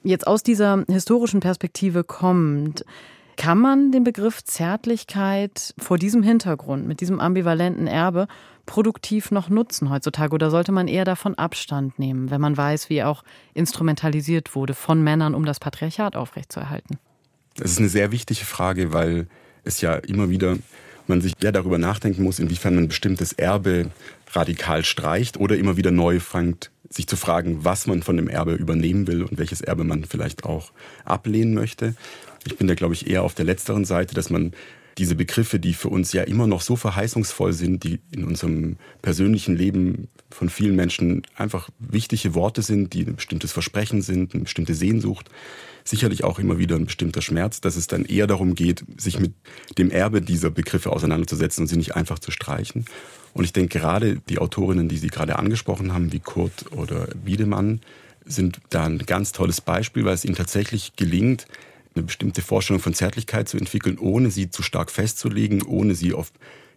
Jetzt 0.03 0.27
aus 0.27 0.43
dieser 0.43 0.85
historischen 0.87 1.39
Perspektive 1.39 2.03
kommt, 2.03 2.85
kann 3.35 3.57
man 3.57 3.91
den 3.91 4.03
Begriff 4.03 4.43
Zärtlichkeit 4.43 5.73
vor 5.77 5.97
diesem 5.97 6.23
Hintergrund, 6.23 6.87
mit 6.87 6.99
diesem 7.01 7.19
ambivalenten 7.19 7.87
Erbe, 7.87 8.27
produktiv 8.65 9.31
noch 9.31 9.49
nutzen 9.49 9.89
heutzutage? 9.89 10.33
Oder 10.33 10.51
sollte 10.51 10.71
man 10.71 10.87
eher 10.87 11.05
davon 11.05 11.35
Abstand 11.35 11.99
nehmen, 11.99 12.31
wenn 12.31 12.41
man 12.41 12.55
weiß, 12.55 12.89
wie 12.89 13.03
auch 13.03 13.23
instrumentalisiert 13.53 14.55
wurde 14.55 14.73
von 14.73 15.01
Männern, 15.03 15.35
um 15.35 15.45
das 15.45 15.59
Patriarchat 15.59 16.15
aufrechtzuerhalten? 16.15 16.97
Das 17.55 17.71
ist 17.71 17.79
eine 17.79 17.89
sehr 17.89 18.11
wichtige 18.11 18.45
Frage, 18.45 18.93
weil 18.93 19.27
es 19.63 19.81
ja 19.81 19.95
immer 19.95 20.29
wieder 20.29 20.57
man 21.09 21.19
sich 21.21 21.33
ja 21.41 21.51
darüber 21.51 21.77
nachdenken 21.77 22.23
muss, 22.23 22.39
inwiefern 22.39 22.75
man 22.75 22.87
bestimmtes 22.87 23.33
Erbe 23.33 23.89
radikal 24.31 24.83
streicht 24.83 25.37
oder 25.37 25.57
immer 25.57 25.77
wieder 25.77 25.91
neu 25.91 26.19
fängt, 26.19 26.71
sich 26.89 27.07
zu 27.07 27.15
fragen, 27.15 27.63
was 27.63 27.87
man 27.87 28.03
von 28.03 28.17
dem 28.17 28.27
Erbe 28.27 28.53
übernehmen 28.53 29.07
will 29.07 29.23
und 29.23 29.37
welches 29.37 29.61
Erbe 29.61 29.83
man 29.83 30.05
vielleicht 30.05 30.43
auch 30.43 30.71
ablehnen 31.05 31.53
möchte. 31.53 31.95
Ich 32.45 32.57
bin 32.57 32.67
da, 32.67 32.73
glaube 32.73 32.93
ich, 32.93 33.07
eher 33.07 33.23
auf 33.23 33.35
der 33.35 33.45
letzteren 33.45 33.85
Seite, 33.85 34.15
dass 34.15 34.29
man 34.29 34.53
diese 34.99 35.15
Begriffe, 35.15 35.59
die 35.59 35.73
für 35.73 35.89
uns 35.89 36.11
ja 36.13 36.23
immer 36.23 36.45
noch 36.45 36.61
so 36.61 36.75
verheißungsvoll 36.75 37.53
sind, 37.53 37.83
die 37.83 37.99
in 38.11 38.25
unserem 38.25 38.77
persönlichen 39.01 39.55
Leben 39.55 40.09
von 40.29 40.49
vielen 40.49 40.75
Menschen 40.75 41.23
einfach 41.35 41.69
wichtige 41.79 42.35
Worte 42.35 42.61
sind, 42.61 42.93
die 42.93 43.05
ein 43.05 43.15
bestimmtes 43.15 43.53
Versprechen 43.53 44.01
sind, 44.01 44.33
eine 44.33 44.43
bestimmte 44.43 44.75
Sehnsucht, 44.75 45.29
sicherlich 45.85 46.23
auch 46.23 46.37
immer 46.37 46.57
wieder 46.59 46.75
ein 46.75 46.85
bestimmter 46.85 47.21
Schmerz, 47.21 47.61
dass 47.61 47.77
es 47.77 47.87
dann 47.87 48.05
eher 48.05 48.27
darum 48.27 48.55
geht, 48.55 48.83
sich 48.97 49.19
mit 49.19 49.33
dem 49.77 49.89
Erbe 49.89 50.21
dieser 50.21 50.51
Begriffe 50.51 50.91
auseinanderzusetzen 50.91 51.63
und 51.63 51.67
sie 51.67 51.77
nicht 51.77 51.95
einfach 51.95 52.19
zu 52.19 52.31
streichen. 52.31 52.85
Und 53.33 53.45
ich 53.45 53.53
denke 53.53 53.79
gerade 53.79 54.21
die 54.27 54.39
Autorinnen, 54.39 54.89
die 54.89 54.97
Sie 54.97 55.07
gerade 55.07 55.39
angesprochen 55.39 55.93
haben, 55.93 56.11
wie 56.11 56.19
Kurt 56.19 56.71
oder 56.73 57.07
Wiedemann, 57.23 57.79
sind 58.25 58.59
da 58.69 58.85
ein 58.85 58.99
ganz 58.99 59.31
tolles 59.31 59.61
Beispiel, 59.61 60.03
weil 60.05 60.13
es 60.13 60.25
ihnen 60.25 60.35
tatsächlich 60.35 60.95
gelingt, 60.95 61.47
eine 61.95 62.03
bestimmte 62.03 62.41
Vorstellung 62.41 62.81
von 62.81 62.93
Zärtlichkeit 62.93 63.49
zu 63.49 63.57
entwickeln, 63.57 63.97
ohne 63.97 64.31
sie 64.31 64.49
zu 64.49 64.63
stark 64.63 64.91
festzulegen, 64.91 65.63
ohne 65.63 65.95
sie 65.95 66.13
auf 66.13 66.31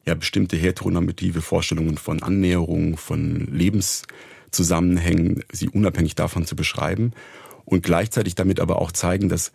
ja, 0.07 0.15
bestimmte 0.15 0.57
heteronormative 0.57 1.43
Vorstellungen 1.43 1.97
von 1.97 2.23
Annäherung, 2.23 2.97
von 2.97 3.47
Lebenszusammenhängen, 3.53 5.45
sie 5.53 5.69
unabhängig 5.69 6.15
davon 6.15 6.45
zu 6.45 6.57
beschreiben 6.57 7.13
und 7.65 7.83
gleichzeitig 7.83 8.35
damit 8.35 8.59
aber 8.59 8.81
auch 8.81 8.93
zeigen, 8.93 9.29
dass 9.29 9.53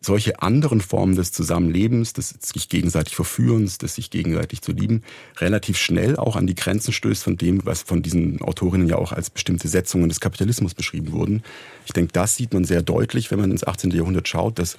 solche 0.00 0.40
anderen 0.42 0.80
Formen 0.80 1.16
des 1.16 1.32
Zusammenlebens, 1.32 2.12
des 2.12 2.34
sich 2.40 2.68
gegenseitig 2.68 3.16
Verführens, 3.16 3.78
des 3.78 3.96
sich 3.96 4.10
gegenseitig 4.10 4.62
zu 4.62 4.72
lieben, 4.72 5.02
relativ 5.38 5.76
schnell 5.76 6.16
auch 6.16 6.36
an 6.36 6.46
die 6.46 6.54
Grenzen 6.54 6.92
stößt 6.92 7.22
von 7.22 7.36
dem, 7.36 7.64
was 7.64 7.82
von 7.82 8.02
diesen 8.02 8.40
Autorinnen 8.40 8.88
ja 8.88 8.96
auch 8.96 9.12
als 9.12 9.30
bestimmte 9.30 9.68
Setzungen 9.68 10.08
des 10.08 10.20
Kapitalismus 10.20 10.74
beschrieben 10.74 11.12
wurden. 11.12 11.42
Ich 11.84 11.92
denke, 11.92 12.12
das 12.12 12.36
sieht 12.36 12.54
man 12.54 12.64
sehr 12.64 12.82
deutlich, 12.82 13.30
wenn 13.30 13.40
man 13.40 13.50
ins 13.50 13.66
18. 13.66 13.90
Jahrhundert 13.90 14.28
schaut, 14.28 14.58
dass 14.58 14.78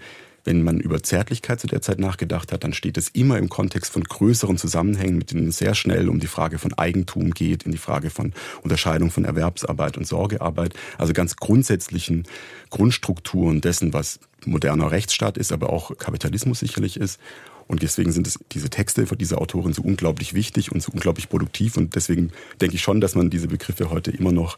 wenn 0.50 0.64
man 0.64 0.80
über 0.80 1.04
Zärtlichkeit 1.04 1.60
zu 1.60 1.68
der 1.68 1.84
Zeit 1.84 2.00
nachgedacht 2.00 2.52
hat, 2.52 2.64
dann 2.64 2.74
steht 2.74 2.98
es 2.98 3.10
immer 3.10 3.38
im 3.38 3.50
Kontext 3.50 3.94
von 3.94 4.04
größeren 4.04 4.58
Zusammenhängen, 4.58 5.20
mit 5.20 5.30
denen 5.30 5.50
es 5.50 5.60
sehr 5.60 5.76
schnell 5.76 6.10
um 6.10 6.20
die 6.20 6.26
Frage 6.26 6.58
von 6.58 6.74
Eigentum 6.74 7.36
geht, 7.36 7.68
in 7.68 7.72
die 7.72 7.78
Frage 7.78 8.10
von 8.10 8.34
Unterscheidung 8.64 9.12
von 9.12 9.26
Erwerbsarbeit 9.26 9.96
und 9.96 10.08
Sorgearbeit, 10.08 10.74
also 10.98 11.14
ganz 11.14 11.36
grundsätzlichen 11.36 12.24
Grundstrukturen 12.72 13.62
dessen, 13.62 13.94
was 13.94 14.20
moderner 14.44 14.90
Rechtsstaat 14.90 15.38
ist, 15.38 15.52
aber 15.52 15.70
auch 15.72 15.96
Kapitalismus 16.00 16.62
sicherlich 16.62 16.98
ist. 16.98 17.20
Und 17.68 17.84
deswegen 17.84 18.12
sind 18.12 18.26
es 18.26 18.40
diese 18.52 18.72
Texte 18.72 19.06
von 19.06 19.20
dieser 19.20 19.40
Autorin 19.40 19.74
so 19.74 19.84
unglaublich 19.84 20.34
wichtig 20.34 20.72
und 20.72 20.82
so 20.82 20.92
unglaublich 20.92 21.30
produktiv. 21.30 21.78
Und 21.78 21.94
deswegen 21.94 22.32
denke 22.60 22.76
ich 22.76 22.82
schon, 22.82 23.02
dass 23.02 23.14
man 23.14 23.30
diese 23.30 23.50
Begriffe 23.50 23.92
heute 23.92 24.10
immer 24.10 24.32
noch 24.32 24.58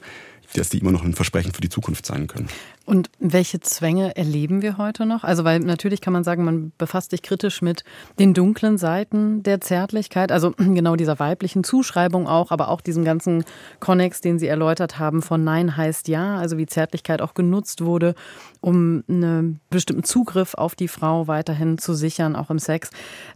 dass 0.53 0.69
die 0.69 0.79
immer 0.79 0.91
noch 0.91 1.03
ein 1.03 1.13
Versprechen 1.13 1.53
für 1.53 1.61
die 1.61 1.69
Zukunft 1.69 2.05
sein 2.05 2.27
können. 2.27 2.49
Und 2.85 3.09
welche 3.19 3.59
Zwänge 3.59 4.15
erleben 4.17 4.61
wir 4.61 4.77
heute 4.77 5.05
noch? 5.05 5.23
Also, 5.23 5.43
weil 5.43 5.59
natürlich 5.59 6.01
kann 6.01 6.13
man 6.13 6.23
sagen, 6.23 6.43
man 6.43 6.71
befasst 6.77 7.11
sich 7.11 7.21
kritisch 7.21 7.61
mit 7.61 7.83
den 8.19 8.33
dunklen 8.33 8.77
Seiten 8.77 9.43
der 9.43 9.61
Zärtlichkeit, 9.61 10.31
also 10.31 10.51
genau 10.57 10.95
dieser 10.95 11.19
weiblichen 11.19 11.63
Zuschreibung 11.63 12.27
auch, 12.27 12.51
aber 12.51 12.69
auch 12.69 12.81
diesem 12.81 13.05
ganzen 13.05 13.45
Konnex, 13.79 14.21
den 14.21 14.39
Sie 14.39 14.47
erläutert 14.47 14.99
haben, 14.99 15.21
von 15.21 15.43
Nein 15.43 15.77
heißt 15.77 16.07
Ja, 16.07 16.37
also 16.37 16.57
wie 16.57 16.65
Zärtlichkeit 16.65 17.21
auch 17.21 17.33
genutzt 17.33 17.81
wurde, 17.81 18.15
um 18.61 19.03
einen 19.07 19.61
bestimmten 19.69 20.03
Zugriff 20.03 20.55
auf 20.55 20.75
die 20.75 20.87
Frau 20.87 21.27
weiterhin 21.27 21.77
zu 21.77 21.93
sichern, 21.93 22.35
auch 22.35 22.49
im 22.49 22.59
Sex. 22.59 22.89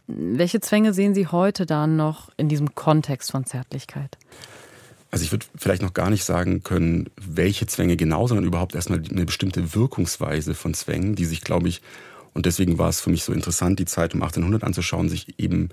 Welche 0.08 0.60
Zwänge 0.60 0.94
sehen 0.94 1.14
Sie 1.14 1.28
heute 1.28 1.66
da 1.66 1.88
noch 1.88 2.30
in 2.38 2.50
diesem 2.50 2.74
Kontext 2.76 3.32
von 3.32 3.46
Zärtlichkeit? 3.46 4.18
Also 5.16 5.24
ich 5.24 5.32
würde 5.32 5.46
vielleicht 5.56 5.82
noch 5.82 5.94
gar 5.94 6.10
nicht 6.10 6.26
sagen 6.26 6.62
können, 6.62 7.10
welche 7.16 7.68
Zwänge 7.68 7.96
genau, 7.96 8.28
sondern 8.28 8.44
überhaupt 8.44 8.76
erstmal 8.76 9.02
eine 9.10 9.24
bestimmte 9.24 9.74
Wirkungsweise 9.74 10.54
von 10.54 10.74
Zwängen, 10.74 11.16
die 11.16 11.24
sich, 11.24 11.40
glaube 11.40 11.70
ich, 11.70 11.82
und 12.34 12.46
deswegen 12.46 12.78
war 12.80 12.90
es 12.90 13.00
für 13.00 13.12
mich 13.12 13.24
so 13.24 13.32
interessant, 13.32 13.80
die 13.80 13.86
Zeit 13.86 14.14
um 14.14 14.22
1800 14.22 14.66
anzuschauen, 14.66 15.08
sich 15.08 15.40
eben 15.40 15.70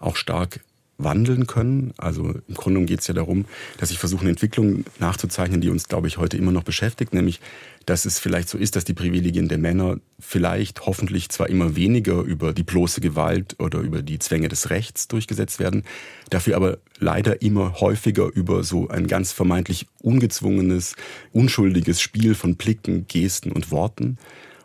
auch 0.00 0.16
stark 0.16 0.58
wandeln 1.02 1.46
können. 1.46 1.92
Also 1.96 2.34
im 2.48 2.54
Grunde 2.54 2.84
geht 2.84 3.00
es 3.00 3.06
ja 3.06 3.14
darum, 3.14 3.44
dass 3.78 3.90
ich 3.90 3.98
versuche, 3.98 4.22
eine 4.22 4.30
Entwicklung 4.30 4.84
nachzuzeichnen, 4.98 5.60
die 5.60 5.70
uns, 5.70 5.88
glaube 5.88 6.08
ich, 6.08 6.18
heute 6.18 6.36
immer 6.36 6.52
noch 6.52 6.64
beschäftigt, 6.64 7.14
nämlich 7.14 7.40
dass 7.86 8.04
es 8.04 8.18
vielleicht 8.18 8.48
so 8.48 8.58
ist, 8.58 8.76
dass 8.76 8.84
die 8.84 8.94
Privilegien 8.94 9.48
der 9.48 9.58
Männer 9.58 9.98
vielleicht 10.18 10.86
hoffentlich 10.86 11.30
zwar 11.30 11.48
immer 11.48 11.76
weniger 11.76 12.20
über 12.22 12.52
die 12.52 12.62
bloße 12.62 13.00
Gewalt 13.00 13.56
oder 13.58 13.80
über 13.80 14.02
die 14.02 14.18
Zwänge 14.18 14.48
des 14.48 14.70
Rechts 14.70 15.08
durchgesetzt 15.08 15.58
werden, 15.58 15.84
dafür 16.28 16.56
aber 16.56 16.78
leider 16.98 17.42
immer 17.42 17.80
häufiger 17.80 18.30
über 18.32 18.62
so 18.64 18.88
ein 18.88 19.06
ganz 19.06 19.32
vermeintlich 19.32 19.86
ungezwungenes, 20.02 20.94
unschuldiges 21.32 22.00
Spiel 22.00 22.34
von 22.34 22.56
Blicken, 22.56 23.06
Gesten 23.08 23.50
und 23.50 23.70
Worten. 23.70 24.18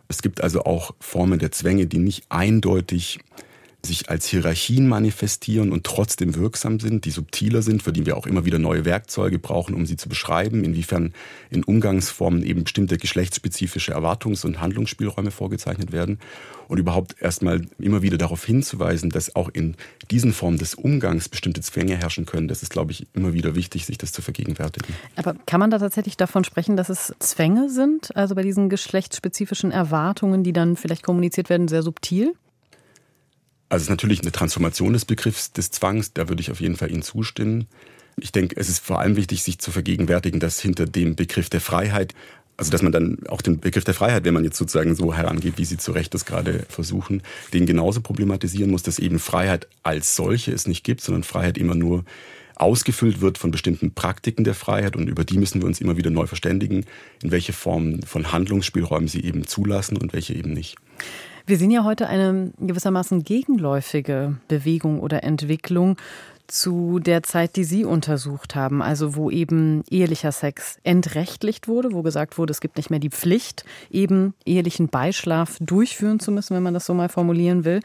Es 0.07 0.21
gibt 0.21 0.41
also 0.41 0.63
auch 0.65 0.93
Formen 0.99 1.39
der 1.39 1.51
Zwänge, 1.51 1.87
die 1.87 1.99
nicht 1.99 2.25
eindeutig 2.29 3.19
sich 3.85 4.09
als 4.09 4.27
Hierarchien 4.27 4.87
manifestieren 4.87 5.71
und 5.71 5.85
trotzdem 5.85 6.35
wirksam 6.35 6.79
sind, 6.79 7.05
die 7.05 7.11
subtiler 7.11 7.61
sind, 7.61 7.83
für 7.83 7.93
die 7.93 8.05
wir 8.05 8.17
auch 8.17 8.27
immer 8.27 8.45
wieder 8.45 8.59
neue 8.59 8.83
Werkzeuge 8.83 9.39
brauchen, 9.39 9.73
um 9.73 9.85
sie 9.85 9.95
zu 9.95 10.09
beschreiben, 10.09 10.63
inwiefern 10.63 11.13
in 11.49 11.63
Umgangsformen 11.63 12.43
eben 12.43 12.63
bestimmte 12.63 12.97
geschlechtsspezifische 12.97 13.93
Erwartungs- 13.93 14.45
und 14.45 14.59
Handlungsspielräume 14.59 15.31
vorgezeichnet 15.31 15.91
werden 15.91 16.19
und 16.67 16.77
überhaupt 16.77 17.15
erstmal 17.19 17.61
immer 17.79 18.01
wieder 18.01 18.17
darauf 18.17 18.43
hinzuweisen, 18.43 19.09
dass 19.09 19.35
auch 19.35 19.49
in 19.49 19.75
diesen 20.11 20.33
Formen 20.33 20.57
des 20.57 20.73
Umgangs 20.73 21.29
bestimmte 21.29 21.61
Zwänge 21.61 21.95
herrschen 21.95 22.25
können. 22.25 22.47
Das 22.47 22.63
ist, 22.63 22.71
glaube 22.71 22.91
ich, 22.91 23.07
immer 23.13 23.33
wieder 23.33 23.55
wichtig, 23.55 23.85
sich 23.85 23.97
das 23.97 24.11
zu 24.11 24.21
vergegenwärtigen. 24.21 24.93
Aber 25.15 25.35
kann 25.45 25.59
man 25.59 25.71
da 25.71 25.79
tatsächlich 25.79 26.17
davon 26.17 26.43
sprechen, 26.43 26.75
dass 26.77 26.89
es 26.89 27.13
Zwänge 27.19 27.69
sind, 27.69 28.15
also 28.15 28.35
bei 28.35 28.41
diesen 28.41 28.69
geschlechtsspezifischen 28.69 29.71
Erwartungen, 29.71 30.43
die 30.43 30.53
dann 30.53 30.75
vielleicht 30.75 31.03
kommuniziert 31.03 31.49
werden, 31.49 31.67
sehr 31.67 31.83
subtil? 31.83 32.33
Also 33.69 33.81
es 33.81 33.85
ist 33.87 33.89
natürlich 33.89 34.21
eine 34.21 34.31
Transformation 34.31 34.93
des 34.93 35.05
Begriffs 35.05 35.51
des 35.51 35.71
Zwangs, 35.71 36.13
da 36.13 36.29
würde 36.29 36.41
ich 36.41 36.51
auf 36.51 36.61
jeden 36.61 36.75
Fall 36.75 36.91
Ihnen 36.91 37.01
zustimmen. 37.01 37.67
Ich 38.17 38.31
denke, 38.31 38.55
es 38.57 38.69
ist 38.69 38.79
vor 38.79 38.99
allem 38.99 39.15
wichtig, 39.15 39.43
sich 39.43 39.59
zu 39.59 39.71
vergegenwärtigen, 39.71 40.39
dass 40.39 40.59
hinter 40.59 40.85
dem 40.85 41.15
Begriff 41.15 41.49
der 41.49 41.61
Freiheit, 41.61 42.13
also 42.57 42.71
dass 42.71 42.81
man 42.81 42.91
dann 42.91 43.17
auch 43.27 43.41
den 43.41 43.59
Begriff 43.59 43.83
der 43.83 43.93
Freiheit, 43.93 44.23
wenn 44.23 44.33
man 44.33 44.45
jetzt 44.45 44.57
sozusagen 44.57 44.95
so 44.95 45.13
herangeht, 45.13 45.57
wie 45.57 45.65
Sie 45.65 45.77
zu 45.77 45.91
Recht 45.91 46.13
das 46.13 46.25
gerade 46.25 46.65
versuchen, 46.69 47.23
den 47.53 47.65
genauso 47.65 48.01
problematisieren 48.01 48.71
muss, 48.71 48.83
dass 48.83 48.99
eben 48.99 49.19
Freiheit 49.19 49.67
als 49.83 50.15
solche 50.15 50.53
es 50.53 50.67
nicht 50.67 50.83
gibt, 50.83 51.01
sondern 51.01 51.23
Freiheit 51.23 51.57
immer 51.57 51.75
nur 51.75 52.05
ausgefüllt 52.55 53.19
wird 53.19 53.37
von 53.37 53.51
bestimmten 53.51 53.93
Praktiken 53.93 54.45
der 54.45 54.53
Freiheit 54.53 54.95
und 54.95 55.09
über 55.09 55.25
die 55.25 55.37
müssen 55.37 55.61
wir 55.61 55.67
uns 55.67 55.81
immer 55.81 55.97
wieder 55.97 56.09
neu 56.09 56.27
verständigen, 56.27 56.85
in 57.21 57.31
welche 57.31 57.51
Form 57.51 58.01
von 58.03 58.31
Handlungsspielräumen 58.31 59.09
sie 59.09 59.23
eben 59.23 59.45
zulassen 59.45 59.97
und 59.97 60.13
welche 60.13 60.33
eben 60.33 60.53
nicht. 60.53 60.77
Wir 61.47 61.57
sehen 61.59 61.69
ja 61.69 61.83
heute 61.83 62.07
eine 62.07 62.51
gewissermaßen 62.59 63.23
gegenläufige 63.23 64.37
Bewegung 64.47 64.99
oder 64.99 65.23
Entwicklung 65.23 65.95
zu 66.47 66.97
der 66.99 67.21
Zeit, 67.21 67.55
die 67.55 67.63
Sie 67.63 67.85
untersucht 67.85 68.55
haben, 68.55 68.81
also 68.81 69.15
wo 69.15 69.29
eben 69.29 69.83
ehelicher 69.89 70.31
Sex 70.31 70.79
entrechtlicht 70.83 71.67
wurde, 71.67 71.93
wo 71.93 72.01
gesagt 72.01 72.39
wurde, 72.39 72.51
es 72.51 72.61
gibt 72.61 72.77
nicht 72.77 72.89
mehr 72.89 72.99
die 72.99 73.11
Pflicht, 73.11 73.63
eben 73.91 74.33
ehelichen 74.43 74.87
Beischlaf 74.87 75.57
durchführen 75.59 76.19
zu 76.19 76.31
müssen, 76.31 76.55
wenn 76.55 76.63
man 76.63 76.73
das 76.73 76.87
so 76.87 76.95
mal 76.95 77.09
formulieren 77.09 77.63
will. 77.63 77.79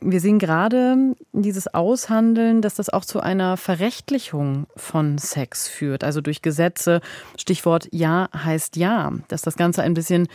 Wir 0.00 0.20
sehen 0.20 0.40
gerade 0.40 1.14
dieses 1.32 1.72
Aushandeln, 1.72 2.62
dass 2.62 2.74
das 2.74 2.88
auch 2.88 3.04
zu 3.04 3.20
einer 3.20 3.56
Verrechtlichung 3.56 4.66
von 4.76 5.18
Sex 5.18 5.68
führt, 5.68 6.02
also 6.02 6.20
durch 6.20 6.42
Gesetze. 6.42 7.00
Stichwort 7.36 7.88
Ja 7.92 8.28
heißt 8.34 8.76
Ja, 8.76 9.12
dass 9.28 9.42
das 9.42 9.56
Ganze 9.56 9.82
ein 9.82 9.94
bisschen 9.94 10.28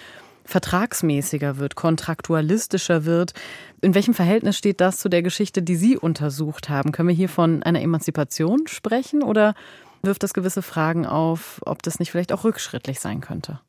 vertragsmäßiger 0.45 1.57
wird, 1.57 1.75
kontraktualistischer 1.75 3.05
wird. 3.05 3.33
In 3.81 3.95
welchem 3.95 4.13
Verhältnis 4.13 4.57
steht 4.57 4.81
das 4.81 4.97
zu 4.97 5.09
der 5.09 5.21
Geschichte, 5.21 5.61
die 5.61 5.75
Sie 5.75 5.97
untersucht 5.97 6.69
haben? 6.69 6.91
Können 6.91 7.09
wir 7.09 7.15
hier 7.15 7.29
von 7.29 7.63
einer 7.63 7.81
Emanzipation 7.81 8.67
sprechen 8.67 9.23
oder 9.23 9.55
wirft 10.01 10.23
das 10.23 10.33
gewisse 10.33 10.61
Fragen 10.61 11.05
auf, 11.05 11.61
ob 11.65 11.81
das 11.83 11.99
nicht 11.99 12.11
vielleicht 12.11 12.33
auch 12.33 12.43
rückschrittlich 12.43 12.99
sein 12.99 13.21
könnte? 13.21 13.59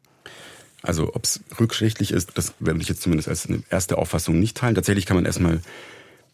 Also 0.82 1.14
ob 1.14 1.24
es 1.24 1.40
rückschrittlich 1.58 2.10
ist, 2.10 2.36
das 2.36 2.54
werde 2.58 2.80
ich 2.80 2.88
jetzt 2.88 3.00
zumindest 3.02 3.28
als 3.28 3.48
eine 3.48 3.62
erste 3.70 3.96
Auffassung 3.96 4.38
nicht 4.38 4.56
teilen. 4.56 4.74
Tatsächlich 4.74 5.06
kann 5.06 5.16
man 5.16 5.24
erstmal 5.24 5.60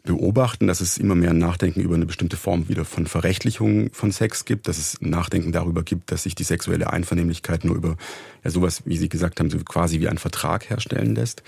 beobachten, 0.02 0.66
dass 0.66 0.80
es 0.80 0.98
immer 0.98 1.14
mehr 1.14 1.32
Nachdenken 1.32 1.80
über 1.80 1.94
eine 1.94 2.06
bestimmte 2.06 2.36
Form 2.36 2.68
wieder 2.68 2.84
von 2.84 3.06
Verrechtlichung 3.06 3.90
von 3.92 4.12
Sex 4.12 4.44
gibt, 4.44 4.68
dass 4.68 4.78
es 4.78 5.00
Nachdenken 5.00 5.52
darüber 5.52 5.82
gibt, 5.82 6.10
dass 6.10 6.22
sich 6.22 6.34
die 6.34 6.44
sexuelle 6.44 6.92
Einvernehmlichkeit 6.92 7.64
nur 7.64 7.76
über 7.76 7.96
ja, 8.44 8.50
sowas, 8.50 8.82
wie 8.86 8.96
Sie 8.96 9.08
gesagt 9.08 9.40
haben, 9.40 9.50
so 9.50 9.58
quasi 9.58 10.00
wie 10.00 10.08
ein 10.08 10.18
Vertrag 10.18 10.70
herstellen 10.70 11.14
lässt. 11.14 11.42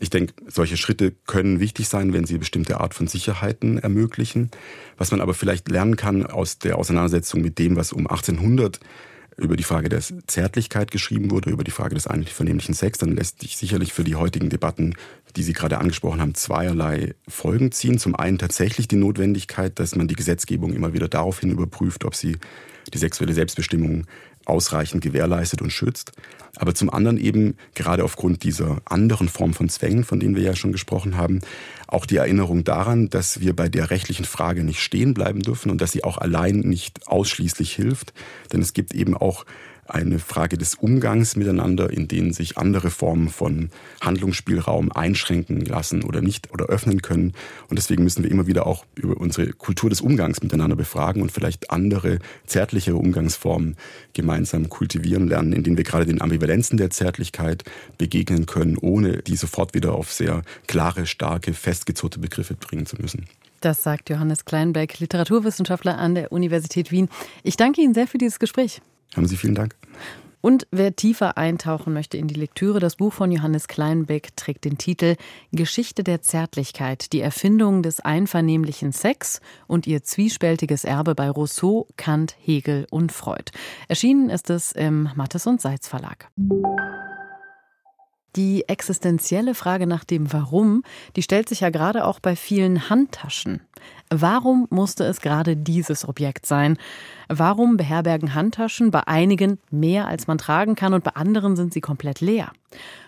Ich 0.00 0.10
denke, 0.10 0.32
solche 0.46 0.76
Schritte 0.76 1.12
können 1.26 1.58
wichtig 1.58 1.88
sein, 1.88 2.12
wenn 2.12 2.24
sie 2.24 2.38
bestimmte 2.38 2.78
Art 2.78 2.94
von 2.94 3.08
Sicherheiten 3.08 3.78
ermöglichen. 3.78 4.50
Was 4.96 5.10
man 5.10 5.20
aber 5.20 5.34
vielleicht 5.34 5.68
lernen 5.68 5.96
kann 5.96 6.24
aus 6.24 6.58
der 6.58 6.78
Auseinandersetzung 6.78 7.40
mit 7.40 7.58
dem, 7.58 7.74
was 7.74 7.92
um 7.92 8.06
1800 8.06 8.78
über 9.38 9.56
die 9.56 9.64
Frage 9.64 9.88
der 9.88 10.02
Zärtlichkeit 10.26 10.90
geschrieben 10.90 11.30
wurde, 11.30 11.50
über 11.50 11.62
die 11.62 11.70
Frage 11.70 11.94
des 11.94 12.06
eigentlich 12.06 12.34
vernehmlichen 12.34 12.74
Sex, 12.74 12.98
dann 12.98 13.14
lässt 13.14 13.40
sich 13.40 13.56
sicherlich 13.56 13.92
für 13.92 14.04
die 14.04 14.16
heutigen 14.16 14.50
Debatten, 14.50 14.94
die 15.36 15.44
Sie 15.44 15.52
gerade 15.52 15.78
angesprochen 15.78 16.20
haben, 16.20 16.34
zweierlei 16.34 17.14
Folgen 17.28 17.70
ziehen. 17.70 17.98
Zum 17.98 18.16
einen 18.16 18.38
tatsächlich 18.38 18.88
die 18.88 18.96
Notwendigkeit, 18.96 19.78
dass 19.78 19.94
man 19.94 20.08
die 20.08 20.16
Gesetzgebung 20.16 20.72
immer 20.74 20.92
wieder 20.92 21.08
daraufhin 21.08 21.50
überprüft, 21.50 22.04
ob 22.04 22.16
sie 22.16 22.36
die 22.92 22.98
sexuelle 22.98 23.34
Selbstbestimmung 23.34 24.06
ausreichend 24.44 25.02
gewährleistet 25.02 25.62
und 25.62 25.70
schützt. 25.70 26.12
Aber 26.56 26.74
zum 26.74 26.90
anderen 26.90 27.18
eben, 27.18 27.56
gerade 27.74 28.02
aufgrund 28.02 28.42
dieser 28.42 28.78
anderen 28.86 29.28
Form 29.28 29.54
von 29.54 29.68
Zwängen, 29.68 30.04
von 30.04 30.18
denen 30.18 30.34
wir 30.34 30.42
ja 30.42 30.56
schon 30.56 30.72
gesprochen 30.72 31.16
haben, 31.16 31.40
auch 31.88 32.06
die 32.06 32.16
Erinnerung 32.16 32.64
daran, 32.64 33.08
dass 33.08 33.40
wir 33.40 33.56
bei 33.56 33.68
der 33.68 33.90
rechtlichen 33.90 34.26
Frage 34.26 34.62
nicht 34.62 34.80
stehen 34.80 35.14
bleiben 35.14 35.40
dürfen 35.40 35.70
und 35.70 35.80
dass 35.80 35.90
sie 35.90 36.04
auch 36.04 36.18
allein 36.18 36.60
nicht 36.60 37.08
ausschließlich 37.08 37.74
hilft. 37.74 38.12
Denn 38.52 38.60
es 38.60 38.74
gibt 38.74 38.94
eben 38.94 39.16
auch 39.16 39.44
eine 39.88 40.18
Frage 40.18 40.58
des 40.58 40.74
Umgangs 40.74 41.36
miteinander, 41.36 41.90
in 41.90 42.08
denen 42.08 42.32
sich 42.32 42.58
andere 42.58 42.90
Formen 42.90 43.28
von 43.28 43.70
Handlungsspielraum 44.00 44.92
einschränken 44.92 45.60
lassen 45.64 46.04
oder 46.04 46.20
nicht 46.20 46.52
oder 46.52 46.66
öffnen 46.66 47.02
können. 47.02 47.32
Und 47.68 47.78
deswegen 47.78 48.04
müssen 48.04 48.22
wir 48.22 48.30
immer 48.30 48.46
wieder 48.46 48.66
auch 48.66 48.84
über 48.94 49.16
unsere 49.16 49.52
Kultur 49.52 49.90
des 49.90 50.00
Umgangs 50.00 50.42
miteinander 50.42 50.76
befragen 50.76 51.22
und 51.22 51.32
vielleicht 51.32 51.70
andere 51.70 52.18
zärtlichere 52.46 52.96
Umgangsformen 52.96 53.76
gemeinsam 54.12 54.68
kultivieren 54.68 55.28
lernen, 55.28 55.52
in 55.52 55.62
denen 55.62 55.76
wir 55.76 55.84
gerade 55.84 56.06
den 56.06 56.20
Ambivalenzen 56.20 56.76
der 56.76 56.90
Zärtlichkeit 56.90 57.64
begegnen 57.96 58.46
können, 58.46 58.76
ohne 58.76 59.18
die 59.22 59.36
sofort 59.36 59.74
wieder 59.74 59.94
auf 59.94 60.12
sehr 60.12 60.42
klare, 60.66 61.06
starke, 61.06 61.54
festgezurrte 61.54 62.18
Begriffe 62.18 62.54
bringen 62.54 62.86
zu 62.86 62.96
müssen. 62.96 63.26
Das 63.60 63.82
sagt 63.82 64.08
Johannes 64.08 64.44
Kleinbeck, 64.44 65.00
Literaturwissenschaftler 65.00 65.98
an 65.98 66.14
der 66.14 66.30
Universität 66.30 66.92
Wien. 66.92 67.08
Ich 67.42 67.56
danke 67.56 67.80
Ihnen 67.80 67.94
sehr 67.94 68.06
für 68.06 68.18
dieses 68.18 68.38
Gespräch. 68.38 68.80
Haben 69.16 69.26
Sie 69.26 69.36
vielen 69.36 69.54
Dank. 69.54 69.74
Und 70.40 70.68
wer 70.70 70.94
tiefer 70.94 71.36
eintauchen 71.36 71.92
möchte 71.92 72.16
in 72.16 72.28
die 72.28 72.34
Lektüre, 72.34 72.78
das 72.78 72.96
Buch 72.96 73.12
von 73.12 73.32
Johannes 73.32 73.66
Kleinbeck 73.66 74.36
trägt 74.36 74.64
den 74.64 74.78
Titel 74.78 75.16
Geschichte 75.52 76.04
der 76.04 76.22
Zärtlichkeit, 76.22 77.12
die 77.12 77.20
Erfindung 77.20 77.82
des 77.82 77.98
einvernehmlichen 78.00 78.92
Sex 78.92 79.40
und 79.66 79.88
ihr 79.88 80.04
zwiespältiges 80.04 80.84
Erbe 80.84 81.16
bei 81.16 81.28
Rousseau, 81.28 81.88
Kant, 81.96 82.36
Hegel 82.40 82.86
und 82.90 83.10
Freud. 83.10 83.50
Erschienen 83.88 84.30
ist 84.30 84.48
es 84.48 84.70
im 84.72 85.10
Mattes 85.16 85.46
und 85.48 85.60
Seitz 85.60 85.88
Verlag. 85.88 86.30
Die 88.38 88.68
existenzielle 88.68 89.52
Frage 89.52 89.88
nach 89.88 90.04
dem 90.04 90.32
Warum, 90.32 90.84
die 91.16 91.22
stellt 91.22 91.48
sich 91.48 91.58
ja 91.58 91.70
gerade 91.70 92.04
auch 92.04 92.20
bei 92.20 92.36
vielen 92.36 92.88
Handtaschen. 92.88 93.62
Warum 94.10 94.68
musste 94.70 95.02
es 95.02 95.20
gerade 95.20 95.56
dieses 95.56 96.06
Objekt 96.06 96.46
sein? 96.46 96.78
Warum 97.28 97.76
beherbergen 97.76 98.34
Handtaschen 98.34 98.92
bei 98.92 99.00
einigen 99.08 99.58
mehr, 99.72 100.06
als 100.06 100.28
man 100.28 100.38
tragen 100.38 100.76
kann, 100.76 100.94
und 100.94 101.02
bei 101.02 101.16
anderen 101.16 101.56
sind 101.56 101.72
sie 101.72 101.80
komplett 101.80 102.20
leer? 102.20 102.52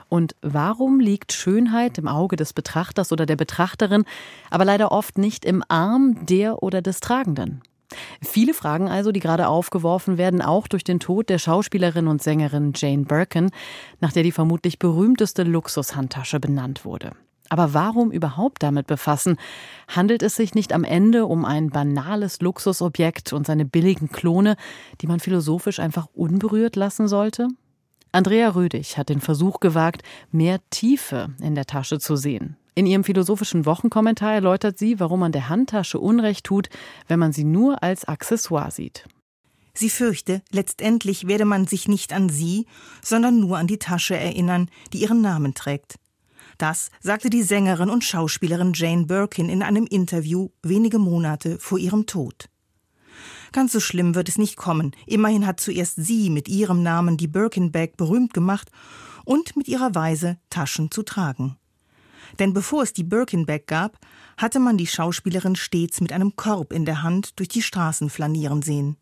Und 0.09 0.35
warum 0.43 0.99
liegt 0.99 1.33
Schönheit 1.33 1.97
im 1.99 2.09
Auge 2.09 2.35
des 2.35 2.53
Betrachters 2.53 3.12
oder 3.12 3.25
der 3.25 3.37
Betrachterin, 3.37 4.07
aber 4.51 4.64
leider 4.64 4.90
oft 4.90 5.16
nicht 5.16 5.45
im 5.45 5.62
Arm 5.69 6.27
der 6.27 6.61
oder 6.61 6.83
des 6.83 6.99
Tragenden? 6.99 7.62
Viele 8.22 8.55
Fragen 8.55 8.88
also, 8.88 9.12
die 9.12 9.20
gerade 9.20 9.48
aufgeworfen 9.48 10.18
werden, 10.18 10.42
auch 10.42 10.68
durch 10.68 10.85
den 10.85 11.00
Tod 11.00 11.29
der 11.29 11.38
Schauspielerin 11.38 12.07
und 12.07 12.22
Sängerin 12.22 12.72
Jane 12.74 13.05
Birkin, 13.05 13.50
nach 14.00 14.12
der 14.12 14.22
die 14.22 14.33
vermutlich 14.33 14.79
berühmteste 14.79 15.42
Luxushandtasche 15.42 16.40
benannt 16.40 16.85
wurde. 16.85 17.12
Aber 17.48 17.74
warum 17.74 18.12
überhaupt 18.12 18.62
damit 18.62 18.87
befassen? 18.87 19.37
Handelt 19.88 20.22
es 20.22 20.37
sich 20.37 20.55
nicht 20.55 20.72
am 20.72 20.85
Ende 20.85 21.26
um 21.26 21.44
ein 21.44 21.70
banales 21.70 22.40
Luxusobjekt 22.40 23.33
und 23.33 23.44
seine 23.44 23.64
billigen 23.64 24.11
Klone, 24.11 24.57
die 25.00 25.09
man 25.09 25.18
philosophisch 25.18 25.81
einfach 25.81 26.07
unberührt 26.14 26.76
lassen 26.76 27.09
sollte? 27.09 27.48
Andrea 28.12 28.50
Rödig 28.50 28.96
hat 28.98 29.09
den 29.09 29.20
Versuch 29.20 29.59
gewagt, 29.59 30.03
mehr 30.31 30.59
Tiefe 30.70 31.31
in 31.40 31.57
der 31.57 31.66
Tasche 31.66 31.98
zu 31.98 32.14
sehen. 32.14 32.57
In 32.74 32.87
ihrem 32.87 33.04
philosophischen 33.04 33.66
Wochenkommentar 33.66 34.35
erläutert 34.35 34.78
sie, 34.78 35.00
warum 35.00 35.20
man 35.20 35.33
der 35.33 35.48
Handtasche 35.48 35.98
Unrecht 35.98 36.44
tut, 36.44 36.68
wenn 37.09 37.18
man 37.18 37.33
sie 37.33 37.44
nur 37.44 37.83
als 37.83 38.04
Accessoire 38.04 38.70
sieht. 38.70 39.06
Sie 39.74 39.90
fürchte, 39.90 40.42
letztendlich 40.50 41.26
werde 41.26 41.45
man 41.45 41.66
sich 41.66 41.88
nicht 41.88 42.12
an 42.12 42.28
sie, 42.28 42.66
sondern 43.03 43.40
nur 43.40 43.59
an 43.59 43.66
die 43.66 43.78
Tasche 43.78 44.16
erinnern, 44.16 44.68
die 44.92 45.03
ihren 45.03 45.20
Namen 45.20 45.55
trägt. 45.55 45.97
Das 46.59 46.90
sagte 47.01 47.30
die 47.30 47.42
Sängerin 47.42 47.88
und 47.88 48.05
Schauspielerin 48.05 48.72
Jane 48.74 49.07
Birkin 49.07 49.49
in 49.49 49.62
einem 49.62 49.86
Interview 49.86 50.51
wenige 50.62 50.99
Monate 50.99 51.59
vor 51.59 51.78
ihrem 51.78 52.07
Tod. 52.07 52.51
Ganz 53.53 53.72
so 53.72 53.80
schlimm 53.80 54.14
wird 54.14 54.28
es 54.28 54.38
nicht 54.38 54.57
kommen. 54.57 54.92
Immerhin 55.07 55.47
hat 55.47 55.61
zuerst 55.61 55.97
sie 55.97 56.30
mit 56.30 56.49
ihrem 56.49 56.82
Namen 56.82 57.16
die 57.16 57.28
Birkin-Bag 57.28 57.97
berühmt 57.97 58.34
gemacht 58.34 58.70
und 59.24 59.57
mit 59.57 59.68
ihrer 59.68 59.95
Weise, 59.95 60.38
Taschen 60.51 60.90
zu 60.90 61.03
tragen. 61.03 61.57
Denn 62.39 62.53
bevor 62.53 62.83
es 62.83 62.93
die 62.93 63.05
Birkin-Bag 63.05 63.66
gab, 63.66 63.99
hatte 64.37 64.61
man 64.61 64.76
die 64.76 64.87
Schauspielerin 64.87 65.57
stets 65.57 66.01
mit 66.01 66.12
einem 66.12 66.37
Korb 66.37 66.72
in 66.72 66.85
der 66.85 67.03
Hand 67.03 67.39
durch 67.39 67.49
die 67.49 67.62
Straßen 67.62 68.11
flanieren 68.11 68.62
sehen. 68.62 68.97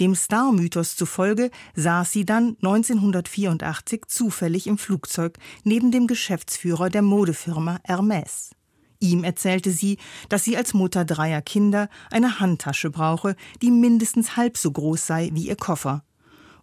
Dem 0.00 0.14
Star-Mythos 0.14 0.96
zufolge 0.96 1.50
saß 1.74 2.10
sie 2.10 2.24
dann 2.24 2.56
1984 2.62 4.06
zufällig 4.06 4.66
im 4.66 4.78
Flugzeug 4.78 5.38
neben 5.64 5.90
dem 5.90 6.06
Geschäftsführer 6.06 6.90
der 6.90 7.02
Modefirma 7.02 7.78
Hermès. 7.86 8.52
Ihm 9.00 9.24
erzählte 9.24 9.72
sie, 9.72 9.98
dass 10.28 10.44
sie 10.44 10.56
als 10.56 10.74
Mutter 10.74 11.04
dreier 11.04 11.42
Kinder 11.42 11.88
eine 12.10 12.38
Handtasche 12.38 12.88
brauche, 12.88 13.34
die 13.60 13.70
mindestens 13.70 14.36
halb 14.36 14.56
so 14.56 14.70
groß 14.70 15.06
sei 15.06 15.30
wie 15.32 15.48
ihr 15.48 15.56
Koffer. 15.56 16.04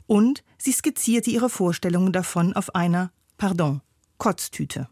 Und 0.08 0.44
sie 0.58 0.72
skizzierte 0.72 1.30
ihre 1.30 1.50
Vorstellungen 1.50 2.14
davon 2.14 2.54
auf 2.54 2.74
einer, 2.74 3.12
pardon, 3.38 3.82
Kotztüte. 4.18 4.88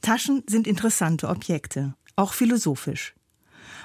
Taschen 0.00 0.42
sind 0.48 0.66
interessante 0.66 1.28
Objekte, 1.28 1.94
auch 2.16 2.32
philosophisch. 2.32 3.14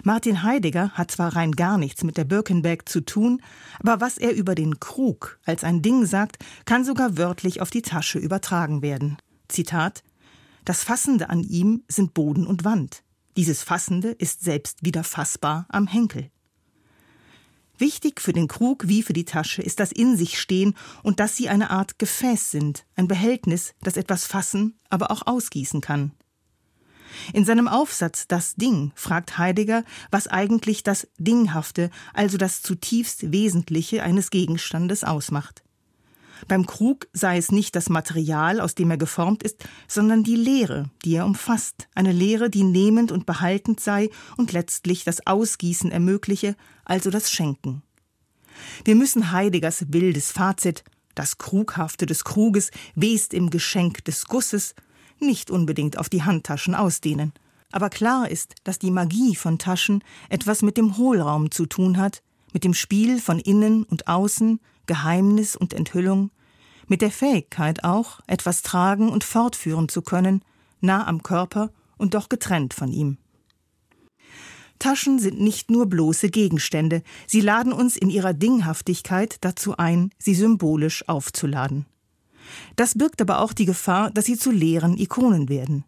Martin 0.03 0.43
Heidegger 0.43 0.91
hat 0.91 1.11
zwar 1.11 1.35
rein 1.35 1.51
gar 1.51 1.77
nichts 1.77 2.03
mit 2.03 2.17
der 2.17 2.23
Birkenberg 2.23 2.87
zu 2.89 3.01
tun, 3.01 3.41
aber 3.79 4.01
was 4.01 4.17
er 4.17 4.33
über 4.33 4.55
den 4.55 4.79
Krug 4.79 5.39
als 5.45 5.63
ein 5.63 5.81
Ding 5.81 6.05
sagt, 6.05 6.37
kann 6.65 6.85
sogar 6.85 7.17
wörtlich 7.17 7.61
auf 7.61 7.69
die 7.69 7.81
Tasche 7.81 8.19
übertragen 8.19 8.81
werden. 8.81 9.17
Zitat 9.47 10.03
Das 10.65 10.83
Fassende 10.83 11.29
an 11.29 11.43
ihm 11.43 11.83
sind 11.87 12.13
Boden 12.13 12.47
und 12.47 12.63
Wand. 12.63 13.03
Dieses 13.37 13.63
Fassende 13.63 14.09
ist 14.09 14.43
selbst 14.43 14.83
wieder 14.85 15.03
fassbar 15.03 15.65
am 15.69 15.87
Henkel. 15.87 16.29
Wichtig 17.77 18.21
für 18.21 18.33
den 18.33 18.47
Krug 18.47 18.87
wie 18.87 19.01
für 19.01 19.13
die 19.13 19.25
Tasche 19.25 19.61
ist 19.61 19.79
das 19.79 19.91
in 19.91 20.15
sich 20.15 20.39
stehen 20.39 20.75
und 21.01 21.19
dass 21.19 21.35
sie 21.35 21.49
eine 21.49 21.71
Art 21.71 21.97
Gefäß 21.97 22.51
sind, 22.51 22.85
ein 22.95 23.07
Behältnis, 23.07 23.73
das 23.81 23.97
etwas 23.97 24.25
fassen, 24.25 24.77
aber 24.89 25.09
auch 25.09 25.25
ausgießen 25.25 25.81
kann. 25.81 26.11
In 27.33 27.45
seinem 27.45 27.67
Aufsatz 27.67 28.27
Das 28.27 28.55
Ding 28.55 28.91
fragt 28.95 29.37
Heidegger, 29.37 29.83
was 30.11 30.27
eigentlich 30.27 30.83
das 30.83 31.07
Dinghafte, 31.17 31.89
also 32.13 32.37
das 32.37 32.61
zutiefst 32.61 33.31
Wesentliche 33.31 34.03
eines 34.03 34.29
Gegenstandes 34.29 35.03
ausmacht. 35.03 35.63
Beim 36.47 36.65
Krug 36.65 37.07
sei 37.13 37.37
es 37.37 37.51
nicht 37.51 37.75
das 37.75 37.89
Material, 37.89 38.59
aus 38.59 38.75
dem 38.75 38.91
er 38.91 38.97
geformt 38.97 39.43
ist, 39.43 39.63
sondern 39.87 40.23
die 40.23 40.35
Lehre, 40.35 40.89
die 41.05 41.15
er 41.15 41.25
umfasst, 41.25 41.87
eine 41.95 42.11
Lehre, 42.11 42.49
die 42.49 42.63
nehmend 42.63 43.11
und 43.11 43.25
behaltend 43.25 43.79
sei 43.79 44.09
und 44.37 44.51
letztlich 44.51 45.03
das 45.03 45.25
Ausgießen 45.25 45.91
ermögliche, 45.91 46.55
also 46.85 47.09
das 47.09 47.31
Schenken. 47.31 47.83
Wir 48.83 48.95
müssen 48.95 49.31
Heideggers 49.31 49.85
wildes 49.89 50.31
Fazit, 50.31 50.83
das 51.15 51.37
Krughafte 51.37 52.05
des 52.05 52.23
Kruges 52.23 52.71
west 52.95 53.33
im 53.33 53.49
Geschenk 53.49 54.03
des 54.05 54.25
Gusses, 54.25 54.75
nicht 55.19 55.51
unbedingt 55.51 55.97
auf 55.97 56.09
die 56.09 56.23
Handtaschen 56.23 56.75
ausdehnen. 56.75 57.33
Aber 57.71 57.89
klar 57.89 58.29
ist, 58.29 58.55
dass 58.63 58.77
die 58.77 58.91
Magie 58.91 59.35
von 59.35 59.57
Taschen 59.57 60.03
etwas 60.29 60.61
mit 60.61 60.77
dem 60.77 60.97
Hohlraum 60.97 61.49
zu 61.49 61.65
tun 61.65 61.97
hat, 61.97 62.21
mit 62.51 62.63
dem 62.63 62.73
Spiel 62.73 63.19
von 63.19 63.39
innen 63.39 63.83
und 63.83 64.07
außen, 64.07 64.59
Geheimnis 64.85 65.55
und 65.55 65.73
Enthüllung, 65.73 66.31
mit 66.87 67.01
der 67.01 67.11
Fähigkeit 67.11 67.83
auch, 67.83 68.19
etwas 68.27 68.61
tragen 68.61 69.09
und 69.09 69.23
fortführen 69.23 69.89
zu 69.89 70.01
können, 70.01 70.43
nah 70.81 71.07
am 71.07 71.23
Körper 71.23 71.71
und 71.97 72.13
doch 72.13 72.29
getrennt 72.29 72.73
von 72.73 72.91
ihm. 72.91 73.17
Taschen 74.79 75.17
sind 75.17 75.39
nicht 75.39 75.71
nur 75.71 75.85
bloße 75.85 76.29
Gegenstände, 76.29 77.03
sie 77.25 77.39
laden 77.39 77.71
uns 77.71 77.95
in 77.95 78.09
ihrer 78.09 78.33
Dinghaftigkeit 78.33 79.37
dazu 79.41 79.77
ein, 79.77 80.11
sie 80.17 80.35
symbolisch 80.35 81.07
aufzuladen. 81.07 81.85
Das 82.75 82.97
birgt 82.97 83.21
aber 83.21 83.39
auch 83.39 83.53
die 83.53 83.65
Gefahr, 83.65 84.11
dass 84.11 84.25
sie 84.25 84.37
zu 84.37 84.51
leeren 84.51 84.97
Ikonen 84.97 85.47
werden. 85.47 85.85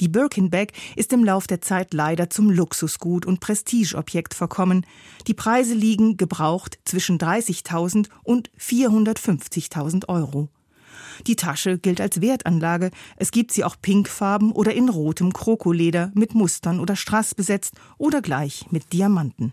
Die 0.00 0.08
Birkin-Bag 0.08 0.72
ist 0.96 1.12
im 1.12 1.24
Lauf 1.24 1.46
der 1.46 1.60
Zeit 1.60 1.92
leider 1.92 2.30
zum 2.30 2.50
Luxusgut 2.50 3.26
und 3.26 3.40
Prestigeobjekt 3.40 4.32
verkommen. 4.32 4.86
Die 5.26 5.34
Preise 5.34 5.74
liegen 5.74 6.16
gebraucht 6.16 6.78
zwischen 6.84 7.18
30.000 7.18 8.08
und 8.24 8.50
450.000 8.58 10.08
Euro. 10.08 10.48
Die 11.26 11.36
Tasche 11.36 11.78
gilt 11.78 12.00
als 12.00 12.22
Wertanlage. 12.22 12.90
Es 13.16 13.30
gibt 13.30 13.52
sie 13.52 13.62
auch 13.62 13.76
pinkfarben 13.80 14.52
oder 14.52 14.72
in 14.72 14.88
rotem 14.88 15.34
Krokoleder 15.34 16.10
mit 16.14 16.34
Mustern 16.34 16.80
oder 16.80 16.96
Strass 16.96 17.34
besetzt 17.34 17.74
oder 17.98 18.22
gleich 18.22 18.66
mit 18.70 18.94
Diamanten. 18.94 19.52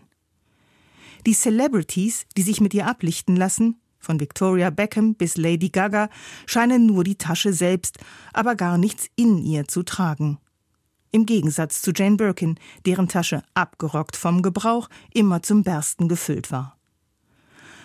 Die 1.26 1.34
Celebrities, 1.34 2.24
die 2.36 2.42
sich 2.42 2.60
mit 2.62 2.72
ihr 2.72 2.86
ablichten 2.86 3.36
lassen, 3.36 3.80
von 4.08 4.20
Victoria 4.20 4.70
Beckham 4.70 5.16
bis 5.16 5.36
Lady 5.36 5.68
Gaga 5.68 6.08
scheinen 6.46 6.86
nur 6.86 7.04
die 7.04 7.18
Tasche 7.18 7.52
selbst, 7.52 7.98
aber 8.32 8.54
gar 8.54 8.78
nichts 8.78 9.06
in 9.16 9.36
ihr 9.36 9.68
zu 9.68 9.82
tragen. 9.82 10.38
Im 11.10 11.26
Gegensatz 11.26 11.82
zu 11.82 11.92
Jane 11.94 12.16
Birkin, 12.16 12.58
deren 12.86 13.08
Tasche, 13.08 13.42
abgerockt 13.52 14.16
vom 14.16 14.40
Gebrauch, 14.40 14.88
immer 15.12 15.42
zum 15.42 15.62
Bersten 15.62 16.08
gefüllt 16.08 16.50
war. 16.50 16.78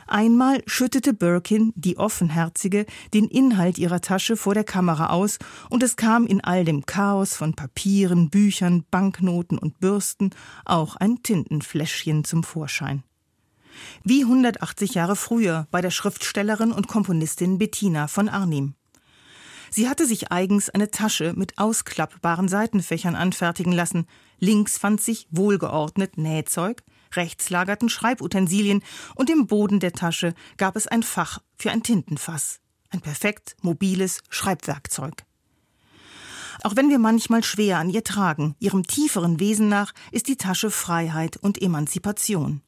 Einmal 0.07 0.63
schüttete 0.65 1.13
Birkin, 1.13 1.73
die 1.75 1.97
Offenherzige, 1.97 2.85
den 3.13 3.27
Inhalt 3.27 3.77
ihrer 3.77 3.99
Tasche 3.99 4.37
vor 4.37 4.53
der 4.53 4.63
Kamera 4.63 5.07
aus, 5.07 5.39
und 5.69 5.83
es 5.83 5.97
kam 5.97 6.25
in 6.25 6.41
all 6.41 6.63
dem 6.63 6.85
Chaos 6.85 7.35
von 7.35 7.53
Papieren, 7.53 8.29
Büchern, 8.29 8.85
Banknoten 8.89 9.57
und 9.57 9.81
Bürsten 9.81 10.29
auch 10.63 10.95
ein 10.95 11.21
Tintenfläschchen 11.21 12.23
zum 12.23 12.43
Vorschein. 12.43 13.03
Wie 14.03 14.23
180 14.23 14.93
Jahre 14.93 15.15
früher 15.15 15.67
bei 15.71 15.81
der 15.81 15.91
Schriftstellerin 15.91 16.71
und 16.71 16.87
Komponistin 16.87 17.57
Bettina 17.57 18.07
von 18.07 18.29
Arnim. 18.29 18.75
Sie 19.69 19.89
hatte 19.89 20.05
sich 20.05 20.31
eigens 20.31 20.69
eine 20.69 20.91
Tasche 20.91 21.33
mit 21.35 21.57
ausklappbaren 21.57 22.47
Seitenfächern 22.47 23.15
anfertigen 23.15 23.71
lassen. 23.71 24.05
Links 24.39 24.77
fand 24.77 25.01
sich 25.01 25.27
wohlgeordnet 25.31 26.17
Nähzeug, 26.17 26.83
rechts 27.15 27.49
lagerten 27.49 27.89
Schreibutensilien 27.89 28.83
und 29.15 29.31
im 29.31 29.47
Boden 29.47 29.79
der 29.79 29.93
Tasche 29.93 30.35
gab 30.57 30.75
es 30.75 30.85
ein 30.85 31.01
Fach 31.01 31.39
für 31.57 31.71
ein 31.71 31.81
Tintenfass. 31.81 32.59
Ein 32.91 33.01
perfekt 33.01 33.55
mobiles 33.63 34.21
Schreibwerkzeug. 34.29 35.25
Auch 36.61 36.75
wenn 36.75 36.89
wir 36.89 36.99
manchmal 36.99 37.43
schwer 37.43 37.79
an 37.79 37.89
ihr 37.89 38.03
tragen, 38.03 38.55
ihrem 38.59 38.85
tieferen 38.85 39.39
Wesen 39.39 39.69
nach 39.69 39.93
ist 40.11 40.27
die 40.27 40.35
Tasche 40.35 40.69
Freiheit 40.69 41.37
und 41.37 41.59
Emanzipation. 41.59 42.61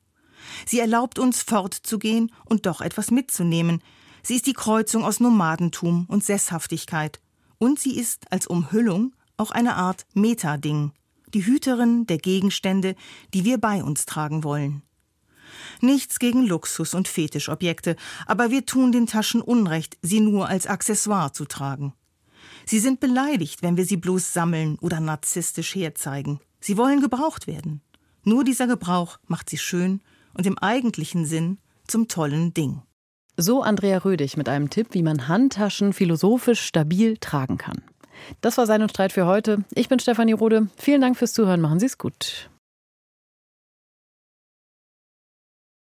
Sie 0.66 0.80
erlaubt 0.80 1.20
uns 1.20 1.42
fortzugehen 1.42 2.32
und 2.46 2.66
doch 2.66 2.82
etwas 2.82 3.12
mitzunehmen. 3.12 3.82
Sie 4.24 4.36
ist 4.36 4.48
die 4.48 4.54
Kreuzung 4.54 5.04
aus 5.04 5.20
Nomadentum 5.20 6.06
und 6.08 6.24
Sesshaftigkeit. 6.24 7.20
Und 7.58 7.80
sie 7.80 7.98
ist 7.98 8.32
als 8.32 8.48
Umhüllung 8.48 9.14
auch 9.38 9.52
eine 9.52 9.76
Art 9.76 10.06
Metading, 10.14 10.92
die 11.34 11.46
Hüterin 11.46 12.08
der 12.08 12.18
Gegenstände, 12.18 12.96
die 13.34 13.46
wir 13.46 13.60
bei 13.60 13.84
uns 13.84 14.06
tragen 14.06 14.44
wollen. 14.44 14.82
Nichts 15.82 16.20
gegen 16.20 16.46
Luxus 16.46 16.94
und 16.94 17.08
Fetischobjekte, 17.08 17.96
aber 18.26 18.50
wir 18.50 18.66
tun 18.66 18.92
den 18.92 19.08
Taschen 19.08 19.42
Unrecht, 19.42 19.98
sie 20.02 20.20
nur 20.20 20.48
als 20.48 20.68
Accessoire 20.68 21.34
zu 21.34 21.46
tragen. 21.46 21.94
Sie 22.66 22.80
sind 22.80 23.00
beleidigt, 23.00 23.62
wenn 23.62 23.78
wir 23.78 23.86
sie 23.86 23.98
bloß 23.98 24.34
sammeln 24.34 24.78
oder 24.80 25.00
narzisstisch 25.00 25.76
herzeigen. 25.76 26.40
Sie 26.60 26.78
wollen 26.78 27.02
gebraucht 27.02 27.48
werden. 27.48 27.82
Nur 28.24 28.44
dieser 28.44 28.68
Gebrauch 28.68 29.20
macht 29.28 29.50
sie 29.50 29.58
schön 29.58 30.02
und 30.36 30.46
im 30.46 30.58
eigentlichen 30.58 31.26
Sinn 31.26 31.58
zum 31.88 32.08
tollen 32.08 32.54
Ding. 32.54 32.82
So 33.38 33.62
Andrea 33.64 33.98
Rödig 33.98 34.38
mit 34.38 34.48
einem 34.48 34.70
Tipp, 34.70 34.90
wie 34.92 35.04
man 35.04 35.28
Handtaschen 35.28 35.92
philosophisch 35.92 36.62
stabil 36.62 37.18
tragen 37.18 37.58
kann. 37.58 37.84
Das 38.42 38.58
war 38.58 38.66
sein 38.66 38.82
und 38.82 38.90
Streit 38.90 39.12
für 39.12 39.26
heute. 39.26 39.66
Ich 39.74 39.90
bin 39.90 40.00
Stefanie 40.00 40.34
Rode. 40.34 40.68
Vielen 40.78 41.02
Dank 41.02 41.18
fürs 41.18 41.34
Zuhören. 41.34 41.62
Machen 41.62 41.80
Sie 41.80 41.86
es 41.86 41.98
gut. 41.98 42.50